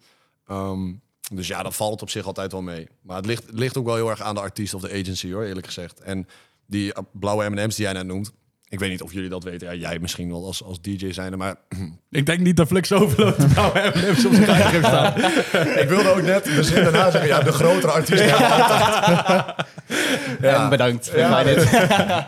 Ehm, 0.48 0.94
dus 1.32 1.48
ja, 1.48 1.64
dat 1.64 1.76
valt 1.76 2.02
op 2.02 2.10
zich 2.10 2.26
altijd 2.26 2.52
wel 2.52 2.62
mee. 2.62 2.88
Maar 3.02 3.18
het 3.18 3.26
ligt, 3.26 3.46
het 3.46 3.60
ligt 3.60 3.78
ook 3.78 3.86
wel 3.86 3.96
heel 3.96 4.10
erg 4.10 4.22
aan 4.22 4.36
de 4.36 4.42
artiest 4.42 4.74
of 4.74 4.82
de 4.82 4.92
agency, 4.92 5.32
hoor, 5.32 5.44
eerlijk 5.44 5.66
gezegd. 5.66 6.00
En 6.00 6.28
die 6.66 6.94
eh, 6.94 7.04
blauwe 7.12 7.50
M&M's 7.50 7.76
die 7.76 7.86
jij 7.86 7.94
net 7.94 8.06
noemt, 8.06 8.32
ik 8.76 8.82
weet 8.82 8.90
niet 8.90 9.02
of 9.02 9.14
jullie 9.14 9.30
dat 9.30 9.44
weten. 9.44 9.68
Ja, 9.68 9.74
jij 9.90 10.00
misschien 10.00 10.30
wel 10.30 10.46
als, 10.46 10.64
als 10.64 10.82
DJ 10.82 11.12
zijnde, 11.12 11.38
maar 11.38 11.56
ik 12.12 12.26
denk 12.26 12.40
niet 12.40 12.58
dat 12.58 12.68
Flux 12.68 12.92
Overload 12.92 13.54
blauwe 13.54 13.92
M&M's 13.94 14.26
op 14.26 14.34
zijn 14.34 14.56
heeft 14.56 14.86
staan. 14.86 15.14
ik 15.84 15.90
wilde 15.90 16.10
ook 16.10 16.22
net 16.22 16.44
de 16.44 16.64
zin 16.64 16.84
daarna 16.84 17.12
zeggen, 17.12 17.30
ja, 17.30 17.40
de 17.40 17.52
grotere 17.52 17.92
artiest. 17.92 18.24
Ja. 18.24 19.56
En 20.64 20.70
bedankt 20.70 21.12
Ja. 21.16 21.44
dit. 21.44 21.56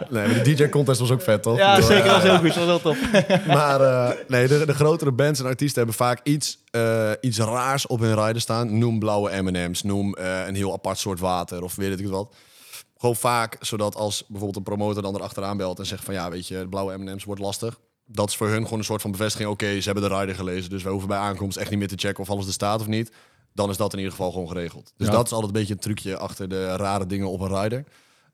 Nee, 0.09 0.27
maar 0.27 0.43
de 0.43 0.55
DJ-contest 0.55 0.99
was 0.99 1.11
ook 1.11 1.21
vet, 1.21 1.43
toch? 1.43 1.57
Ja, 1.57 1.81
zeker. 1.81 2.03
Dat 2.03 2.13
was 2.13 2.23
heel 2.23 2.37
goed. 2.37 2.53
Dat 2.53 2.65
was 2.65 2.65
heel 2.65 2.81
tof. 2.81 2.97
Maar 3.55 3.81
eh, 3.81 4.09
nee, 4.27 4.47
de, 4.47 4.65
de 4.65 4.73
grotere 4.73 5.11
bands 5.11 5.39
en 5.39 5.45
artiesten 5.45 5.77
hebben 5.77 5.95
vaak 5.95 6.19
iets, 6.23 6.57
eh, 6.71 7.11
iets 7.21 7.37
raars 7.39 7.87
op 7.87 7.99
hun 7.99 8.25
rider 8.25 8.41
staan. 8.41 8.77
Noem 8.77 8.99
blauwe 8.99 9.41
M&M's, 9.41 9.83
noem 9.83 10.13
eh, 10.13 10.47
een 10.47 10.55
heel 10.55 10.73
apart 10.73 10.97
soort 10.97 11.19
water 11.19 11.63
of 11.63 11.75
weet 11.75 11.91
ik 11.91 11.99
het 11.99 12.09
wat. 12.09 12.33
Gewoon 12.97 13.15
vaak, 13.15 13.57
zodat 13.59 13.95
als 13.95 14.23
bijvoorbeeld 14.27 14.55
een 14.55 14.75
promotor 14.75 15.01
dan 15.01 15.15
erachteraan 15.15 15.57
belt 15.57 15.79
en 15.79 15.85
zegt 15.85 16.03
van 16.03 16.13
ja, 16.13 16.29
weet 16.29 16.47
je, 16.47 16.57
de 16.57 16.67
blauwe 16.67 16.97
M&M's 16.97 17.23
wordt 17.23 17.41
lastig. 17.41 17.79
Dat 18.05 18.29
is 18.29 18.35
voor 18.35 18.47
hun 18.47 18.63
gewoon 18.63 18.79
een 18.79 18.85
soort 18.85 19.01
van 19.01 19.11
bevestiging. 19.11 19.49
Oké, 19.49 19.79
ze 19.81 19.91
hebben 19.91 20.09
de 20.09 20.17
rider 20.17 20.35
gelezen, 20.35 20.69
dus 20.69 20.83
we 20.83 20.89
hoeven 20.89 21.07
bij 21.07 21.17
aankomst 21.17 21.57
echt 21.57 21.69
niet 21.69 21.79
meer 21.79 21.87
te 21.87 21.97
checken 21.97 22.23
of 22.23 22.29
alles 22.29 22.47
er 22.47 22.53
staat 22.53 22.81
of 22.81 22.87
niet. 22.87 23.11
Dan 23.53 23.69
is 23.69 23.77
dat 23.77 23.91
in 23.91 23.97
ieder 23.97 24.13
geval 24.13 24.31
gewoon 24.31 24.47
geregeld. 24.47 24.93
Dus 24.97 25.07
Ja. 25.07 25.13
dat 25.13 25.25
is 25.25 25.31
altijd 25.31 25.53
een 25.53 25.59
beetje 25.59 25.73
een 25.73 25.79
trucje 25.79 26.17
achter 26.17 26.49
de 26.49 26.75
rare 26.75 27.05
dingen 27.05 27.29
op 27.29 27.39
een 27.39 27.61
rider. 27.61 27.83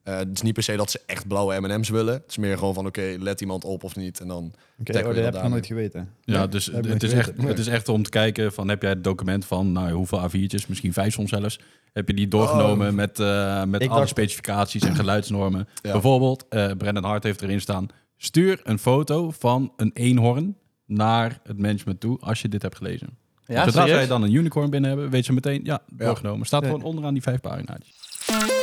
Eh, 0.03 0.17
het 0.17 0.29
is 0.33 0.41
niet 0.41 0.53
per 0.53 0.63
se 0.63 0.75
dat 0.75 0.91
ze 0.91 1.01
echt 1.05 1.27
blauwe 1.27 1.59
M&M's 1.59 1.89
willen. 1.89 2.13
Het 2.13 2.23
is 2.27 2.37
meer 2.37 2.57
gewoon 2.57 2.73
van 2.73 2.85
oké, 2.85 3.15
let 3.19 3.41
iemand 3.41 3.63
op 3.63 3.83
of 3.83 3.95
niet. 3.95 4.19
En 4.19 4.27
dan 4.27 4.53
Oké, 4.79 4.91
tackle 4.91 5.09
oh, 5.09 5.15
dat 5.15 5.33
heb 5.33 5.43
ik 5.43 5.49
nooit 5.49 5.65
geweten. 5.65 6.09
Ja, 6.21 6.37
Nee, 6.37 6.47
dus 6.47 6.65
het 6.65 7.03
is, 7.03 7.13
echt, 7.13 7.31
het 7.41 7.59
is 7.59 7.67
echt 7.67 7.89
om 7.89 8.03
te 8.03 8.09
kijken 8.09 8.53
van, 8.53 8.67
heb 8.69 8.81
jij 8.81 8.89
het 8.91 9.03
document 9.03 9.45
van, 9.45 9.71
nou, 9.71 9.91
hoeveel 9.91 10.29
A4'tjes, 10.29 10.67
misschien 10.67 10.93
vijf 10.93 11.13
soms 11.13 11.29
zelfs, 11.29 11.59
heb 11.93 12.07
je 12.07 12.13
die 12.13 12.27
doorgenomen 12.27 12.95
met, 12.95 13.19
eh, 13.19 13.63
met 13.63 13.81
Ik 13.81 13.89
alle 13.89 13.97
dacht- 13.99 14.09
specificaties 14.09 14.81
en 14.83 14.95
geluidsnormen. 14.95 15.67
Ja. 15.81 15.91
Bijvoorbeeld, 15.91 16.45
eh 16.49 16.71
Brendan 16.77 17.03
Hart 17.03 17.23
heeft 17.23 17.41
erin 17.41 17.61
staan, 17.61 17.87
stuur 18.17 18.59
een 18.63 18.79
foto 18.79 19.31
van 19.31 19.73
een 19.77 19.91
eenhoorn 19.93 20.57
naar 20.85 21.39
het 21.43 21.57
management 21.59 21.99
toe 21.99 22.19
als 22.19 22.41
je 22.41 22.47
dit 22.49 22.61
hebt 22.61 22.75
gelezen. 22.75 23.17
Ja, 23.45 23.63
Zodra 23.63 23.87
zij 23.87 24.07
dan 24.07 24.23
een 24.23 24.33
unicorn 24.33 24.69
binnen 24.69 24.89
hebben, 24.89 25.09
weet 25.09 25.25
ze 25.25 25.33
meteen, 25.33 25.61
ja, 25.63 25.81
doorgenomen. 25.93 26.45
Staat 26.45 26.63
gewoon 26.65 26.83
onderaan 26.83 27.13
die 27.13 27.23
vijf 27.23 27.39
pagina's. 27.41 28.61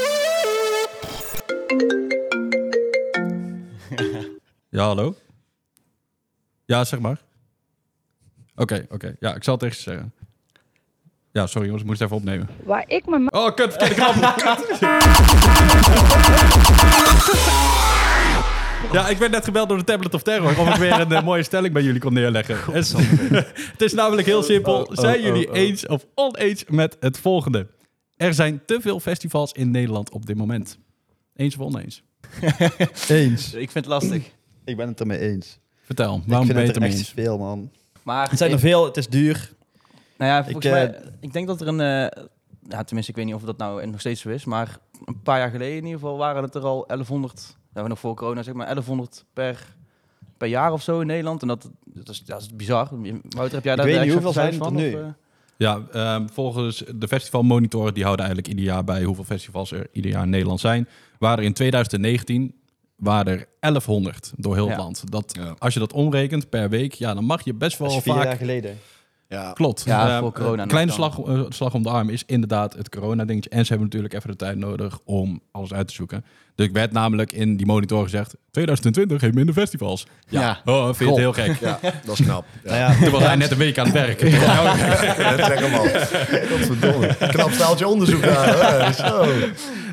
Ja, 4.70 4.84
hallo? 4.84 5.14
Ja, 6.64 6.84
zeg 6.84 7.00
maar. 7.00 7.20
Oké, 8.56 8.86
oké. 8.90 9.16
Ja, 9.20 9.34
ik 9.34 9.44
zal 9.44 9.52
het 9.54 9.62
tegen 9.62 9.76
ze 9.76 9.82
zeggen. 9.82 10.12
Ja, 11.32 11.46
sorry 11.46 11.64
jongens, 11.66 11.82
ik 11.82 11.88
moest 11.88 12.00
even 12.02 12.16
opnemen. 12.16 12.48
Waar 12.64 12.84
ik 12.86 13.06
mijn 13.06 13.22
ma- 13.22 13.30
Oh, 13.32 13.54
kut, 13.54 13.72
verkeerde 13.72 13.94
knop. 13.94 14.14
Kut. 14.36 14.78
Ja, 18.92 19.08
ik 19.08 19.16
werd 19.18 19.30
net 19.32 19.44
gebeld 19.44 19.68
door 19.68 19.78
de 19.78 19.84
Tablet 19.84 20.14
of 20.14 20.22
Terror 20.22 20.58
of 20.58 20.68
ik 20.68 20.74
weer 20.74 21.00
een 21.00 21.12
eh, 21.12 21.22
mooie 21.24 21.42
stelling 21.42 21.72
bij 21.74 21.82
jullie 21.82 22.00
kon 22.00 22.12
neerleggen. 22.12 22.56
Het 22.72 22.74
is, 22.84 22.92
het 23.72 23.82
is 23.82 23.92
namelijk 23.92 24.26
heel 24.26 24.42
simpel. 24.42 24.88
Zijn 24.92 25.22
jullie 25.22 25.52
eens 25.52 25.86
of 25.86 26.06
oneens 26.14 26.64
met 26.68 26.96
het 27.00 27.18
volgende? 27.18 27.66
Er 28.16 28.34
zijn 28.34 28.62
te 28.66 28.78
veel 28.80 29.00
festivals 29.00 29.52
in 29.52 29.70
Nederland 29.70 30.10
op 30.10 30.26
dit 30.26 30.36
moment. 30.36 30.78
Eens 31.34 31.56
of 31.56 31.60
oneens? 31.66 32.02
Eens. 33.08 33.54
Ik 33.54 33.70
vind 33.70 33.84
het 33.84 33.86
lastig. 33.86 34.30
Ik 34.64 34.76
ben 34.76 34.88
het 34.88 35.00
ermee 35.00 35.18
eens. 35.18 35.58
Vertel, 35.82 36.22
waarom 36.26 36.48
ik 36.48 36.54
ben 36.54 36.62
je 36.62 36.66
het 36.68 36.76
er 36.76 36.82
ermee 36.82 36.88
echt 36.98 36.98
eens? 36.98 37.10
veel, 37.26 37.38
man. 37.38 37.70
Maar 38.02 38.28
Het 38.28 38.38
zijn 38.38 38.50
er 38.50 38.56
ik- 38.56 38.62
veel, 38.62 38.84
het 38.84 38.96
is 38.96 39.08
duur. 39.08 39.52
Nou 40.18 40.30
ja, 40.30 40.44
volgens 40.44 40.64
Ik, 40.66 40.72
mij, 40.72 40.94
eh, 40.94 41.06
ik 41.20 41.32
denk 41.32 41.46
dat 41.46 41.60
er 41.60 41.68
een, 41.68 41.80
eh, 41.80 42.24
ja, 42.68 42.84
tenminste, 42.84 43.10
ik 43.10 43.16
weet 43.16 43.24
niet 43.24 43.34
of 43.34 43.42
dat 43.42 43.58
nou 43.58 43.86
nog 43.86 44.00
steeds 44.00 44.20
zo 44.20 44.28
is, 44.28 44.44
maar 44.44 44.78
een 45.04 45.22
paar 45.22 45.38
jaar 45.38 45.50
geleden 45.50 45.76
in 45.76 45.84
ieder 45.84 46.00
geval 46.00 46.16
waren 46.16 46.42
het 46.42 46.54
er 46.54 46.62
al 46.62 46.84
1100, 46.86 47.56
nou, 47.74 47.88
nog 47.88 47.98
voor 47.98 48.14
corona 48.14 48.42
zeg 48.42 48.54
maar, 48.54 48.66
1100 48.66 49.24
per, 49.32 49.74
per 50.36 50.48
jaar 50.48 50.72
of 50.72 50.82
zo 50.82 51.00
in 51.00 51.06
Nederland. 51.06 51.42
En 51.42 51.48
dat, 51.48 51.70
dat, 51.84 52.08
is, 52.08 52.24
dat 52.24 52.40
is 52.40 52.56
bizar. 52.56 52.88
Wouter, 53.28 53.54
heb 53.54 53.64
jij 53.64 53.76
daar 53.76 53.84
weet 53.86 53.94
de 53.98 54.00
niet 54.04 54.12
hoeveel 54.12 54.32
zijn 54.32 54.52
cijfers 54.52 54.70
het 54.70 54.78
er 54.78 54.82
van, 54.90 54.90
nu. 54.90 54.94
of, 54.94 55.08
eh? 55.08 55.14
Ja, 55.56 55.82
ehm, 55.92 56.26
volgens 56.32 56.84
de 56.94 57.08
festivalmonitoren, 57.08 57.94
die 57.94 58.02
houden 58.04 58.24
eigenlijk 58.26 58.54
ieder 58.56 58.72
jaar 58.72 58.84
bij 58.84 59.02
hoeveel 59.02 59.24
festivals 59.24 59.72
er 59.72 59.86
ieder 59.92 60.10
jaar 60.10 60.22
in 60.22 60.30
Nederland 60.30 60.60
zijn. 60.60 60.88
Waren 61.18 61.38
er 61.38 61.44
in 61.44 61.52
2019 61.52 62.54
waren 63.00 63.32
er 63.38 63.46
1100 63.60 64.32
door 64.36 64.54
heel 64.54 64.66
het 64.68 64.76
Ja. 64.76 64.82
land. 64.82 65.10
Dat, 65.10 65.36
Ja. 65.40 65.54
Als 65.58 65.74
je 65.74 65.80
dat 65.80 65.92
omrekent 65.92 66.48
per 66.48 66.68
week, 66.68 66.92
ja, 66.92 67.14
dan 67.14 67.24
mag 67.24 67.44
je 67.44 67.54
best 67.54 67.78
Dat 67.78 67.86
wel 67.88 67.96
is 67.96 68.02
vier 68.02 68.14
vaak 68.14 68.24
jaar 68.24 68.36
geleden. 68.36 68.78
Ja, 69.28 69.52
Klopt. 69.52 69.82
Ja, 69.84 70.08
Eh, 70.08 70.18
voor 70.18 70.32
corona 70.32 70.52
Een 70.52 70.58
nog 70.58 70.66
kleine 70.66 70.90
dan. 70.96 71.12
slag, 71.12 71.26
eh, 71.26 71.44
slag 71.48 71.74
om 71.74 71.82
de 71.82 71.88
arm 71.90 72.08
is 72.08 72.22
inderdaad 72.26 72.72
het 72.74 72.88
corona-dingetje. 72.88 73.50
En 73.50 73.62
ze 73.62 73.68
hebben 73.68 73.86
natuurlijk 73.86 74.14
even 74.14 74.30
de 74.30 74.36
tijd 74.36 74.56
nodig 74.56 74.98
om 75.04 75.42
alles 75.50 75.72
uit 75.72 75.88
te 75.88 75.94
zoeken. 75.94 76.24
Dus 76.60 76.68
ik 76.68 76.74
werd 76.74 76.92
namelijk 76.92 77.32
in 77.32 77.56
die 77.56 77.66
monitor 77.66 78.02
gezegd... 78.02 78.36
2020 78.50 79.20
heeft 79.20 79.34
minder 79.34 79.54
festivals. 79.54 80.06
Ja, 80.28 80.40
Ja. 80.40 80.72
Oh, 80.72 80.84
vind 80.84 80.98
je 80.98 81.06
het 81.06 81.16
heel 81.16 81.32
gek. 81.32 81.60
ja, 81.60 81.78
dat 82.04 82.18
is 82.18 82.24
knap. 82.24 82.44
Ja. 82.64 82.70
Nou 82.70 82.78
ja, 82.78 83.02
Toen 83.02 83.10
was 83.10 83.22
hij 83.22 83.36
net 83.36 83.50
een 83.50 83.58
week 83.58 83.78
aan 83.78 83.84
het 83.84 83.94
werk. 83.94 84.20
Check 84.20 85.58
hem 85.58 85.74
al. 85.74 85.86
Godverdomme. 86.50 87.16
Knap 87.28 87.50
staaltje 87.50 87.86
onderzoek 87.86 88.22
daar. 88.22 88.94
Zo. 89.06 89.26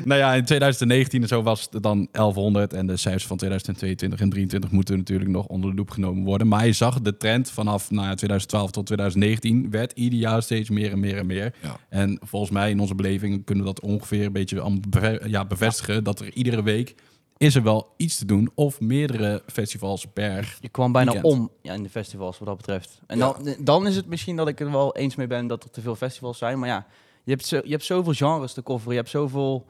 nou 0.04 0.20
ja, 0.20 0.34
in 0.34 0.44
2019 0.44 1.22
en 1.22 1.28
zo 1.28 1.42
was 1.42 1.68
het 1.70 1.82
dan 1.82 2.08
1100. 2.12 2.72
En 2.72 2.86
de 2.86 2.96
cijfers 2.96 3.26
van 3.26 3.36
2022 3.36 4.20
en 4.20 4.30
2023 4.30 4.70
moeten 4.70 4.96
natuurlijk 4.96 5.30
nog 5.30 5.46
onder 5.46 5.70
de 5.70 5.76
loep 5.76 5.90
genomen 5.90 6.24
worden. 6.24 6.48
Maar 6.48 6.66
je 6.66 6.72
zag 6.72 7.00
de 7.00 7.16
trend 7.16 7.50
vanaf 7.50 7.90
nou 7.90 8.06
ja, 8.06 8.14
2012 8.14 8.70
tot 8.70 8.86
2019 8.86 9.70
werd 9.70 9.92
ieder 9.92 10.18
jaar 10.18 10.42
steeds 10.42 10.70
meer 10.70 10.92
en 10.92 11.00
meer 11.00 11.16
en 11.16 11.26
meer. 11.26 11.52
En 11.88 12.18
volgens 12.22 12.50
mij 12.50 12.70
in 12.70 12.80
onze 12.80 12.94
beleving 12.94 13.44
kunnen 13.44 13.64
we 13.64 13.70
dat 13.74 13.80
ongeveer 13.80 14.24
een 14.24 14.32
beetje 14.32 14.80
ja, 15.26 15.44
bevestigen. 15.44 16.04
Dat 16.04 16.20
er 16.20 16.32
iedere 16.32 16.57
week 16.62 16.94
is 17.36 17.54
er 17.54 17.62
wel 17.62 17.94
iets 17.96 18.18
te 18.18 18.24
doen. 18.24 18.50
Of 18.54 18.80
meerdere 18.80 19.42
festivals 19.46 20.06
per... 20.12 20.56
Je 20.60 20.68
kwam 20.68 20.92
bijna 20.92 21.12
Weekend. 21.12 21.34
om 21.34 21.50
ja, 21.62 21.72
in 21.74 21.82
de 21.82 21.88
festivals 21.88 22.38
wat 22.38 22.48
dat 22.48 22.56
betreft. 22.56 23.00
En 23.06 23.18
Ja. 23.18 23.32
dan, 23.42 23.54
dan 23.60 23.86
is 23.86 23.96
het 23.96 24.06
misschien 24.06 24.36
dat 24.36 24.48
ik 24.48 24.60
er 24.60 24.70
wel 24.70 24.96
eens 24.96 25.14
mee 25.14 25.26
ben 25.26 25.46
dat 25.46 25.64
er 25.64 25.70
te 25.70 25.80
veel 25.80 25.96
festivals 25.96 26.38
zijn. 26.38 26.58
Maar 26.58 26.68
ja, 26.68 26.86
je 27.24 27.30
hebt, 27.30 27.46
zo, 27.46 27.60
je 27.64 27.70
hebt 27.70 27.84
zoveel 27.84 28.12
genres 28.12 28.52
te 28.52 28.62
coveren. 28.62 28.92
Je 28.92 28.98
hebt 28.98 29.10
zoveel 29.10 29.66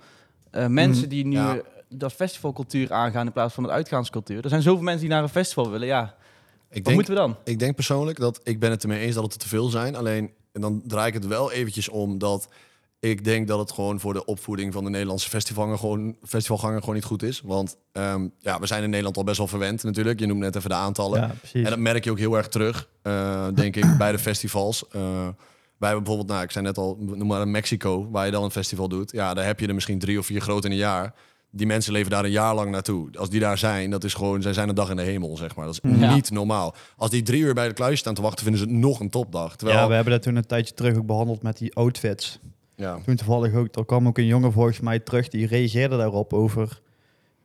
eh, 0.50 0.66
mensen 0.66 1.08
die 1.08 1.26
nu 1.26 1.36
Ja. 1.36 1.60
dat 1.88 2.12
festivalcultuur 2.12 2.92
aangaan 2.92 3.26
in 3.26 3.32
plaats 3.32 3.54
van 3.54 3.62
het 3.64 3.72
uitgaanscultuur. 3.72 4.42
Er 4.44 4.48
zijn 4.48 4.62
zoveel 4.62 4.82
mensen 4.82 5.00
die 5.00 5.10
naar 5.10 5.22
een 5.22 5.28
festival 5.28 5.70
willen. 5.70 5.86
Ja, 5.86 6.02
Ik 6.02 6.74
wat 6.74 6.84
denk, 6.84 6.96
moeten 6.96 7.14
we 7.14 7.20
dan? 7.20 7.36
ik 7.44 7.58
denk 7.58 7.74
persoonlijk 7.74 8.18
dat 8.18 8.40
ik 8.42 8.60
ben 8.60 8.70
het 8.70 8.82
ermee 8.82 9.00
eens 9.00 9.14
dat 9.14 9.24
het 9.24 9.32
er 9.32 9.38
te 9.38 9.48
veel 9.48 9.68
zijn. 9.68 9.96
Alleen, 9.96 10.30
en 10.52 10.60
dan 10.60 10.82
draai 10.86 11.08
ik 11.08 11.14
het 11.14 11.26
wel 11.26 11.52
eventjes 11.52 11.88
om 11.88 12.18
dat 12.18 12.48
ik 13.00 13.24
denk 13.24 13.48
dat 13.48 13.58
het 13.58 13.72
gewoon 13.72 14.00
voor 14.00 14.12
de 14.12 14.24
opvoeding 14.24 14.72
van 14.72 14.84
de 14.84 14.90
Nederlandse 14.90 15.28
festivalganger 15.28 15.78
gewoon, 15.78 16.16
festivalganger 16.22 16.80
gewoon 16.80 16.94
niet 16.94 17.04
goed 17.04 17.22
is. 17.22 17.40
Want 17.44 17.76
ehm, 17.92 18.28
ja, 18.38 18.60
we 18.60 18.66
zijn 18.66 18.82
in 18.82 18.88
Nederland 18.88 19.16
al 19.16 19.24
best 19.24 19.38
wel 19.38 19.46
verwend 19.46 19.82
natuurlijk. 19.82 20.20
Je 20.20 20.26
noemt 20.26 20.40
net 20.40 20.56
even 20.56 20.70
de 20.70 20.76
aantallen. 20.76 21.20
ja. 21.20 21.60
En 21.62 21.70
dat 21.70 21.78
merk 21.78 22.04
je 22.04 22.10
ook 22.10 22.18
heel 22.18 22.36
erg 22.36 22.48
terug, 22.48 22.88
eh, 23.02 23.46
denk 23.54 23.76
ik, 23.76 23.84
bij 23.98 24.12
de 24.12 24.18
festivals. 24.18 24.84
Eh, 24.88 25.00
wij 25.78 25.88
hebben 25.88 26.02
bijvoorbeeld, 26.06 26.28
nou, 26.28 26.42
ik 26.42 26.50
zei 26.50 26.64
net 26.64 26.78
al, 26.78 26.96
noem 27.00 27.26
maar 27.26 27.40
een 27.40 27.50
Mexico, 27.50 28.08
waar 28.10 28.24
je 28.26 28.32
dan 28.32 28.44
een 28.44 28.50
festival 28.50 28.88
doet. 28.88 29.12
Ja, 29.12 29.34
daar 29.34 29.44
heb 29.46 29.60
je 29.60 29.66
er 29.66 29.74
misschien 29.74 29.98
drie 29.98 30.18
of 30.18 30.26
vier 30.26 30.40
groot 30.40 30.64
in 30.64 30.70
een 30.70 30.76
jaar. 30.76 31.14
Die 31.50 31.66
mensen 31.66 31.92
leven 31.92 32.10
daar 32.10 32.24
een 32.24 32.30
jaar 32.30 32.54
lang 32.54 32.70
naartoe. 32.70 33.08
Als 33.18 33.30
die 33.30 33.40
daar 33.40 33.58
zijn, 33.58 33.90
dat 33.90 34.04
is 34.04 34.14
gewoon, 34.14 34.42
zij 34.42 34.52
zijn 34.52 34.68
een 34.68 34.74
dag 34.74 34.90
in 34.90 34.96
de 34.96 35.02
hemel, 35.02 35.36
zeg 35.36 35.56
maar. 35.56 35.64
Dat 35.66 35.78
is 35.82 35.90
Ja. 35.98 36.14
niet 36.14 36.30
normaal. 36.30 36.74
Als 36.96 37.10
die 37.10 37.22
drie 37.22 37.40
uur 37.42 37.54
bij 37.54 37.68
de 37.68 37.74
kluisje 37.74 37.96
staan 37.96 38.14
te 38.14 38.22
wachten, 38.22 38.42
vinden 38.42 38.60
ze 38.62 38.66
het 38.68 38.76
nog 38.76 39.00
een 39.00 39.10
topdag. 39.10 39.56
Terwijl, 39.56 39.78
Ja, 39.78 39.88
we 39.88 39.94
hebben 39.94 40.12
dat 40.12 40.22
toen 40.22 40.36
een 40.36 40.46
tijdje 40.46 40.74
terug 40.74 40.96
ook 40.96 41.06
behandeld 41.06 41.42
met 41.42 41.58
die 41.58 41.74
outfits. 41.74 42.38
Ja, 42.78 42.98
Toen 43.04 43.16
toevallig 43.16 43.54
ook, 43.54 43.74
er 43.76 43.84
kwam 43.86 44.06
ook 44.06 44.18
een 44.18 44.26
jongen 44.26 44.52
volgens 44.52 44.80
mij 44.80 44.98
terug 44.98 45.28
die 45.28 45.46
reageerde 45.46 45.96
daarop 45.96 46.32
over 46.32 46.80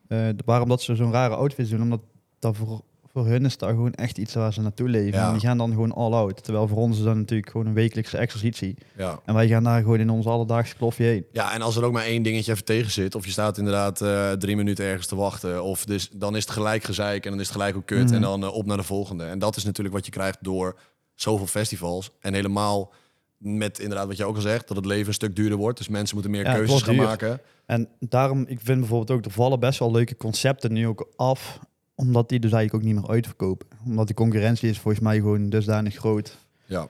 eh, 0.07 0.27
waarom 0.45 0.69
dat 0.69 0.81
ze 0.81 0.95
zo'n 0.95 1.11
rare 1.11 1.35
outfits 1.35 1.69
doen. 1.69 1.81
Omdat 1.81 2.01
dat 2.39 2.55
voor, 2.57 2.81
voor 3.11 3.25
hun 3.25 3.45
is 3.45 3.57
dat 3.57 3.69
gewoon 3.69 3.93
echt 3.93 4.17
iets 4.17 4.33
waar 4.33 4.53
ze 4.53 4.61
naartoe 4.61 4.89
leven. 4.89 5.19
Ja. 5.19 5.25
En 5.27 5.31
die 5.31 5.41
gaan 5.41 5.57
dan 5.57 5.69
gewoon 5.71 5.91
all 5.93 6.11
out. 6.13 6.43
Terwijl 6.43 6.67
voor 6.67 6.77
ons 6.77 6.97
is 6.97 7.03
dat 7.03 7.15
natuurlijk 7.15 7.49
gewoon 7.49 7.67
een 7.67 7.73
wekelijkse 7.73 8.17
exercitie. 8.17 8.75
ja. 8.97 9.19
En 9.25 9.33
wij 9.33 9.47
gaan 9.47 9.63
daar 9.63 9.81
gewoon 9.81 9.99
in 9.99 10.09
ons 10.09 10.25
alledaagse 10.25 10.75
klofje 10.75 11.03
heen. 11.03 11.25
Ja, 11.31 11.53
en 11.53 11.61
als 11.61 11.75
er 11.75 11.83
ook 11.83 11.93
maar 11.93 12.03
één 12.05 12.23
dingetje 12.23 12.51
even 12.51 12.65
tegen 12.65 12.91
zit, 12.91 13.15
of 13.15 13.25
je 13.25 13.31
staat 13.31 13.57
inderdaad 13.57 14.01
eh, 14.01 14.31
drie 14.31 14.55
minuten 14.55 14.85
ergens 14.85 15.07
te 15.07 15.15
wachten, 15.15 15.63
of 15.63 15.85
dus, 15.85 16.09
dan 16.09 16.35
is 16.35 16.41
het 16.43 16.51
gelijk 16.53 16.83
gezeik 16.83 17.23
en 17.25 17.31
dan 17.31 17.39
is 17.39 17.45
het 17.47 17.55
gelijk 17.55 17.75
ook 17.75 17.85
kut 17.85 18.05
Mhm. 18.05 18.13
en 18.13 18.21
dan 18.21 18.43
eh, 18.43 18.53
op 18.53 18.65
naar 18.65 18.77
de 18.77 18.83
volgende. 18.83 19.23
En 19.23 19.39
dat 19.39 19.55
is 19.55 19.63
natuurlijk 19.63 19.95
wat 19.95 20.05
je 20.05 20.11
krijgt 20.11 20.37
door 20.41 20.79
zoveel 21.15 21.47
festivals 21.47 22.11
en 22.19 22.33
helemaal 22.33 22.91
met 23.43 23.79
inderdaad 23.79 24.07
wat 24.07 24.17
je 24.17 24.25
ook 24.25 24.35
al 24.35 24.41
zegt, 24.41 24.67
dat 24.67 24.77
het 24.77 24.85
leven 24.85 25.07
een 25.07 25.13
stuk 25.13 25.35
duurder 25.35 25.57
wordt. 25.57 25.77
Dus 25.77 25.87
mensen 25.87 26.13
moeten 26.15 26.31
meer 26.31 26.43
Ja, 26.45 26.53
keuzes 26.53 26.81
gaan 26.81 26.93
duur. 26.95 27.03
maken. 27.03 27.39
En 27.65 27.89
daarom, 27.99 28.45
ik 28.47 28.59
vind 28.61 28.79
bijvoorbeeld 28.79 29.11
ook, 29.19 29.25
er 29.25 29.31
vallen 29.31 29.59
best 29.59 29.79
wel 29.79 29.91
leuke 29.91 30.17
concepten 30.17 30.73
nu 30.73 30.87
ook 30.87 31.09
af. 31.15 31.59
Omdat 31.95 32.29
die 32.29 32.39
dus 32.39 32.51
eigenlijk 32.51 32.83
ook 32.85 32.91
niet 32.93 33.01
meer 33.01 33.09
uitverkopen. 33.11 33.67
Omdat 33.85 34.07
de 34.07 34.13
concurrentie 34.13 34.69
is 34.69 34.79
volgens 34.79 35.03
mij 35.03 35.15
gewoon 35.15 35.49
dusdanig 35.49 35.95
groot 35.95 36.37
Ja, 36.65 36.87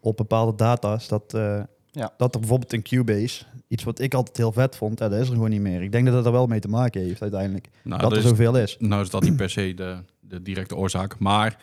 op 0.00 0.16
bepaalde 0.16 0.54
data's. 0.54 1.08
Dat, 1.08 1.34
eh, 1.34 1.62
Ja. 1.90 2.14
dat 2.16 2.34
er 2.34 2.40
bijvoorbeeld 2.40 2.72
een 2.72 2.82
Cubase, 2.82 3.44
iets 3.68 3.84
wat 3.84 3.98
ik 4.00 4.14
altijd 4.14 4.36
heel 4.36 4.52
vet 4.52 4.76
vond, 4.76 4.98
ja, 4.98 5.08
dat 5.08 5.20
is 5.20 5.26
er 5.28 5.34
gewoon 5.34 5.50
niet 5.50 5.60
meer. 5.60 5.82
Ik 5.82 5.92
denk 5.92 6.06
dat 6.06 6.14
het 6.14 6.26
er 6.26 6.32
wel 6.32 6.46
mee 6.46 6.60
te 6.60 6.68
maken 6.68 7.00
heeft 7.02 7.22
uiteindelijk. 7.22 7.68
Nou, 7.82 8.00
dat 8.00 8.00
dat 8.00 8.18
er 8.18 8.24
is, 8.24 8.28
zoveel 8.30 8.56
is. 8.58 8.76
nou 8.78 9.02
is 9.02 9.10
dat 9.10 9.22
niet 9.22 9.36
per 9.36 9.50
se 9.50 9.74
de, 9.74 9.96
de 10.20 10.42
directe 10.42 10.76
oorzaak. 10.76 11.18
Maar 11.18 11.58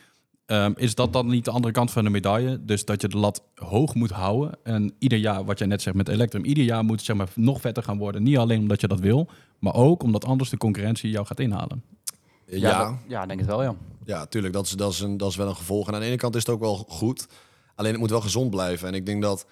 ehm, 0.51 0.71
is 0.75 0.95
dat 0.95 1.13
dan 1.13 1.27
niet 1.27 1.45
de 1.45 1.51
andere 1.51 1.73
kant 1.73 1.91
van 1.91 2.03
de 2.03 2.09
medaille? 2.09 2.65
Dus 2.65 2.85
dat 2.85 3.01
je 3.01 3.07
de 3.07 3.17
lat 3.17 3.43
hoog 3.55 3.95
moet 3.95 4.09
houden. 4.11 4.57
En 4.63 4.93
ieder 4.99 5.17
jaar, 5.17 5.45
wat 5.45 5.57
jij 5.57 5.67
net 5.67 5.81
zegt 5.81 5.95
met 5.95 6.07
Electrum, 6.07 6.43
ieder 6.45 6.63
jaar 6.63 6.83
moet 6.83 6.95
het 6.95 7.05
zeg 7.05 7.15
maar, 7.15 7.29
nog 7.35 7.61
vetter 7.61 7.83
gaan 7.83 7.97
worden. 7.97 8.23
Niet 8.23 8.37
alleen 8.37 8.59
omdat 8.59 8.81
je 8.81 8.87
dat 8.87 8.99
wil, 8.99 9.27
maar 9.59 9.73
ook 9.73 10.03
omdat 10.03 10.25
anders 10.25 10.49
de 10.49 10.57
concurrentie 10.57 11.09
jou 11.11 11.25
gaat 11.25 11.39
inhalen. 11.39 11.83
ja, 12.45 12.57
ja, 12.57 12.83
dat- 12.83 12.97
ja, 13.07 13.21
ik 13.21 13.27
denk 13.27 13.39
het 13.39 13.49
wel, 13.49 13.63
ja. 13.63 13.75
ja 14.05 14.25
tuurlijk, 14.25 14.53
dat 14.53 14.65
is, 14.65 14.71
dat, 14.71 14.91
is 14.91 14.99
een, 14.99 15.17
dat 15.17 15.29
is 15.29 15.35
wel 15.35 15.47
een 15.47 15.55
gevolg. 15.55 15.87
En 15.87 15.93
aan 15.93 15.99
de 15.99 16.05
ene 16.05 16.15
kant 16.15 16.35
is 16.35 16.45
het 16.45 16.55
ook 16.55 16.59
wel 16.61 16.75
goed, 16.75 17.27
alleen 17.75 17.91
het 17.91 17.99
moet 17.99 18.09
wel 18.09 18.21
gezond 18.21 18.49
blijven. 18.49 18.87
En 18.87 18.93
ik 18.93 19.05
denk 19.05 19.21
dat 19.21 19.45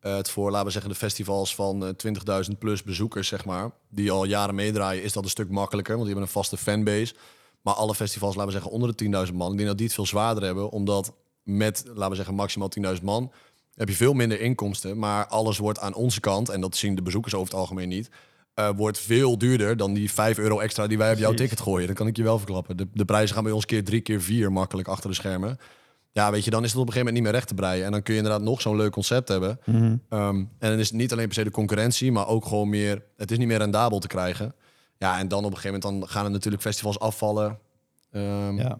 eh, 0.00 0.16
het 0.16 0.30
voor, 0.30 0.50
laten 0.50 0.66
we 0.66 0.72
zeggen, 0.72 0.90
de 0.90 0.96
festivals 0.96 1.54
van 1.54 1.86
eh, 1.86 1.90
20.000 2.50 2.58
plus 2.58 2.82
bezoekers, 2.82 3.28
zeg 3.28 3.44
maar, 3.44 3.70
die 3.88 4.10
al 4.10 4.24
jaren 4.24 4.54
meedraaien, 4.54 5.02
is 5.02 5.12
dat 5.12 5.24
een 5.24 5.30
stuk 5.30 5.50
makkelijker, 5.50 5.94
want 5.96 6.06
die 6.06 6.14
hebben 6.14 6.34
een 6.34 6.40
vaste 6.42 6.56
fanbase. 6.56 7.14
Maar 7.66 7.74
alle 7.74 7.94
festivals, 7.94 8.34
laten 8.34 8.52
we 8.52 8.58
zeggen, 8.58 8.70
onder 8.70 8.96
de 8.96 9.26
10.000 9.26 9.34
man, 9.34 9.50
ik 9.50 9.56
denk 9.56 9.68
dat 9.68 9.76
die 9.76 9.86
het 9.86 9.94
veel 9.94 10.06
zwaarder 10.06 10.44
hebben, 10.44 10.70
omdat 10.70 11.14
met, 11.42 11.82
laten 11.86 12.08
we 12.08 12.14
zeggen, 12.14 12.34
maximaal 12.34 12.70
10.000 12.96 13.02
man, 13.02 13.32
heb 13.74 13.88
je 13.88 13.94
veel 13.94 14.12
minder 14.12 14.40
inkomsten, 14.40 14.98
maar 14.98 15.26
alles 15.26 15.58
wordt 15.58 15.78
aan 15.78 15.94
onze 15.94 16.20
kant, 16.20 16.48
en 16.48 16.60
dat 16.60 16.76
zien 16.76 16.94
de 16.94 17.02
bezoekers 17.02 17.34
over 17.34 17.48
het 17.48 17.60
algemeen 17.60 17.88
niet, 17.88 18.10
eh, 18.54 18.70
wordt 18.76 18.98
veel 18.98 19.38
duurder 19.38 19.76
dan 19.76 19.92
die 19.92 20.12
5 20.12 20.38
euro 20.38 20.58
extra 20.58 20.86
die 20.86 20.98
wij 20.98 21.12
op 21.12 21.18
jouw 21.18 21.34
ticket 21.34 21.60
gooien. 21.60 21.86
Dat 21.86 21.96
kan 21.96 22.06
ik 22.06 22.16
je 22.16 22.22
wel 22.22 22.38
verklappen. 22.38 22.76
De, 22.76 22.88
de 22.92 23.04
prijzen 23.04 23.34
gaan 23.34 23.44
bij 23.44 23.52
ons 23.52 23.66
keer 23.66 23.84
drie, 23.84 24.00
keer 24.00 24.22
vier 24.22 24.52
makkelijk 24.52 24.88
achter 24.88 25.10
de 25.10 25.16
schermen. 25.16 25.58
Ja, 26.12 26.30
weet 26.30 26.44
je, 26.44 26.50
dan 26.50 26.64
is 26.64 26.70
het 26.70 26.80
op 26.80 26.86
een 26.86 26.92
gegeven 26.92 27.06
moment 27.06 27.14
niet 27.14 27.22
meer 27.22 27.32
recht 27.32 27.48
te 27.48 27.54
breien. 27.54 27.84
En 27.84 27.92
dan 27.92 28.02
kun 28.02 28.14
je 28.14 28.20
inderdaad 28.20 28.42
nog 28.42 28.60
zo'n 28.60 28.76
leuk 28.76 28.92
concept 28.92 29.28
hebben. 29.28 29.60
Mhm. 29.64 29.96
Ehm, 30.08 30.36
en 30.36 30.48
dan 30.58 30.78
is 30.78 30.88
het 30.88 30.96
niet 30.96 31.12
alleen 31.12 31.26
per 31.26 31.34
se 31.34 31.44
de 31.44 31.50
concurrentie, 31.50 32.12
maar 32.12 32.28
ook 32.28 32.46
gewoon 32.46 32.68
meer... 32.68 33.02
Het 33.16 33.30
is 33.30 33.38
niet 33.38 33.46
meer 33.46 33.58
rendabel 33.58 33.98
te 33.98 34.06
krijgen. 34.06 34.54
Ja, 34.98 35.18
en 35.18 35.28
dan 35.28 35.44
op 35.44 35.50
een 35.50 35.56
gegeven 35.56 35.80
moment 35.80 36.00
dan 36.00 36.08
gaan 36.10 36.24
er 36.24 36.30
natuurlijk 36.30 36.62
festivals 36.62 36.98
afvallen. 36.98 37.58
Ehm, 38.12 38.56
Ja. 38.58 38.78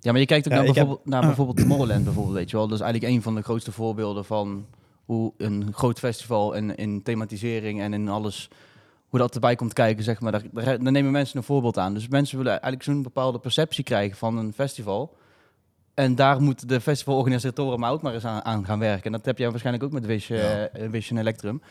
Ja, 0.00 0.10
maar 0.10 0.20
je 0.20 0.26
kijkt 0.26 0.46
ook 0.46 0.52
Ja, 0.52 0.58
naar, 0.58 0.66
heb- 0.66 0.74
bijvoorbeeld, 0.74 1.06
naar 1.08 1.20
bijvoorbeeld 1.26 1.56
Tomorrowland 1.56 2.04
bijvoorbeeld, 2.04 2.36
weet 2.36 2.50
je 2.50 2.56
wel. 2.56 2.66
Dat 2.68 2.78
is 2.78 2.84
eigenlijk 2.84 3.12
een 3.14 3.22
van 3.22 3.34
de 3.34 3.42
grootste 3.42 3.72
voorbeelden 3.72 4.24
van 4.24 4.66
hoe 5.04 5.32
een 5.36 5.72
groot 5.72 5.98
festival 5.98 6.56
en 6.56 6.76
in 6.76 7.02
thematisering 7.02 7.80
en 7.80 7.92
in 7.92 8.08
alles, 8.08 8.48
hoe 9.08 9.18
dat 9.18 9.34
erbij 9.34 9.54
komt 9.54 9.72
kijken, 9.72 10.04
zeg 10.04 10.20
maar. 10.20 10.32
Daar, 10.32 10.42
daar, 10.52 10.92
nemen 10.92 11.10
mensen 11.12 11.36
een 11.36 11.42
voorbeeld 11.44 11.78
aan. 11.78 11.94
Dus 11.94 12.08
mensen 12.08 12.36
willen 12.36 12.52
eigenlijk 12.52 12.82
zo'n 12.82 13.02
bepaalde 13.02 13.38
perceptie 13.38 13.84
krijgen 13.84 14.16
van 14.16 14.36
een 14.36 14.52
festival. 14.52 15.16
En 15.94 16.14
daar 16.14 16.40
moeten 16.40 16.68
de 16.68 16.80
festivalorganisatoren 16.80 17.80
maar 17.80 17.92
ook 17.92 18.02
maar 18.02 18.14
eens 18.14 18.24
aan, 18.24 18.44
aan 18.44 18.64
gaan 18.64 18.78
werken. 18.78 19.04
En 19.04 19.12
dat 19.12 19.24
heb 19.24 19.38
jij 19.38 19.50
waarschijnlijk 19.50 19.84
ook 19.84 19.92
met 19.92 20.06
Wish, 20.06 20.28
Ja. 20.28 20.66
eh, 20.68 20.88
Wish 20.88 21.10
en 21.10 21.18
Electrum. 21.18 21.62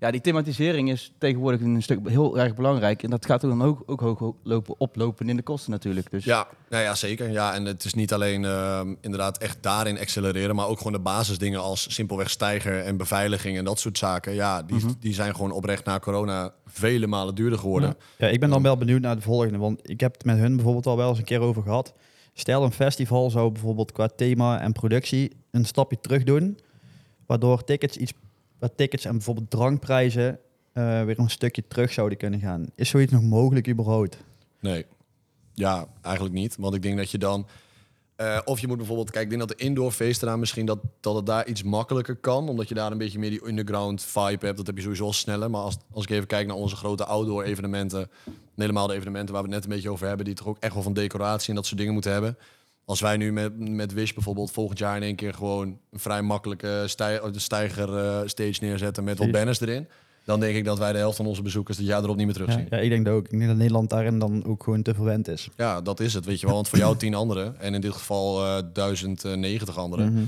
Ja, 0.00 0.10
die 0.10 0.20
thematisering 0.20 0.90
is 0.90 1.12
tegenwoordig 1.18 1.60
een 1.60 1.82
stuk 1.82 2.08
heel 2.08 2.38
erg 2.38 2.54
belangrijk. 2.54 3.02
En 3.02 3.10
dat 3.10 3.26
gaat 3.26 3.40
dan 3.40 3.62
ook, 3.62 3.82
ook 3.86 4.00
hoog 4.00 4.32
lopen, 4.42 4.74
oplopen 4.78 5.28
in 5.28 5.36
de 5.36 5.42
kosten 5.42 5.70
natuurlijk. 5.70 6.10
Dus 6.10 6.24
Ja, 6.24 6.48
nou 6.68 6.82
ja, 6.82 6.94
zeker. 6.94 7.30
Ja, 7.30 7.54
en 7.54 7.64
het 7.64 7.84
is 7.84 7.94
niet 7.94 8.12
alleen 8.12 8.44
ehm, 8.44 8.94
inderdaad 9.00 9.38
echt 9.38 9.62
daarin 9.62 9.98
accelereren, 9.98 10.54
maar 10.54 10.66
ook 10.66 10.76
gewoon 10.78 10.92
de 10.92 10.98
basisdingen 11.00 11.60
als 11.60 11.94
simpelweg 11.94 12.30
stijger 12.30 12.80
en 12.80 12.96
beveiliging 12.96 13.58
en 13.58 13.64
dat 13.64 13.78
soort 13.80 13.98
zaken. 13.98 14.34
Ja, 14.34 14.62
die, 14.62 14.76
Mhm. 14.76 14.92
die 15.00 15.14
zijn 15.14 15.34
gewoon 15.34 15.50
oprecht 15.52 15.84
na 15.84 15.98
corona 15.98 16.52
vele 16.66 17.06
malen 17.06 17.34
duurder 17.34 17.58
geworden. 17.58 17.96
Ja, 18.18 18.26
ik 18.28 18.40
ben 18.40 18.50
dan 18.50 18.62
wel 18.62 18.76
benieuwd 18.76 19.00
naar 19.00 19.16
de 19.16 19.22
volgende. 19.22 19.58
Want 19.58 19.90
ik 19.90 20.00
heb 20.00 20.12
het 20.12 20.24
met 20.24 20.38
hun 20.38 20.54
bijvoorbeeld 20.56 20.86
al 20.86 20.96
wel 20.96 21.08
eens 21.08 21.18
een 21.18 21.24
keer 21.24 21.40
over 21.40 21.62
gehad. 21.62 21.94
Stel, 22.34 22.64
een 22.64 22.72
festival 22.72 23.30
zou 23.30 23.50
bijvoorbeeld 23.52 23.92
qua 23.92 24.08
thema 24.08 24.60
en 24.60 24.72
productie 24.72 25.32
een 25.50 25.64
stapje 25.64 26.00
terug 26.00 26.24
doen. 26.24 26.58
Waardoor 27.26 27.64
tickets, 27.64 27.96
iets, 27.96 28.12
waar 28.60 28.74
tickets 28.74 29.04
en 29.04 29.12
bijvoorbeeld 29.12 29.50
drankprijzen 29.50 30.38
eh, 30.72 31.04
weer 31.04 31.18
een 31.18 31.30
stukje 31.30 31.64
terug 31.68 31.92
zouden 31.92 32.18
kunnen 32.18 32.40
gaan. 32.40 32.66
Is 32.74 32.88
zoiets 32.88 33.12
nog 33.12 33.22
mogelijk 33.22 33.68
überhaupt? 33.68 34.16
Nee. 34.60 34.86
Ja, 35.54 35.86
eigenlijk 36.02 36.34
niet. 36.34 36.56
Want 36.56 36.74
ik 36.74 36.82
denk 36.82 36.96
dat 36.96 37.10
je 37.10 37.18
dan... 37.18 37.46
eh, 38.16 38.38
of 38.44 38.60
je 38.60 38.66
moet 38.66 38.76
bijvoorbeeld... 38.76 39.10
Kijk, 39.10 39.24
ik 39.24 39.30
denk 39.30 39.48
dat 39.48 39.58
de 39.58 39.64
indoor 39.64 39.92
feesten 39.92 40.38
misschien... 40.38 40.66
Dat, 40.66 40.78
dat 41.00 41.14
het 41.14 41.26
daar 41.26 41.46
iets 41.46 41.62
makkelijker 41.62 42.16
kan. 42.16 42.48
Omdat 42.48 42.68
je 42.68 42.74
daar 42.74 42.92
een 42.92 42.98
beetje 42.98 43.18
meer 43.18 43.30
die 43.30 43.46
underground 43.46 44.02
vibe 44.02 44.46
hebt. 44.46 44.56
Dat 44.56 44.66
heb 44.66 44.76
je 44.76 44.82
sowieso 44.82 45.12
sneller. 45.12 45.50
Maar 45.50 45.60
als, 45.60 45.76
als 45.92 46.04
ik 46.04 46.10
even 46.10 46.26
kijk 46.26 46.46
naar 46.46 46.56
onze 46.56 46.76
grote 46.76 47.04
outdoor 47.04 47.42
evenementen... 47.42 48.10
en 48.24 48.32
Helemaal 48.56 48.86
de 48.86 48.94
evenementen 48.94 49.34
waar 49.34 49.42
we 49.42 49.48
het 49.48 49.56
net 49.56 49.64
een 49.68 49.74
beetje 49.76 49.90
over 49.90 50.06
hebben... 50.06 50.24
die 50.26 50.34
toch 50.34 50.46
ook 50.46 50.58
echt 50.58 50.74
wel 50.74 50.82
van 50.82 50.92
decoratie 50.92 51.48
en 51.48 51.54
dat 51.54 51.66
soort 51.66 51.78
dingen 51.78 51.92
moeten 51.92 52.12
hebben. 52.12 52.36
Als 52.90 53.00
wij 53.00 53.16
nu 53.16 53.32
met, 53.32 53.68
met 53.68 53.92
Wish 53.92 54.12
bijvoorbeeld 54.12 54.50
volgend 54.50 54.78
jaar 54.78 54.96
in 54.96 55.02
één 55.02 55.14
keer... 55.16 55.34
gewoon 55.34 55.78
een 55.90 55.98
vrij 55.98 56.22
makkelijke 56.22 56.82
stij, 56.86 57.20
de 57.32 57.38
stijger 57.38 57.96
eh, 57.96 58.20
stage 58.24 58.56
neerzetten... 58.60 59.04
met 59.04 59.18
wat 59.18 59.30
banners 59.30 59.60
erin... 59.60 59.88
dan 60.24 60.40
denk 60.40 60.56
ik 60.56 60.64
dat 60.64 60.78
wij 60.78 60.92
de 60.92 60.98
helft 60.98 61.16
van 61.16 61.26
onze 61.26 61.42
bezoekers... 61.42 61.76
het 61.76 61.86
jaar 61.86 62.02
erop 62.02 62.16
niet 62.16 62.26
meer 62.26 62.34
terugzien. 62.34 62.66
ja, 62.70 62.76
ik 62.76 62.90
denk 62.90 63.04
dat 63.04 63.14
ook. 63.14 63.24
Ik 63.24 63.30
denk 63.30 63.46
dat 63.46 63.56
Nederland 63.56 63.90
daarin 63.90 64.18
dan 64.18 64.44
ook 64.44 64.62
gewoon 64.62 64.82
te 64.82 64.94
verwend 64.94 65.28
is. 65.28 65.48
Ja, 65.56 65.80
dat 65.80 66.00
is 66.00 66.14
het, 66.14 66.24
weet 66.24 66.40
je 66.40 66.46
wel. 66.46 66.54
Want 66.54 66.68
voor 66.68 66.78
jou 66.78 66.96
tien 66.96 67.14
anderen 67.14 67.60
en 67.60 67.74
in 67.74 67.80
dit 67.80 67.92
geval 67.92 68.44
eh 68.44 68.62
1090 68.72 69.78
anderen. 69.78 70.12
Mhm. 70.12 70.24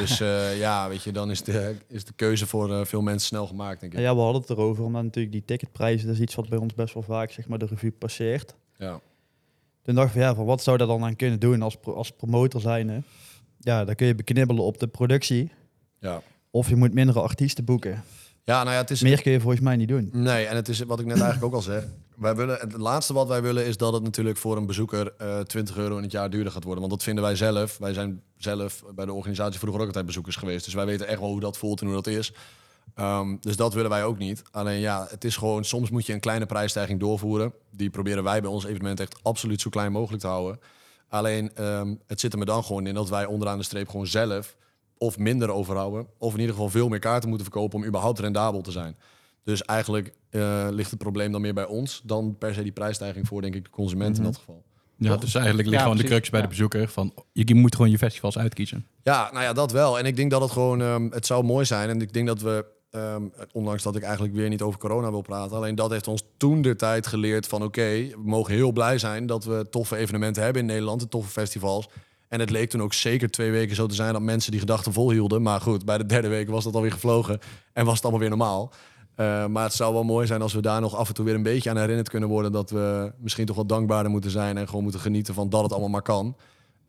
Dus 0.00 0.20
eh, 0.20 0.58
ja, 0.58 0.88
weet 0.88 1.02
je, 1.02 1.12
dan 1.12 1.30
is 1.30 1.42
de, 1.42 1.76
is 1.88 2.04
de 2.04 2.12
keuze 2.16 2.46
voor 2.46 2.72
eh, 2.72 2.84
veel 2.84 3.02
mensen 3.02 3.26
snel 3.26 3.46
gemaakt, 3.46 3.80
denk 3.80 3.92
ik. 3.92 3.98
Ja, 3.98 4.14
we 4.14 4.20
hadden 4.20 4.40
het 4.40 4.50
erover, 4.50 4.84
omdat 4.84 5.02
natuurlijk 5.02 5.32
die 5.32 5.44
ticketprijzen, 5.44 6.06
dat 6.06 6.16
is 6.16 6.22
iets 6.22 6.34
wat 6.34 6.48
bij 6.48 6.58
ons 6.58 6.74
best 6.74 6.94
wel 6.94 7.02
vaak 7.02 7.30
zeg 7.30 7.48
maar, 7.48 7.58
de 7.58 7.66
revue 7.66 7.92
passeert. 7.92 8.54
Ja. 8.76 9.00
Toen 9.88 9.96
dacht 9.96 10.08
ik 10.08 10.14
van 10.14 10.22
ja, 10.22 10.34
van 10.34 10.44
wat 10.44 10.62
zou 10.62 10.76
daar 10.76 10.86
dan 10.86 11.04
aan 11.04 11.16
kunnen 11.16 11.40
doen 11.40 11.62
als, 11.62 11.76
pro- 11.76 11.94
als 11.94 12.10
promotor 12.10 12.60
zijn? 12.60 13.04
Ja, 13.58 13.84
dan 13.84 13.94
kun 13.94 14.06
je 14.06 14.14
beknibbelen 14.14 14.64
op 14.64 14.78
de 14.78 14.86
productie. 14.86 15.50
Ja. 16.00 16.22
Of 16.50 16.68
je 16.68 16.76
moet 16.76 16.94
mindere 16.94 17.20
artiesten 17.20 17.64
boeken. 17.64 18.02
ja, 18.44 18.62
nou 18.62 18.74
ja, 18.74 18.80
het 18.80 18.90
is... 18.90 19.02
Meer 19.02 19.22
kun 19.22 19.32
je 19.32 19.40
volgens 19.40 19.62
mij 19.62 19.76
niet 19.76 19.88
doen. 19.88 20.10
Nee, 20.12 20.46
en 20.46 20.56
het 20.56 20.68
is 20.68 20.80
wat 20.80 21.00
ik 21.00 21.06
net 21.06 21.16
eigenlijk 21.20 21.44
ook 21.44 21.54
al 21.54 21.62
zeg. 21.62 21.84
Wij 22.16 22.34
willen, 22.36 22.56
het 22.60 22.72
laatste 22.72 23.12
wat 23.12 23.28
wij 23.28 23.42
willen 23.42 23.66
is 23.66 23.76
dat 23.76 23.92
het 23.92 24.02
natuurlijk 24.02 24.36
voor 24.36 24.56
een 24.56 24.66
bezoeker 24.66 25.12
eh 25.18 25.40
20 25.40 25.76
euro 25.76 25.96
in 25.96 26.02
het 26.02 26.12
jaar 26.12 26.30
duurder 26.30 26.52
gaat 26.52 26.64
worden. 26.64 26.80
Want 26.80 26.92
dat 26.94 27.02
vinden 27.02 27.24
wij 27.24 27.36
zelf. 27.36 27.78
Wij 27.78 27.92
zijn 27.92 28.22
zelf 28.36 28.82
bij 28.94 29.04
de 29.04 29.12
organisatie 29.12 29.58
vroeger 29.58 29.80
ook 29.80 29.86
altijd 29.86 30.06
bezoekers 30.06 30.36
geweest. 30.36 30.64
Dus 30.64 30.74
wij 30.74 30.86
weten 30.86 31.06
echt 31.08 31.20
wel 31.20 31.28
hoe 31.28 31.40
dat 31.40 31.58
voelt 31.58 31.80
en 31.80 31.86
hoe 31.86 31.94
dat 31.94 32.06
is. 32.06 32.32
Ehm, 32.94 33.36
dus 33.40 33.56
dat 33.56 33.74
willen 33.74 33.90
wij 33.90 34.04
ook 34.04 34.18
niet. 34.18 34.42
Alleen 34.50 34.80
ja, 34.80 35.06
het 35.10 35.24
is 35.24 35.36
gewoon, 35.36 35.64
soms 35.64 35.90
moet 35.90 36.06
je 36.06 36.12
een 36.12 36.20
kleine 36.20 36.46
prijsstijging 36.46 37.00
doorvoeren. 37.00 37.52
Die 37.70 37.90
proberen 37.90 38.22
wij 38.24 38.40
bij 38.40 38.50
ons 38.50 38.64
evenement 38.64 39.00
echt 39.00 39.18
absoluut 39.22 39.60
zo 39.60 39.70
klein 39.70 39.92
mogelijk 39.92 40.22
te 40.22 40.28
houden. 40.28 40.60
Alleen 41.08 41.54
ehm, 41.54 41.94
het 42.06 42.20
zit 42.20 42.32
er 42.32 42.38
me 42.38 42.44
dan 42.44 42.64
gewoon 42.64 42.86
in 42.86 42.94
dat 42.94 43.08
wij 43.08 43.26
onderaan 43.26 43.58
de 43.58 43.64
streep 43.64 43.88
gewoon 43.88 44.06
zelf 44.06 44.56
of 44.98 45.18
minder 45.18 45.50
overhouden. 45.50 46.06
Of 46.18 46.32
in 46.34 46.38
ieder 46.40 46.54
geval 46.54 46.70
veel 46.70 46.88
meer 46.88 46.98
kaarten 46.98 47.28
moeten 47.28 47.46
verkopen 47.46 47.78
om 47.78 47.84
überhaupt 47.84 48.18
rendabel 48.18 48.60
te 48.60 48.70
zijn. 48.70 48.96
Dus 49.44 49.62
eigenlijk 49.62 50.12
eh, 50.30 50.66
ligt 50.70 50.90
het 50.90 50.98
probleem 50.98 51.32
dan 51.32 51.40
meer 51.40 51.54
bij 51.54 51.66
ons 51.66 52.00
dan 52.04 52.36
per 52.38 52.54
se 52.54 52.62
die 52.62 52.72
prijsstijging 52.72 53.26
voor, 53.26 53.40
denk 53.42 53.54
ik, 53.54 53.64
de 53.64 53.70
consument 53.70 54.16
in 54.16 54.22
Mhm. 54.22 54.30
dat 54.30 54.40
geval. 54.40 54.62
Ja, 54.96 55.16
dus 55.16 55.34
eigenlijk 55.34 55.68
ligt 55.68 55.80
Ja, 55.80 55.82
gewoon 55.88 56.02
de 56.02 56.08
crux 56.08 56.30
bij 56.30 56.40
de 56.40 56.48
bezoeker. 56.48 56.88
Van, 56.88 57.14
je 57.32 57.54
moet 57.54 57.74
gewoon 57.76 57.90
je 57.90 57.98
festivals 57.98 58.38
uitkiezen. 58.38 58.86
Ja, 59.02 59.28
nou 59.32 59.44
ja, 59.44 59.52
dat 59.52 59.72
wel. 59.72 59.98
En 59.98 60.06
ik 60.06 60.16
denk 60.16 60.30
dat 60.30 60.40
het 60.40 60.50
gewoon, 60.50 60.80
ehm, 60.82 61.10
het 61.10 61.26
zou 61.26 61.44
mooi 61.44 61.64
zijn. 61.64 61.88
En 61.88 62.00
ik 62.00 62.12
denk 62.12 62.26
dat 62.26 62.40
we, 62.40 62.64
ehm, 62.90 63.22
ondanks 63.52 63.82
dat 63.82 63.96
ik 63.96 64.02
eigenlijk 64.02 64.34
weer 64.34 64.48
niet 64.48 64.62
over 64.62 64.78
corona 64.78 65.10
wil 65.10 65.20
praten, 65.20 65.56
alleen 65.56 65.74
dat 65.74 65.90
heeft 65.90 66.08
ons 66.08 66.22
toen 66.36 66.62
de 66.62 66.76
tijd 66.76 67.06
geleerd 67.06 67.46
van 67.46 67.62
oké, 67.62 67.80
we 67.80 68.22
mogen 68.24 68.54
heel 68.54 68.72
blij 68.72 68.98
zijn 68.98 69.26
dat 69.26 69.44
we 69.44 69.66
toffe 69.70 69.96
evenementen 69.96 70.42
hebben 70.42 70.62
in 70.62 70.68
Nederland, 70.68 71.10
toffe 71.10 71.30
festivals. 71.30 71.88
En 72.28 72.40
het 72.40 72.50
leek 72.50 72.70
toen 72.70 72.82
ook 72.82 72.92
zeker 72.92 73.30
twee 73.30 73.50
weken 73.50 73.76
zo 73.76 73.86
te 73.86 73.94
zijn 73.94 74.12
dat 74.12 74.22
mensen 74.22 74.50
die 74.50 74.60
gedachten 74.60 74.92
volhielden. 74.92 75.42
Maar 75.42 75.60
goed, 75.60 75.84
bij 75.84 75.98
de 75.98 76.06
derde 76.06 76.28
week 76.28 76.48
was 76.48 76.64
dat 76.64 76.74
alweer 76.74 76.92
gevlogen 76.92 77.38
en 77.72 77.84
was 77.84 77.94
het 77.94 78.02
allemaal 78.02 78.20
weer 78.20 78.30
normaal. 78.30 78.72
Eh, 79.14 79.46
maar 79.46 79.64
het 79.64 79.72
zou 79.72 79.92
wel 79.92 80.02
mooi 80.02 80.26
zijn 80.26 80.42
als 80.42 80.52
we 80.52 80.60
daar 80.60 80.80
nog 80.80 80.96
af 80.96 81.08
en 81.08 81.14
toe 81.14 81.24
weer 81.24 81.34
een 81.34 81.42
beetje 81.42 81.70
aan 81.70 81.76
herinnerd 81.76 82.08
kunnen 82.08 82.28
worden. 82.28 82.52
Dat 82.52 82.70
we 82.70 83.12
misschien 83.18 83.46
toch 83.46 83.56
wat 83.56 83.68
dankbaarder 83.68 84.10
moeten 84.10 84.30
zijn 84.30 84.56
en 84.56 84.66
gewoon 84.66 84.82
moeten 84.82 85.00
genieten 85.00 85.34
van 85.34 85.48
dat 85.48 85.62
het 85.62 85.70
allemaal 85.70 85.90
maar 85.90 86.02
kan. 86.02 86.36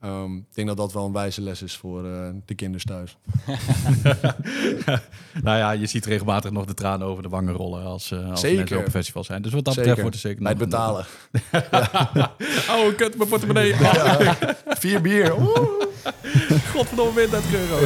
Ehm, 0.02 0.36
ik 0.36 0.54
denk 0.54 0.68
dat 0.68 0.78
dat 0.78 0.94
wel 0.94 1.06
een 1.06 1.12
wijze 1.12 1.42
les 1.42 1.62
is 1.62 1.78
voor 1.78 2.06
eh, 2.06 2.30
de 2.46 2.56
kinders 2.56 2.84
thuis. 2.86 3.18
nou 5.44 5.58
ja, 5.58 5.72
je 5.72 5.86
ziet 5.86 6.06
regelmatig 6.06 6.52
nog 6.52 6.66
de 6.66 6.74
tranen 6.74 7.08
over 7.08 7.24
de 7.24 7.30
wangen 7.30 7.54
rollen 7.54 7.84
als, 7.84 8.12
eh 8.12 8.30
als 8.30 8.40
Zeker. 8.40 8.58
mensen 8.58 8.78
op 8.78 8.86
een 8.86 8.92
festival 8.92 9.24
zijn. 9.24 9.42
Dus 9.42 9.54
wat 9.54 9.66
dat 9.66 9.76
betreft 9.76 10.02
wordt 10.02 10.16
het 10.16 10.24
zeker 10.24 10.44
Bij 10.44 10.52
het 10.52 10.60
betalen. 10.62 11.06
oh, 12.76 12.96
kut, 12.96 13.18
mijn 13.18 13.30
portemonnee. 13.30 13.76
Vier 14.66 15.02
bier. 15.02 15.40
Oeh. 15.40 15.60
Godverdomme, 16.74 17.14
weer 17.14 17.30
30 17.30 17.54
euro. 17.54 17.78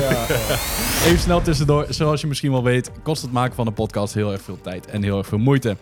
Even 1.05 1.19
snel 1.19 1.41
tussendoor. 1.41 1.85
Zoals 1.89 2.21
je 2.21 2.27
misschien 2.27 2.51
wel 2.51 2.63
weet, 2.63 2.91
kost 3.03 3.21
het 3.21 3.31
maken 3.31 3.55
van 3.55 3.67
een 3.67 3.73
podcast 3.73 4.13
heel 4.13 4.31
erg 4.31 4.41
veel 4.41 4.61
tijd 4.61 4.85
en 4.87 5.03
heel 5.03 5.17
erg 5.17 5.27
veel 5.27 5.37
moeite. 5.37 5.77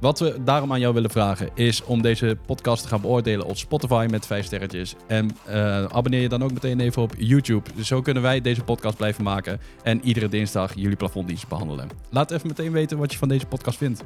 Wat 0.00 0.18
we 0.18 0.36
daarom 0.44 0.72
aan 0.72 0.80
jou 0.80 0.94
willen 0.94 1.10
vragen 1.10 1.48
is 1.54 1.84
om 1.84 2.02
deze 2.02 2.36
podcast 2.46 2.82
te 2.82 2.88
gaan 2.88 3.00
beoordelen 3.00 3.46
op 3.46 3.56
Spotify 3.56 4.06
met 4.10 4.26
vijf 4.26 4.44
sterretjes. 4.44 4.94
En 5.06 5.30
eh, 5.44 5.84
abonneer 5.84 6.20
je 6.20 6.28
dan 6.28 6.42
ook 6.42 6.52
meteen 6.52 6.80
even 6.80 7.02
op 7.02 7.14
YouTube. 7.18 7.70
Dus 7.74 7.86
zo 7.86 8.00
kunnen 8.00 8.22
wij 8.22 8.40
deze 8.40 8.64
podcast 8.64 8.96
blijven 8.96 9.24
maken 9.24 9.60
en 9.82 10.00
iedere 10.04 10.28
dinsdag 10.28 10.74
jullie 10.74 10.96
plafonddienst 10.96 11.48
behandelen. 11.48 11.88
Laat 12.10 12.30
even 12.30 12.46
meteen 12.46 12.72
weten 12.72 12.98
wat 12.98 13.12
je 13.12 13.18
van 13.18 13.28
deze 13.28 13.46
podcast 13.46 13.78
vindt. 13.78 14.04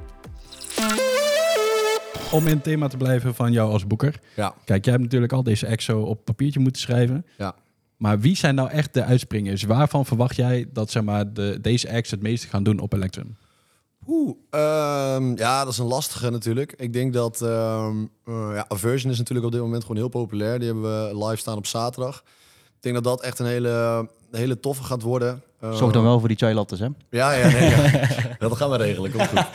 Om 2.32 2.46
in 2.46 2.54
het 2.54 2.64
thema 2.64 2.88
te 2.88 2.96
blijven 2.96 3.34
van 3.34 3.52
jou 3.52 3.72
als 3.72 3.86
boeker. 3.86 4.20
Ja. 4.36 4.54
Kijk, 4.64 4.84
jij 4.84 4.92
hebt 4.92 5.04
natuurlijk 5.04 5.32
al 5.32 5.42
deze 5.42 5.66
exo 5.66 6.00
op 6.00 6.24
papiertje 6.24 6.60
moeten 6.60 6.82
schrijven. 6.82 7.26
Ja. 7.38 7.54
Maar 7.96 8.20
wie 8.20 8.36
zijn 8.36 8.54
nou 8.54 8.70
echt 8.70 8.94
de 8.94 9.04
uitspringers? 9.04 9.62
Waarvan 9.62 10.06
verwacht 10.06 10.36
jij 10.36 10.66
dat 10.72 10.90
zeg 10.90 11.02
maar, 11.02 11.32
de, 11.32 11.58
deze 11.60 11.92
acts 11.92 12.10
het 12.10 12.22
meeste 12.22 12.48
gaan 12.48 12.62
doen 12.62 12.78
op 12.78 12.92
Electrum? 12.92 13.36
Oeh, 14.10 14.36
ehm, 14.50 15.36
ja, 15.36 15.64
dat 15.64 15.72
is 15.72 15.78
een 15.78 15.86
lastige 15.86 16.30
natuurlijk. 16.30 16.74
Ik 16.76 16.92
denk 16.92 17.12
dat 17.12 17.42
ehm 17.42 17.96
eh, 18.24 18.50
ja, 18.54 18.64
Aversion 18.68 19.12
is 19.12 19.18
natuurlijk 19.18 19.46
op 19.46 19.52
dit 19.52 19.60
moment 19.60 19.82
gewoon 19.82 19.96
heel 19.96 20.08
populair. 20.08 20.58
Die 20.58 20.68
hebben 20.68 20.82
we 20.82 21.24
live 21.24 21.36
staan 21.36 21.56
op 21.56 21.66
zaterdag. 21.66 22.22
Ik 22.76 22.86
denk 22.86 22.94
dat 22.94 23.04
dat 23.04 23.22
echt 23.22 23.38
een 23.38 23.46
hele, 23.46 24.08
hele 24.30 24.60
toffe 24.60 24.82
gaat 24.82 25.02
worden. 25.02 25.42
Zorg 25.60 25.92
dan 25.92 26.02
wel 26.02 26.18
voor 26.18 26.28
die 26.28 26.36
chai 26.36 26.54
lattes, 26.54 26.78
hè? 26.78 26.86
Ja, 27.10 27.32
ja, 27.32 27.48
nee, 27.48 27.70
ja. 27.70 28.36
dat 28.38 28.56
gaan 28.56 28.70
we 28.70 28.76
regelen. 28.76 29.10
Komt 29.12 29.28
goed. 29.28 29.46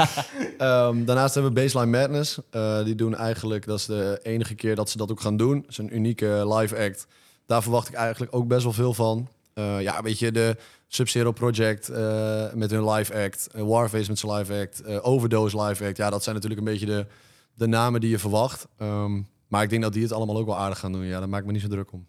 Ehm, 0.58 1.06
daarnaast 1.06 1.34
hebben 1.34 1.54
we 1.54 1.62
Baseline 1.62 2.00
Madness. 2.00 2.38
Eh, 2.50 2.84
die 2.84 2.96
doen 2.96 3.16
eigenlijk, 3.16 3.66
dat 3.66 3.80
is 3.80 3.86
de 3.86 4.20
enige 4.24 4.56
keer 4.56 4.76
dat 4.76 4.90
ze 4.90 4.98
dat 4.98 5.12
ook 5.12 5.22
gaan 5.22 5.38
doen. 5.38 5.58
Het 5.58 5.70
is 5.70 5.78
een 5.78 5.96
unieke 5.96 6.54
live 6.56 6.78
act. 6.78 7.08
Daar 7.46 7.62
verwacht 7.62 7.88
ik 7.88 7.94
eigenlijk 7.94 8.36
ook 8.36 8.48
best 8.48 8.64
wel 8.64 8.74
veel 8.74 8.94
van. 8.94 9.28
Eh, 9.54 9.82
ja, 9.82 10.02
weet 10.02 10.20
je, 10.20 10.32
de 10.32 10.58
Sub-Zero 10.96 11.32
Project 11.32 11.90
eh, 11.90 12.54
met 12.54 12.72
hun 12.72 12.90
live 12.90 13.24
act. 13.24 13.48
eh, 13.54 13.62
Warface 13.62 14.10
met 14.10 14.20
zijn 14.20 14.32
live 14.34 14.62
act. 14.62 14.82
eh, 14.82 14.98
Overdose 15.02 15.62
live 15.62 15.86
act. 15.86 15.98
Ja, 15.98 16.10
dat 16.10 16.24
zijn 16.24 16.36
natuurlijk 16.36 16.62
een 16.62 16.68
beetje 16.72 16.86
de, 16.86 17.06
de 17.54 17.68
namen 17.68 18.02
die 18.02 18.10
je 18.10 18.20
verwacht. 18.20 18.68
Ehm, 18.78 19.22
maar 19.48 19.64
ik 19.64 19.70
denk 19.70 19.82
dat 19.82 19.94
die 19.94 20.04
het 20.04 20.12
allemaal 20.12 20.38
ook 20.38 20.46
wel 20.46 20.58
aardig 20.58 20.80
gaan 20.80 20.92
doen. 20.92 21.06
Ja, 21.06 21.20
daar 21.20 21.30
maak 21.30 21.40
ik 21.40 21.46
me 21.46 21.52
niet 21.52 21.62
zo 21.62 21.68
druk 21.68 21.92
om. 21.92 22.06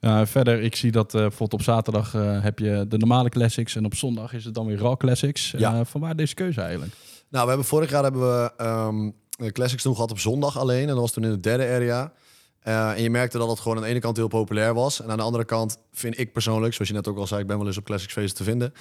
Ja, 0.00 0.26
verder, 0.26 0.62
ik 0.62 0.76
zie 0.76 0.90
dat 0.90 1.12
bijvoorbeeld 1.12 1.52
op 1.52 1.62
zaterdag 1.62 2.12
heb 2.42 2.58
je 2.58 2.84
de 2.88 2.98
normale 2.98 3.28
classics 3.28 3.76
en 3.76 3.84
op 3.84 3.94
zondag 3.94 4.32
is 4.32 4.44
het 4.44 4.54
dan 4.54 4.66
weer 4.66 4.78
raw 4.78 4.96
classics. 4.96 5.50
Ja. 5.50 5.74
Eh, 5.74 5.80
van 5.84 6.00
waar 6.00 6.16
deze 6.16 6.34
keuze 6.34 6.60
eigenlijk? 6.60 6.92
Nou, 7.28 7.42
we 7.42 7.48
hebben 7.48 7.66
vorig 7.68 7.90
jaar 7.90 8.02
hebben 8.02 8.20
we 8.20 9.12
de 9.30 9.52
Classics 9.52 9.82
toen 9.82 9.94
gehad 9.94 10.10
op 10.10 10.18
zondag 10.18 10.58
alleen. 10.58 10.80
En 10.80 10.86
dat 10.86 10.96
was 10.98 11.12
toen 11.12 11.24
in 11.24 11.30
de 11.30 11.40
derde 11.40 11.64
area. 11.66 12.12
Eh, 12.60 12.90
en 12.90 13.02
je 13.02 13.10
merkte 13.10 13.38
dat 13.38 13.48
het 13.48 13.60
gewoon 13.60 13.76
aan 13.76 13.82
de 13.82 13.88
ene 13.88 14.00
kant 14.00 14.16
heel 14.16 14.28
populair 14.28 14.74
was. 14.74 15.02
En 15.02 15.10
aan 15.10 15.16
de 15.16 15.22
andere 15.22 15.44
kant 15.44 15.78
vind 15.92 16.18
ik 16.18 16.32
persoonlijk, 16.32 16.74
zoals 16.74 16.88
je 16.88 16.94
net 16.94 17.08
ook 17.08 17.18
al 17.18 17.26
zei, 17.26 17.40
ik 17.40 17.46
ben 17.46 17.58
wel 17.58 17.66
eens 17.66 17.76
op 17.76 17.84
Classics 17.84 18.12
feesten 18.12 18.36
te 18.36 18.44
vinden. 18.44 18.72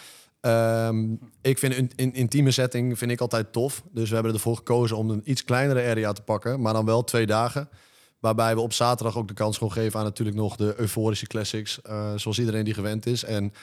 Ehm, 0.42 1.14
ik 1.42 1.58
vind 1.58 1.76
een 1.78 1.92
in, 1.96 2.14
intieme 2.14 2.52
setting 2.52 2.98
vind 2.98 3.12
ik 3.12 3.22
altijd 3.22 3.54
tof. 3.54 3.84
Dus 3.92 4.10
we 4.10 4.16
hebben 4.16 4.34
ervoor 4.34 4.56
gekozen 4.56 4.98
om 4.98 5.10
een 5.10 5.22
iets 5.26 5.44
kleinere 5.44 5.90
area 5.90 6.12
te 6.12 6.22
pakken. 6.22 6.62
Maar 6.62 6.74
dan 6.74 6.86
wel 6.86 7.04
twee 7.04 7.26
dagen. 7.26 7.70
Waarbij 8.20 8.56
we 8.56 8.62
op 8.62 8.74
zaterdag 8.74 9.18
ook 9.18 9.28
de 9.28 9.34
kans 9.34 9.58
gewoon 9.58 9.74
geven 9.74 10.00
aan 10.00 10.06
natuurlijk 10.06 10.38
nog 10.38 10.56
de 10.56 10.74
euforische 10.78 11.28
classics. 11.28 11.82
eh, 11.82 12.14
zoals 12.16 12.40
iedereen 12.40 12.64
die 12.64 12.74
gewend 12.74 13.06
is. 13.06 13.24
En 13.24 13.54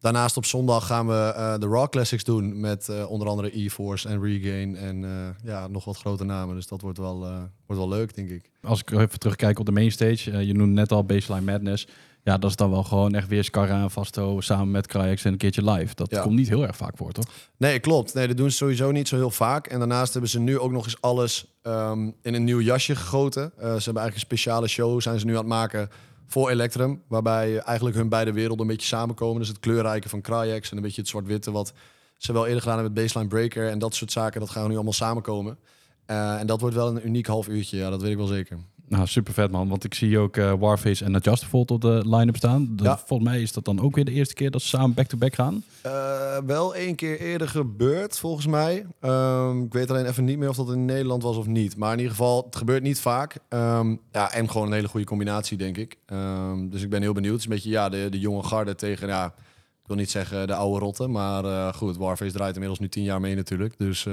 daarnaast 0.00 0.36
op 0.36 0.44
zondag 0.44 0.86
gaan 0.86 1.06
we 1.06 1.32
eh, 1.36 1.58
de 1.58 1.66
Raw 1.68 1.88
Classics 1.88 2.24
doen. 2.24 2.60
Met 2.60 2.88
eh, 2.88 3.10
onder 3.10 3.28
andere 3.28 3.58
E-Force 3.58 4.08
en 4.08 4.22
Regain. 4.22 4.76
En 4.76 5.04
eh, 5.04 5.10
ja, 5.44 5.66
nog 5.66 5.84
wat 5.84 5.96
grote 5.96 6.24
namen. 6.24 6.54
Dus 6.54 6.66
dat 6.66 6.80
wordt 6.80 6.98
wel, 6.98 7.18
wordt 7.66 7.82
wel 7.82 7.88
leuk, 7.88 8.14
denk 8.14 8.30
ik. 8.30 8.50
Als 8.62 8.80
ik 8.80 8.90
even 8.90 9.18
terugkijk 9.18 9.58
op 9.58 9.66
de 9.66 9.72
mainstage, 9.72 10.46
je 10.46 10.54
noemde 10.54 10.74
net 10.74 10.92
al 10.92 11.04
Baseline 11.04 11.52
Madness. 11.52 11.86
Ja, 12.22 12.38
dat 12.38 12.50
is 12.50 12.56
dan 12.56 12.70
wel 12.70 12.82
gewoon 12.82 13.14
echt 13.14 13.28
weer 13.28 13.44
Scarra 13.44 13.82
en 13.82 13.90
Vasto 13.90 14.40
samen 14.40 14.70
met 14.70 14.86
Krajax 14.86 15.24
en 15.24 15.32
een 15.32 15.38
keertje 15.38 15.70
live. 15.70 15.94
Dat 15.94 16.10
Ja. 16.10 16.22
komt 16.22 16.34
niet 16.34 16.48
heel 16.48 16.66
erg 16.66 16.76
vaak 16.76 16.96
voor, 16.96 17.12
toch? 17.12 17.24
Nee, 17.56 17.78
klopt. 17.78 18.14
Nee, 18.14 18.26
dat 18.26 18.36
doen 18.36 18.50
ze 18.50 18.56
sowieso 18.56 18.90
niet 18.90 19.08
zo 19.08 19.16
heel 19.16 19.30
vaak. 19.30 19.66
En 19.66 19.78
daarnaast 19.78 20.12
hebben 20.12 20.30
ze 20.30 20.40
nu 20.40 20.58
ook 20.58 20.70
nog 20.70 20.84
eens 20.84 21.00
alles 21.00 21.46
ehm, 21.62 22.10
in 22.22 22.34
een 22.34 22.44
nieuw 22.44 22.60
jasje 22.60 22.96
gegoten. 22.96 23.52
Ze 23.56 23.62
hebben 23.62 23.82
eigenlijk 23.84 24.14
een 24.14 24.20
speciale 24.20 24.68
show, 24.68 25.00
zijn 25.00 25.18
ze 25.18 25.26
nu 25.26 25.32
aan 25.32 25.38
het 25.38 25.46
maken 25.46 25.88
voor 26.26 26.50
Electrum. 26.50 27.02
Waarbij 27.08 27.58
eigenlijk 27.58 27.96
hun 27.96 28.08
beide 28.08 28.32
werelden 28.32 28.60
een 28.60 28.72
beetje 28.72 28.86
samenkomen. 28.86 29.38
Dus 29.38 29.48
het 29.48 29.60
kleurrijke 29.60 30.08
van 30.08 30.20
Cryx 30.20 30.70
en 30.70 30.76
een 30.76 30.82
beetje 30.82 31.00
het 31.00 31.10
zwart-witte... 31.10 31.50
wat 31.50 31.72
ze 32.16 32.32
wel 32.32 32.46
eerder 32.46 32.60
gedaan 32.60 32.78
hebben 32.78 32.94
met 32.94 33.02
Baseline 33.02 33.30
Breaker. 33.30 33.70
En 33.70 33.78
dat 33.78 33.94
soort 33.94 34.12
zaken, 34.12 34.40
dat 34.40 34.50
gaan 34.50 34.68
nu 34.68 34.74
allemaal 34.74 34.92
samenkomen. 34.92 35.58
Eh, 36.06 36.40
en 36.40 36.46
dat 36.46 36.60
wordt 36.60 36.76
wel 36.76 36.88
een 36.88 37.06
uniek 37.06 37.26
half 37.26 37.48
uurtje, 37.48 37.76
ja, 37.76 37.90
dat 37.90 38.02
weet 38.02 38.10
ik 38.10 38.16
wel 38.16 38.26
zeker. 38.26 38.58
Nou, 38.88 39.06
super 39.06 39.32
vet 39.32 39.50
man. 39.50 39.68
Want 39.68 39.84
ik 39.84 39.94
zie 39.94 40.18
ook 40.18 40.36
eh, 40.36 40.52
Warface 40.58 41.04
en 41.04 41.14
Adjust 41.14 41.40
bijvoorbeeld 41.40 41.84
op 41.84 41.90
de 41.90 42.16
line-up 42.16 42.36
staan. 42.36 42.76
Ja. 42.82 42.98
Volgens 42.98 43.28
mij 43.28 43.42
is 43.42 43.52
dat 43.52 43.64
dan 43.64 43.80
ook 43.80 43.94
weer 43.94 44.04
de 44.04 44.12
eerste 44.12 44.34
keer 44.34 44.50
dat 44.50 44.62
ze 44.62 44.68
samen 44.68 44.94
back-to-back 44.94 45.34
gaan. 45.34 45.62
Eh, 45.82 46.38
wel 46.46 46.74
één 46.74 46.94
keer 46.94 47.20
eerder 47.20 47.48
gebeurd, 47.48 48.18
volgens 48.18 48.46
mij. 48.46 48.86
Ehm, 49.00 49.62
ik 49.62 49.72
weet 49.72 49.90
alleen 49.90 50.06
even 50.06 50.24
niet 50.24 50.38
meer 50.38 50.48
of 50.48 50.56
dat 50.56 50.72
in 50.72 50.84
Nederland 50.84 51.22
was 51.22 51.36
of 51.36 51.46
niet. 51.46 51.76
Maar 51.76 51.92
in 51.92 51.98
ieder 51.98 52.12
geval, 52.12 52.42
het 52.44 52.56
gebeurt 52.56 52.82
niet 52.82 53.00
vaak. 53.00 53.36
Ehm, 53.48 53.96
ja, 54.12 54.32
en 54.32 54.50
gewoon 54.50 54.66
een 54.66 54.72
hele 54.72 54.88
goede 54.88 55.06
combinatie, 55.06 55.56
denk 55.56 55.76
ik. 55.76 55.96
Ehm, 56.06 56.68
dus 56.68 56.82
ik 56.82 56.90
ben 56.90 57.02
heel 57.02 57.12
benieuwd. 57.12 57.32
Het 57.32 57.40
is 57.40 57.46
een 57.46 57.54
beetje 57.54 57.70
ja, 57.70 57.88
de, 57.88 58.08
de 58.10 58.20
jonge 58.20 58.42
garde 58.42 58.74
tegen, 58.74 59.08
ja, 59.08 59.26
ik 59.26 59.86
wil 59.86 59.96
niet 59.96 60.10
zeggen 60.10 60.46
de 60.46 60.54
oude 60.54 60.78
rotten. 60.78 61.10
Maar 61.10 61.44
eh, 61.44 61.72
goed, 61.72 61.96
Warface 61.96 62.32
draait 62.32 62.54
inmiddels 62.54 62.80
nu 62.80 62.88
tien 62.88 63.04
jaar 63.04 63.20
mee 63.20 63.34
natuurlijk. 63.34 63.74
Dus 63.78 64.06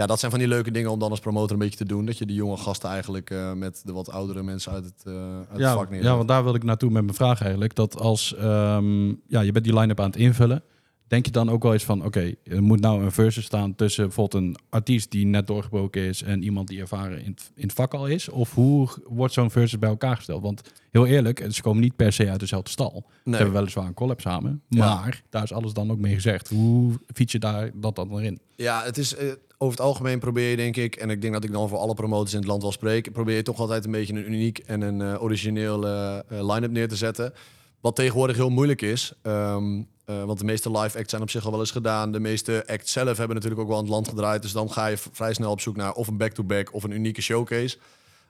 ja, 0.00 0.06
dat 0.06 0.18
zijn 0.18 0.30
van 0.30 0.40
die 0.40 0.48
leuke 0.48 0.70
dingen 0.70 0.90
om 0.90 0.98
dan 0.98 1.10
als 1.10 1.20
promotor 1.20 1.52
een 1.52 1.58
beetje 1.58 1.76
te 1.78 1.84
doen. 1.84 2.06
Dat 2.06 2.18
je 2.18 2.26
de 2.26 2.34
jonge 2.34 2.56
gasten 2.56 2.90
eigenlijk 2.90 3.30
eh, 3.30 3.52
met 3.52 3.82
de 3.84 3.92
wat 3.92 4.10
oudere 4.10 4.42
mensen 4.42 4.72
uit 4.72 4.84
het, 4.84 5.02
eh 5.06 5.36
uit 5.36 5.48
het 5.60 5.66
vak 5.70 5.90
neerzet. 5.90 6.08
ja, 6.10 6.16
want 6.16 6.28
daar 6.28 6.44
wil 6.44 6.54
ik 6.54 6.62
naartoe 6.64 6.90
met 6.90 7.02
mijn 7.02 7.14
vraag 7.16 7.40
eigenlijk. 7.40 7.74
Dat 7.74 7.98
als 7.98 8.34
ehm, 8.34 9.08
ja, 9.08 9.40
je 9.40 9.52
bent 9.52 9.64
die 9.64 9.78
line-up 9.78 10.00
aan 10.00 10.06
het 10.06 10.16
invullen, 10.16 10.62
denk 11.06 11.24
je 11.26 11.32
dan 11.32 11.50
ook 11.50 11.62
wel 11.62 11.72
eens 11.72 11.84
van, 11.84 12.04
oké, 12.04 12.34
er 12.44 12.62
moet 12.62 12.80
nou 12.80 13.02
een 13.04 13.12
versus 13.12 13.44
staan 13.44 13.74
tussen 13.74 14.04
bijvoorbeeld 14.04 14.42
een 14.42 14.56
artiest 14.68 15.10
die 15.10 15.26
net 15.26 15.46
doorgebroken 15.46 16.02
is 16.02 16.22
en 16.22 16.42
iemand 16.42 16.68
die 16.68 16.80
ervaren 16.80 17.24
in 17.24 17.30
het, 17.30 17.50
in 17.54 17.62
het 17.62 17.72
vak 17.72 17.94
al 17.94 18.06
is? 18.06 18.28
Of 18.28 18.54
hoe 18.54 18.88
wordt 19.08 19.34
zo'n 19.34 19.50
versus 19.50 19.78
bij 19.78 19.88
elkaar 19.88 20.16
gesteld? 20.16 20.42
Want 20.42 20.62
heel 20.90 21.06
eerlijk, 21.06 21.46
ze 21.50 21.62
komen 21.62 21.82
niet 21.82 21.96
per 21.96 22.12
se 22.12 22.30
uit 22.30 22.40
dezelfde 22.40 22.70
stal. 22.70 23.04
Ze 23.24 23.30
hebben 23.30 23.52
weliswaar 23.52 23.86
een 23.86 23.94
collab 23.94 24.20
samen, 24.20 24.62
Ja. 24.68 24.94
maar 24.94 25.22
daar 25.30 25.42
is 25.42 25.52
alles 25.52 25.72
dan 25.72 25.90
ook 25.90 25.98
mee 25.98 26.14
gezegd. 26.14 26.48
Hoe 26.48 26.92
fiets 27.14 27.32
je 27.32 27.38
daar 27.38 27.70
dat 27.74 27.96
dan 27.96 28.12
erin? 28.18 28.40
Ja, 28.56 28.82
het 28.84 28.98
is 28.98 29.14
eh, 29.14 29.32
over 29.62 29.78
het 29.78 29.86
algemeen 29.86 30.18
probeer 30.18 30.50
je 30.50 30.56
denk 30.56 30.76
ik, 30.76 30.96
en 30.96 31.10
ik 31.10 31.20
denk 31.20 31.32
dat 31.32 31.44
ik 31.44 31.52
dan 31.52 31.68
voor 31.68 31.78
alle 31.78 31.94
promotors 31.94 32.32
in 32.32 32.38
het 32.38 32.48
land 32.48 32.62
wel 32.62 32.72
spreek, 32.72 33.12
probeer 33.12 33.36
je 33.36 33.42
toch 33.42 33.58
altijd 33.58 33.84
een 33.84 33.90
beetje 33.90 34.14
een 34.14 34.32
uniek 34.32 34.58
en 34.58 34.80
een 34.80 35.00
eh, 35.00 35.22
origineel 35.22 35.86
eh, 35.86 36.18
eh, 36.18 36.22
line-up 36.28 36.70
neer 36.70 36.88
te 36.88 36.96
zetten. 36.96 37.34
Wat 37.80 37.96
tegenwoordig 37.96 38.36
heel 38.36 38.50
moeilijk 38.50 38.82
is, 38.82 39.12
ehm, 39.22 39.82
eh, 40.04 40.24
want 40.24 40.38
de 40.38 40.44
meeste 40.44 40.70
live 40.70 40.98
acts 40.98 41.10
zijn 41.10 41.22
op 41.22 41.30
zich 41.30 41.44
al 41.44 41.50
wel 41.50 41.60
eens 41.60 41.70
gedaan. 41.70 42.12
De 42.12 42.20
meeste 42.20 42.64
acts 42.66 42.92
zelf 42.92 43.16
hebben 43.16 43.36
natuurlijk 43.36 43.62
ook 43.62 43.68
wel 43.68 43.76
aan 43.76 43.82
het 43.82 43.92
land 43.92 44.08
gedraaid, 44.08 44.42
dus 44.42 44.52
dan 44.52 44.70
ga 44.70 44.86
je 44.86 44.96
vrij 44.96 45.32
snel 45.32 45.50
op 45.50 45.60
zoek 45.60 45.76
naar 45.76 45.92
of 45.92 46.06
een 46.06 46.16
back-to-back 46.16 46.74
of 46.74 46.84
een 46.84 46.90
unieke 46.90 47.22
showcase. 47.22 47.78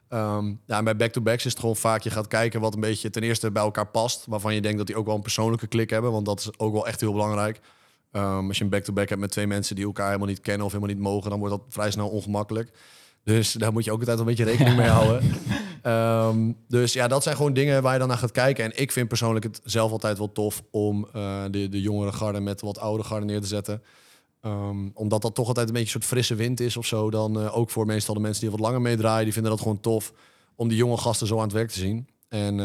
Ehm, 0.07 0.53
ja, 0.65 0.83
bij 0.83 0.95
back-to-backs 0.95 1.45
is 1.45 1.51
het 1.51 1.59
gewoon 1.59 1.75
vaak, 1.75 2.01
je 2.01 2.09
gaat 2.09 2.27
kijken 2.27 2.61
wat 2.61 2.73
een 2.73 2.79
beetje 2.79 3.09
ten 3.09 3.23
eerste 3.23 3.51
bij 3.51 3.63
elkaar 3.63 3.87
past, 3.87 4.25
waarvan 4.25 4.53
je 4.53 4.61
denkt 4.61 4.77
dat 4.77 4.87
die 4.87 4.95
ook 4.95 5.05
wel 5.05 5.15
een 5.15 5.21
persoonlijke 5.21 5.67
klik 5.67 5.89
hebben, 5.89 6.11
want 6.11 6.25
dat 6.25 6.39
is 6.39 6.59
ook 6.59 6.73
wel 6.73 6.87
echt 6.87 6.99
heel 6.99 7.11
belangrijk. 7.11 7.59
Ehm, 8.11 8.47
als 8.47 8.57
je 8.57 8.63
een 8.63 8.69
back-to-back 8.69 9.09
hebt 9.09 9.21
met 9.21 9.31
twee 9.31 9.47
mensen 9.47 9.75
die 9.75 9.85
elkaar 9.85 10.05
helemaal 10.05 10.27
niet 10.27 10.39
kennen 10.41 10.65
of 10.65 10.71
helemaal 10.71 10.95
niet 10.95 11.03
mogen, 11.03 11.29
dan 11.29 11.39
wordt 11.39 11.55
dat 11.55 11.63
vrij 11.69 11.91
snel 11.91 12.09
ongemakkelijk. 12.09 12.71
Dus 13.23 13.53
daar 13.53 13.71
moet 13.71 13.83
je 13.83 13.91
ook 13.91 13.99
altijd 13.99 14.19
een 14.19 14.25
beetje 14.25 14.43
rekening 14.43 14.75
mee 14.75 14.87
houden. 14.87 15.23
Ehm, 15.81 16.51
dus 16.67 16.93
ja, 16.93 17.07
dat 17.07 17.23
zijn 17.23 17.35
gewoon 17.35 17.53
dingen 17.53 17.81
waar 17.81 17.93
je 17.93 17.99
dan 17.99 18.07
naar 18.07 18.17
gaat 18.17 18.31
kijken. 18.31 18.63
En 18.63 18.71
ik 18.75 18.91
vind 18.91 19.07
persoonlijk 19.07 19.45
het 19.45 19.61
zelf 19.63 19.91
altijd 19.91 20.17
wel 20.17 20.31
tof 20.31 20.63
om 20.71 21.07
eh, 21.13 21.43
de, 21.51 21.69
de 21.69 21.81
jongere 21.81 22.11
garde 22.11 22.39
met 22.39 22.61
wat 22.61 22.79
oudere 22.79 23.07
garde 23.07 23.25
neer 23.25 23.41
te 23.41 23.47
zetten. 23.47 23.83
Ehm, 24.41 24.89
omdat 24.93 25.21
dat 25.21 25.35
toch 25.35 25.47
altijd 25.47 25.67
een 25.67 25.73
beetje 25.73 25.95
een 25.95 26.01
soort 26.01 26.11
frisse 26.11 26.35
wind 26.35 26.59
is 26.59 26.77
of 26.77 26.85
zo. 26.85 27.09
Dan 27.09 27.39
eh, 27.39 27.57
ook 27.57 27.69
voor 27.69 27.85
meestal 27.85 28.13
de 28.13 28.19
mensen 28.19 28.41
die 28.41 28.51
wat 28.51 28.59
langer 28.59 28.81
meedraaien, 28.81 29.23
die 29.23 29.33
vinden 29.33 29.51
dat 29.51 29.61
gewoon 29.61 29.79
tof 29.79 30.13
om 30.55 30.67
die 30.67 30.77
jonge 30.77 30.97
gasten 30.97 31.27
zo 31.27 31.35
aan 31.35 31.43
het 31.43 31.53
werk 31.53 31.69
te 31.69 31.79
zien. 31.79 32.07
En 32.27 32.55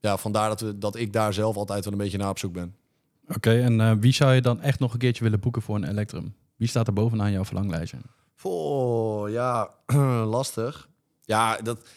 ja, 0.00 0.16
vandaar 0.16 0.48
dat, 0.48 0.60
we, 0.60 0.78
dat 0.78 0.96
ik 0.96 1.12
daar 1.12 1.32
zelf 1.32 1.56
altijd 1.56 1.84
wel 1.84 1.92
een 1.92 1.98
beetje 1.98 2.18
naar 2.18 2.30
op 2.30 2.38
zoek 2.38 2.52
ben. 2.52 2.74
Oké, 3.28 3.60
en 3.60 3.80
eh, 3.80 3.92
wie 4.00 4.12
zou 4.12 4.34
je 4.34 4.40
dan 4.40 4.60
echt 4.60 4.78
nog 4.78 4.92
een 4.92 4.98
keertje 4.98 5.24
willen 5.24 5.40
boeken 5.40 5.62
voor 5.62 5.76
een 5.76 5.88
Electrum? 5.88 6.34
Wie 6.56 6.68
staat 6.68 6.86
er 6.86 6.92
bovenaan 6.92 7.32
jouw 7.32 7.44
verlanglijstje? 7.44 7.98
Oh, 8.42 9.30
ja, 9.30 9.70
lastig. 10.36 10.88
Ja, 11.22 11.56
dat, 11.56 11.88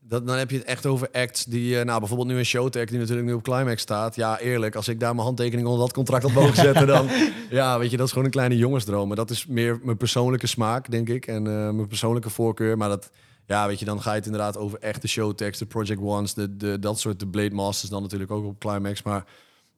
dat, 0.00 0.26
dan 0.26 0.36
heb 0.36 0.50
je 0.50 0.56
het 0.56 0.66
echt 0.66 0.86
over 0.86 1.08
acts 1.12 1.44
die... 1.44 1.78
eh, 1.78 1.84
nou, 1.84 1.98
bijvoorbeeld 1.98 2.28
nu 2.28 2.38
een 2.38 2.44
showtech 2.44 2.88
die 2.88 2.98
natuurlijk 2.98 3.26
nu 3.26 3.32
op 3.32 3.42
Climax 3.42 3.82
staat. 3.82 4.16
Ja, 4.16 4.38
eerlijk, 4.38 4.74
als 4.74 4.88
ik 4.88 5.00
daar 5.00 5.14
mijn 5.14 5.26
handtekening 5.26 5.66
onder 5.66 5.82
dat 5.82 5.92
contract 5.92 6.22
had 6.22 6.32
mogen 6.32 6.56
zetten... 6.56 6.86
dan, 6.86 7.08
ja, 7.50 7.78
weet 7.78 7.90
je, 7.90 7.96
dat 7.96 8.06
is 8.06 8.12
gewoon 8.12 8.26
een 8.26 8.32
kleine 8.32 8.56
jongensdroom. 8.56 9.06
Maar 9.06 9.16
dat 9.16 9.30
is 9.30 9.46
meer 9.46 9.80
mijn 9.82 9.96
persoonlijke 9.96 10.46
smaak, 10.46 10.90
denk 10.90 11.08
ik. 11.08 11.26
En 11.26 11.46
eh, 11.46 11.70
mijn 11.70 11.86
persoonlijke 11.86 12.30
voorkeur. 12.30 12.76
Maar 12.76 12.88
dat, 12.88 13.10
ja, 13.46 13.66
weet 13.66 13.78
je, 13.78 13.84
dan 13.84 14.02
ga 14.02 14.10
je 14.10 14.16
het 14.16 14.26
inderdaad 14.26 14.56
over 14.56 14.78
echte 14.78 15.08
showtechs. 15.08 15.58
De 15.58 15.66
Project 15.66 16.00
Ones, 16.00 16.34
de, 16.34 16.56
de, 16.56 16.78
dat 16.78 17.00
soort, 17.00 17.20
de 17.20 17.26
Blade 17.28 17.54
Masters 17.54 17.90
dan 17.90 18.02
natuurlijk 18.02 18.30
ook 18.30 18.44
op 18.44 18.58
Climax. 18.58 19.02
Maar 19.02 19.24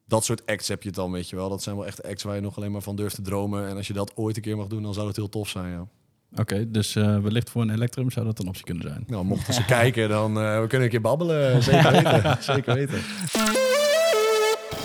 dat 0.09 0.25
soort 0.25 0.45
acts 0.45 0.67
heb 0.67 0.81
je 0.81 0.87
het 0.87 0.97
dan, 0.97 1.11
weet 1.11 1.29
je 1.29 1.35
wel. 1.35 1.49
Dat 1.49 1.63
zijn 1.63 1.75
wel 1.75 1.85
echt 1.85 2.03
acts 2.03 2.23
waar 2.23 2.35
je 2.35 2.41
nog 2.41 2.57
alleen 2.57 2.71
maar 2.71 2.81
van 2.81 2.95
durft 2.95 3.15
te 3.15 3.21
dromen. 3.21 3.67
En 3.67 3.75
als 3.75 3.87
je 3.87 3.93
dat 3.93 4.11
ooit 4.15 4.35
een 4.35 4.41
keer 4.41 4.57
mag 4.57 4.67
doen, 4.67 4.83
dan 4.83 4.93
zou 4.93 5.05
dat 5.05 5.15
heel 5.15 5.29
tof 5.29 5.49
zijn, 5.49 5.71
ja. 5.71 5.87
Oké, 6.35 6.71
dus 6.71 6.95
eh, 6.95 7.19
wellicht 7.19 7.49
voor 7.49 7.61
een 7.61 7.69
Electrum 7.69 8.11
zou 8.11 8.25
dat 8.25 8.39
een 8.39 8.47
optie 8.47 8.65
kunnen 8.65 8.83
zijn. 8.87 9.03
Nou, 9.07 9.25
mochten 9.25 9.53
ze 9.53 9.65
kijken, 9.79 10.09
dan 10.09 10.39
eh, 10.39 10.61
we 10.61 10.67
kunnen 10.67 10.81
een 10.85 10.89
keer 10.89 11.01
babbelen. 11.01 11.63
Zeker 11.63 11.91
weten. 12.03 12.37
Zeker 12.43 12.73
weten. 12.73 12.99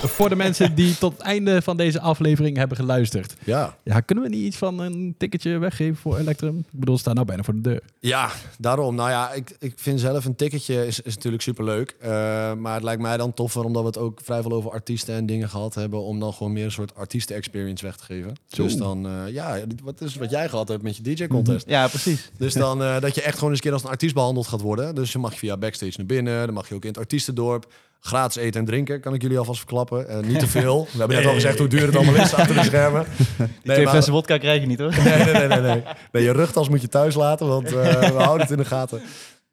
Voor 0.03 0.29
de 0.29 0.35
mensen 0.35 0.75
die 0.75 0.97
tot 1.03 1.11
het 1.11 1.21
einde 1.21 1.61
van 1.61 1.77
deze 1.77 1.99
aflevering 1.99 2.57
hebben 2.57 2.77
geluisterd. 2.77 3.33
Ja. 3.43 3.77
Ja, 3.83 3.99
kunnen 3.99 4.23
we 4.23 4.29
niet 4.29 4.43
iets 4.43 4.57
van 4.57 4.79
een 4.79 5.15
ticketje 5.17 5.57
weggeven 5.57 5.95
voor 5.95 6.17
Electrum? 6.17 6.57
Ik 6.57 6.79
bedoel, 6.79 6.97
staan 6.97 7.13
nou 7.15 7.27
bijna 7.27 7.43
voor 7.43 7.53
de 7.53 7.61
deur. 7.61 7.81
ja, 7.99 8.31
daarom. 8.57 8.95
Nou 8.95 9.09
ja, 9.09 9.33
ik, 9.33 9.55
ik 9.59 9.73
vind 9.75 9.99
zelf 9.99 10.25
een 10.25 10.35
ticketje 10.35 10.87
is, 10.87 10.99
is 10.99 11.15
natuurlijk 11.15 11.43
superleuk. 11.43 11.95
Uh, 12.01 12.07
maar 12.53 12.73
het 12.73 12.83
lijkt 12.83 13.01
mij 13.01 13.17
dan 13.17 13.33
toffer, 13.33 13.63
omdat 13.63 13.81
we 13.81 13.87
het 13.87 13.97
ook 13.97 14.19
vrij 14.23 14.41
veel 14.41 14.51
over 14.51 14.71
artiesten 14.71 15.15
en 15.15 15.25
dingen 15.25 15.49
gehad 15.49 15.75
hebben, 15.75 16.01
om 16.01 16.19
dan 16.19 16.33
gewoon 16.33 16.53
meer 16.53 16.65
een 16.65 16.71
soort 16.71 16.95
artiesten-experience 16.95 17.85
weg 17.85 17.95
te 17.95 18.03
geven. 18.03 18.33
Zo. 18.47 18.63
Dus 18.63 18.75
dan, 18.75 19.07
eh, 19.07 19.33
ja, 19.33 19.59
wat 19.83 20.01
is 20.01 20.15
wat 20.15 20.29
jij 20.29 20.49
gehad 20.49 20.67
hebt 20.67 20.83
met 20.83 20.97
je 20.97 21.03
DJ-contest. 21.03 21.67
Ja, 21.69 21.87
precies. 21.87 22.31
Dus 22.37 22.53
dan 22.53 22.83
eh, 22.83 22.99
dat 22.99 23.15
je 23.15 23.21
echt 23.21 23.33
gewoon 23.35 23.49
eens 23.49 23.59
een 23.59 23.65
keer 23.65 23.73
als 23.73 23.83
een 23.83 23.89
artiest 23.89 24.13
behandeld 24.13 24.47
gaat 24.47 24.61
worden. 24.61 24.95
Dus 24.95 25.11
dan 25.11 25.21
mag 25.21 25.31
je 25.31 25.39
via 25.39 25.57
backstage 25.57 25.93
naar 25.97 26.05
binnen. 26.05 26.45
Dan 26.45 26.53
mag 26.53 26.69
je 26.69 26.75
ook 26.75 26.83
in 26.83 26.89
het 26.89 26.97
artiestendorp. 26.97 27.73
Gratis 28.05 28.35
eten 28.35 28.59
en 28.59 28.65
drinken, 28.65 28.99
kan 29.01 29.13
ik 29.13 29.21
jullie 29.21 29.37
alvast 29.37 29.57
verklappen. 29.57 30.07
Eh, 30.09 30.19
niet 30.19 30.39
te 30.39 30.47
veel. 30.57 30.87
We 30.91 30.97
hebben 30.97 31.17
net 31.17 31.25
al 31.25 31.33
gezegd 31.33 31.57
hoe 31.59 31.67
duur 31.67 31.85
het 31.85 31.95
allemaal 31.95 32.15
is 32.15 32.33
achter 32.33 32.55
de 32.55 32.63
schermen. 32.63 33.05
Nee, 33.37 33.47
twee 33.63 33.83
maar- 33.83 33.89
flessen 33.93 34.13
wodka 34.13 34.37
krijg 34.37 34.61
je 34.61 34.67
niet 34.67 34.79
hoor. 34.79 34.89
Nee, 35.03 35.23
nee, 35.23 35.33
nee, 35.33 35.47
nee, 35.47 35.61
nee. 35.61 35.83
nee 36.11 36.23
je 36.23 36.31
rugtas 36.31 36.69
moet 36.69 36.81
je 36.81 36.87
thuis 36.87 37.15
laten, 37.15 37.47
want 37.47 37.65
eh, 37.65 37.99
we 37.99 38.17
houden 38.23 38.41
het 38.41 38.51
in 38.51 38.57
de 38.57 38.65
gaten. 38.65 39.01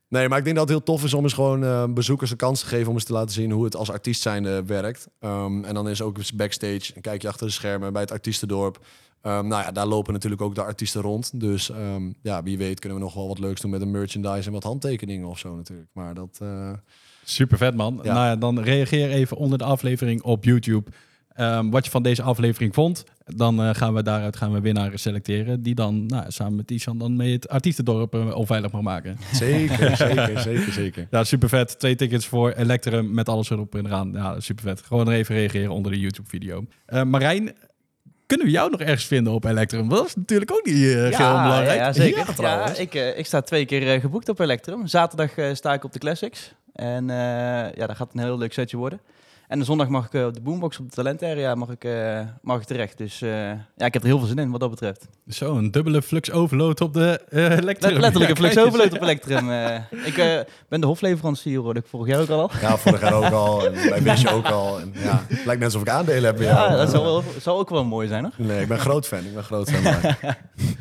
Nee, 0.09 0.29
maar 0.29 0.39
ik 0.39 0.45
denk 0.45 0.57
dat 0.57 0.69
het 0.69 0.77
heel 0.77 0.85
tof 0.87 1.05
is 1.05 1.15
om 1.15 1.23
eens 1.23 1.33
gewoon 1.33 1.65
eh, 1.65 1.85
bezoekers 1.89 2.31
de 2.31 2.37
kans 2.37 2.61
te 2.61 2.67
geven 2.67 2.89
om 2.89 2.95
eens 2.95 3.05
te 3.05 3.13
laten 3.13 3.33
zien 3.35 3.51
hoe 3.51 3.65
het 3.65 3.77
als 3.77 3.91
artiest 3.91 4.23
zijnde 4.23 4.65
werkt. 4.65 5.09
Ehm, 5.21 5.65
en 5.65 5.75
dan 5.75 5.89
is 5.89 6.03
ook 6.03 6.19
eens 6.19 6.33
backstage, 6.33 6.93
een 6.95 7.01
kijkje 7.03 7.29
achter 7.29 7.47
de 7.47 7.53
schermen 7.53 7.93
bij 7.93 8.03
het 8.03 8.11
artiestendorp. 8.11 8.79
Ehm, 9.23 9.47
nou 9.47 9.63
ja, 9.63 9.73
daar 9.73 9.87
lopen 9.87 10.13
natuurlijk 10.13 10.43
ook 10.43 10.55
de 10.55 10.63
artiesten 10.63 11.01
rond. 11.01 11.41
Dus 11.41 11.71
ehm, 11.71 12.03
ja, 12.23 12.43
wie 12.43 12.59
weet 12.59 12.81
kunnen 12.81 12.99
we 12.99 13.05
nog 13.05 13.15
wel 13.15 13.29
wat 13.29 13.39
leuks 13.39 13.61
doen 13.61 13.71
met 13.71 13.81
een 13.81 13.91
merchandise 13.91 14.47
en 14.47 14.53
wat 14.53 14.63
handtekeningen 14.63 15.29
of 15.29 15.39
zo 15.39 15.57
natuurlijk. 15.57 15.89
Maar 15.93 16.15
dat... 16.15 16.41
Super 17.25 17.59
vet, 17.59 17.75
man. 17.75 18.01
Ja. 18.03 18.13
Nou 18.13 18.27
ja, 18.27 18.37
dan 18.37 18.61
reageer 18.61 19.11
even 19.11 19.37
onder 19.37 19.59
de 19.59 19.65
aflevering 19.65 20.23
op 20.23 20.45
YouTube. 20.45 20.91
ehm, 21.33 21.71
wat 21.71 21.85
je 21.85 21.91
van 21.91 22.03
deze 22.03 22.23
aflevering 22.23 22.75
vond. 22.75 23.05
Dan 23.27 23.63
eh, 23.63 23.75
gaan 23.75 23.95
we 23.95 24.03
daaruit 24.03 24.37
gaan 24.37 24.53
we 24.53 24.61
winnaars 24.61 25.03
selecteren. 25.03 25.63
Die 25.63 25.75
dan 25.75 26.07
nou, 26.07 26.25
samen 26.29 26.57
met 26.57 26.71
Ishan 26.71 26.99
dan 26.99 27.17
mee 27.17 27.33
het 27.33 27.49
artiestendorp 27.49 28.15
eh, 28.15 28.35
onveilig 28.37 28.71
mag 28.71 28.83
maken. 28.83 29.17
zeker, 29.33 29.97
zeker, 30.07 30.41
zeker, 30.41 30.73
zeker. 30.73 31.07
Ja, 31.11 31.25
super 31.25 31.49
vet. 31.49 31.79
Twee 31.79 31.95
tickets 31.95 32.27
voor 32.27 32.51
Electrum 32.51 33.15
met 33.15 33.29
alles 33.29 33.51
erop 33.51 33.75
en 33.75 33.87
eraan. 33.87 34.13
Ja, 34.13 34.41
super 34.41 34.65
vet. 34.65 34.83
Gewoon 34.83 35.09
even 35.11 35.35
reageren 35.35 35.71
onder 35.71 35.93
de 35.93 35.99
YouTube-video. 36.01 36.65
Eh, 36.87 37.03
Marijn, 37.03 37.53
kunnen 38.37 38.53
we 38.53 38.59
jou 38.59 38.71
nog 38.71 38.81
ergens 38.81 39.05
vinden 39.05 39.33
op 39.33 39.45
Electrum? 39.45 39.89
Dat 39.89 40.07
is 40.07 40.15
natuurlijk 40.15 40.53
ook 40.53 40.65
niet 40.65 40.75
eh 40.75 40.93
heel 40.93 41.43
belangrijk. 41.43 41.79
Ja, 41.79 41.93
zeker. 41.93 42.43
Ja, 42.43 42.75
ik, 42.77 42.95
eh, 42.95 43.19
ik 43.19 43.27
sta 43.27 43.41
twee 43.41 43.65
keer 43.65 43.95
eh, 43.95 44.01
geboekt 44.01 44.29
op 44.29 44.39
Electrum. 44.39 44.87
Zaterdag 44.87 45.57
sta 45.57 45.73
ik 45.73 45.85
op 45.85 45.93
de 45.93 45.99
Classics. 45.99 46.55
En 46.73 47.07
ja, 47.75 47.87
dat 47.87 47.97
gaat 47.97 48.11
een 48.15 48.21
heel 48.21 48.39
leuk 48.39 48.53
setje 48.53 48.77
worden. 48.77 49.01
En 49.53 49.59
de 49.59 49.65
zondag 49.65 49.89
mag 49.89 50.07
ik 50.07 50.15
eh, 50.15 50.27
op 50.27 50.35
de 50.35 50.41
Boombox 50.41 50.79
op 50.79 50.89
de 50.89 50.95
Talent 50.95 51.23
Area 51.23 51.55
mag 51.55 51.69
ik, 51.69 51.85
eh, 51.85 52.21
mag 52.43 52.61
ik 52.61 52.67
terecht. 52.67 52.99
Dus 52.99 53.23
eh, 53.23 53.31
ja, 53.77 53.87
ik 53.87 53.93
heb 53.93 53.97
er 54.03 54.09
heel 54.09 54.19
veel 54.19 54.27
zin 54.27 54.39
in 54.39 54.51
wat 54.51 54.61
dat 54.61 54.71
betreft. 54.71 55.09
Zo, 55.29 55.57
een 55.57 55.71
dubbele 55.71 56.03
flux 56.03 56.31
overload 56.31 56.81
op 56.81 56.95
de 56.95 57.21
eh 57.29 57.51
Electrum. 57.59 57.93
Let, 57.93 58.01
letterlijk 58.01 58.31
een 58.31 58.37
flux 58.37 58.59
overload 58.59 58.93
op 58.93 59.03
Electrum. 59.03 59.51
eh. 59.51 59.75
ik 60.05 60.17
eh, 60.19 60.39
ben 60.69 60.81
de 60.81 60.87
hofleverancier, 60.87 61.59
hoorde 61.59 61.81
ik 61.81 61.87
vorig 61.87 62.07
jaar 62.07 62.21
ook 62.21 62.29
al. 62.29 62.51
Ja, 62.61 62.77
vorig 62.77 63.01
jaar 63.01 63.13
ook 63.15 63.33
al. 63.33 63.67
En 63.67 63.73
bij 63.91 64.03
Wish 64.03 64.27
ook 64.37 64.47
al. 64.47 64.81
En, 64.81 64.93
ja, 64.95 65.25
het 65.29 65.45
lijkt 65.45 65.61
net 65.61 65.63
alsof 65.65 65.83
ik 65.83 65.89
aandelen 65.89 66.25
heb 66.25 66.37
bij 66.37 66.47
Ja, 66.47 66.77
dat 66.77 66.91
zou, 66.91 67.05
wel, 67.05 67.23
zou 67.41 67.59
ook 67.59 67.71
wel 67.71 67.85
mooi 67.85 68.09
zijn, 68.09 68.23
hoor. 68.25 68.33
Nee, 68.47 68.61
ik 68.63 68.69
ben 68.69 68.79
groot 68.79 69.07
fan. 69.07 69.25
Ik 69.25 69.35
ben 69.35 69.45
groot 69.45 69.71
fan. 69.71 69.83
maar- 69.83 70.19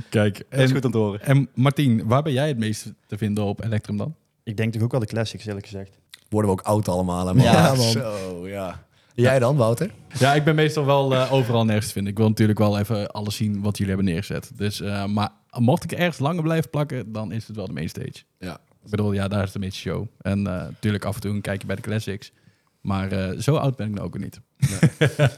Kijk, 0.10 0.46
Dat 0.50 0.60
is 0.60 0.68
en, 0.70 0.76
goed 0.76 0.86
om 0.86 0.92
te 0.92 0.98
horen. 0.98 1.22
en 1.22 1.50
Martien, 1.54 2.08
waar 2.08 2.22
ben 2.24 2.34
jij 2.34 2.48
het 2.48 2.58
meest 2.58 2.92
te 3.08 3.18
vinden 3.18 3.44
op 3.44 3.64
Electrum 3.64 3.98
dan? 3.98 4.16
Ik 4.44 4.58
denk 4.58 4.74
toch 4.74 4.82
ook 4.82 4.92
wel 4.92 5.00
de 5.00 5.06
classics, 5.06 5.46
eerlijk 5.46 5.66
gezegd. 5.66 6.00
Worden 6.32 6.52
we 6.52 6.58
ook 6.60 6.66
oud 6.66 6.88
allemaal, 6.88 7.28
hè, 7.28 7.34
man. 7.34 7.44
Ja, 7.44 7.74
man. 7.76 7.92
Zo, 7.92 8.48
ja. 8.48 8.84
Jij 9.14 9.40
dan, 9.40 9.56
Wouter? 9.56 9.92
Ja, 10.20 10.34
ik 10.34 10.44
ben 10.44 10.56
meestal 10.56 10.86
wel 10.86 11.16
eh, 11.16 11.34
overal 11.34 11.66
nergens 11.66 11.86
te 11.88 11.92
vinden. 11.94 12.12
Ik 12.12 12.18
wil 12.18 12.28
natuurlijk 12.28 12.60
wel 12.60 12.80
even 12.80 13.12
alles 13.12 13.36
zien 13.36 13.62
wat 13.62 13.78
jullie 13.78 13.94
hebben 13.94 14.12
neergezet. 14.14 14.52
Dus, 14.58 14.82
eh, 14.82 15.06
maar 15.06 15.30
mocht 15.58 15.84
ik 15.84 15.92
ergens 15.92 16.20
langer 16.20 16.44
blijven 16.44 16.70
plakken, 16.70 17.12
dan 17.12 17.32
is 17.32 17.48
het 17.48 17.56
wel 17.56 17.68
de 17.68 17.74
mainstage. 17.74 18.24
Ja. 18.40 18.54
Ik 18.84 18.90
bedoel, 18.90 19.12
ja, 19.12 19.28
daar 19.28 19.44
is 19.44 19.52
de 19.52 19.60
meeste 19.60 19.80
show. 19.80 20.06
En 20.22 20.48
eh, 20.48 20.54
natuurlijk 20.54 21.06
af 21.06 21.16
en 21.16 21.22
toe 21.22 21.32
een 21.32 21.42
kijkje 21.42 21.68
bij 21.68 21.76
de 21.76 21.82
classics. 21.82 22.32
Maar 22.82 23.12
eh, 23.12 23.38
zo 23.40 23.56
oud 23.56 23.76
ben 23.76 23.88
ik 23.88 23.94
nou 23.94 24.06
ook 24.06 24.18
niet. 24.20 24.40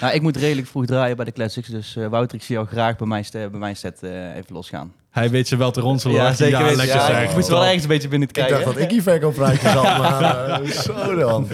Nou, 0.00 0.14
ik 0.14 0.22
moet 0.22 0.36
redelijk 0.36 0.66
vroeg 0.66 0.86
draaien 0.86 1.16
bij 1.16 1.24
de 1.24 1.32
Classics. 1.32 1.68
Dus 1.68 1.96
eh, 1.96 2.06
Wouter, 2.06 2.36
ik 2.38 2.42
zie 2.42 2.54
jou 2.54 2.66
graag 2.66 2.96
bij 2.96 3.06
mijn, 3.06 3.24
st- 3.24 3.32
bij 3.32 3.48
mijn 3.50 3.76
set 3.76 4.02
eh, 4.02 4.36
even 4.36 4.54
losgaan. 4.54 4.92
Hij 5.12 5.30
weet 5.30 5.48
ze 5.48 5.56
wel 5.56 5.70
te 5.70 5.80
ronselen. 5.80 6.16
Ja, 6.16 6.32
zeker 6.34 6.58
Ja, 6.58 6.62
weten. 6.62 6.76
lekker 6.76 6.96
Ja, 6.96 7.06
zeg. 7.06 7.28
ik 7.28 7.34
moest 7.34 7.48
wel 7.48 7.64
ergens 7.64 7.82
een 7.82 7.88
beetje 7.88 8.08
binnen 8.08 8.28
te 8.28 8.40
Ik 8.40 8.46
kijken. 8.46 8.64
dacht 8.64 8.76
dat 8.76 8.84
ik 8.86 8.90
hier 8.90 9.02
verkoopprijsje 9.02 9.68
zat, 9.68 9.82
maar 9.98 10.48
eh, 10.62 10.68
zo 10.70 11.14
dan. 11.16 11.48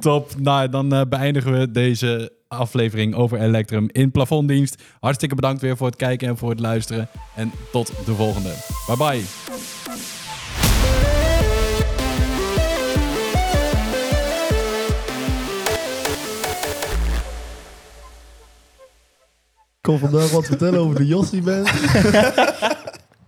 Top. 0.00 0.30
Nou, 0.38 0.68
dan 0.68 0.92
eh, 0.94 1.00
beëindigen 1.08 1.58
we 1.58 1.70
deze 1.70 2.32
aflevering 2.48 3.14
over 3.14 3.40
Electrum 3.40 3.88
in 3.92 4.10
plafonddienst. 4.10 4.82
Hartstikke 5.00 5.34
bedankt 5.34 5.60
weer 5.60 5.76
voor 5.76 5.86
het 5.86 5.96
kijken 5.96 6.28
en 6.28 6.36
voor 6.36 6.50
het 6.50 6.60
luisteren. 6.60 7.08
En 7.34 7.52
tot 7.72 7.92
de 8.04 8.14
volgende. 8.14 8.50
Bye 8.86 8.96
bye. 8.96 9.22
Ik 19.76 19.90
kon 19.90 19.98
vandaag 19.98 20.30
wat 20.30 20.46
vertellen 20.46 20.80
over 20.80 20.94
de 20.96 21.06
Jossie 21.06 21.42
band. 21.42 21.70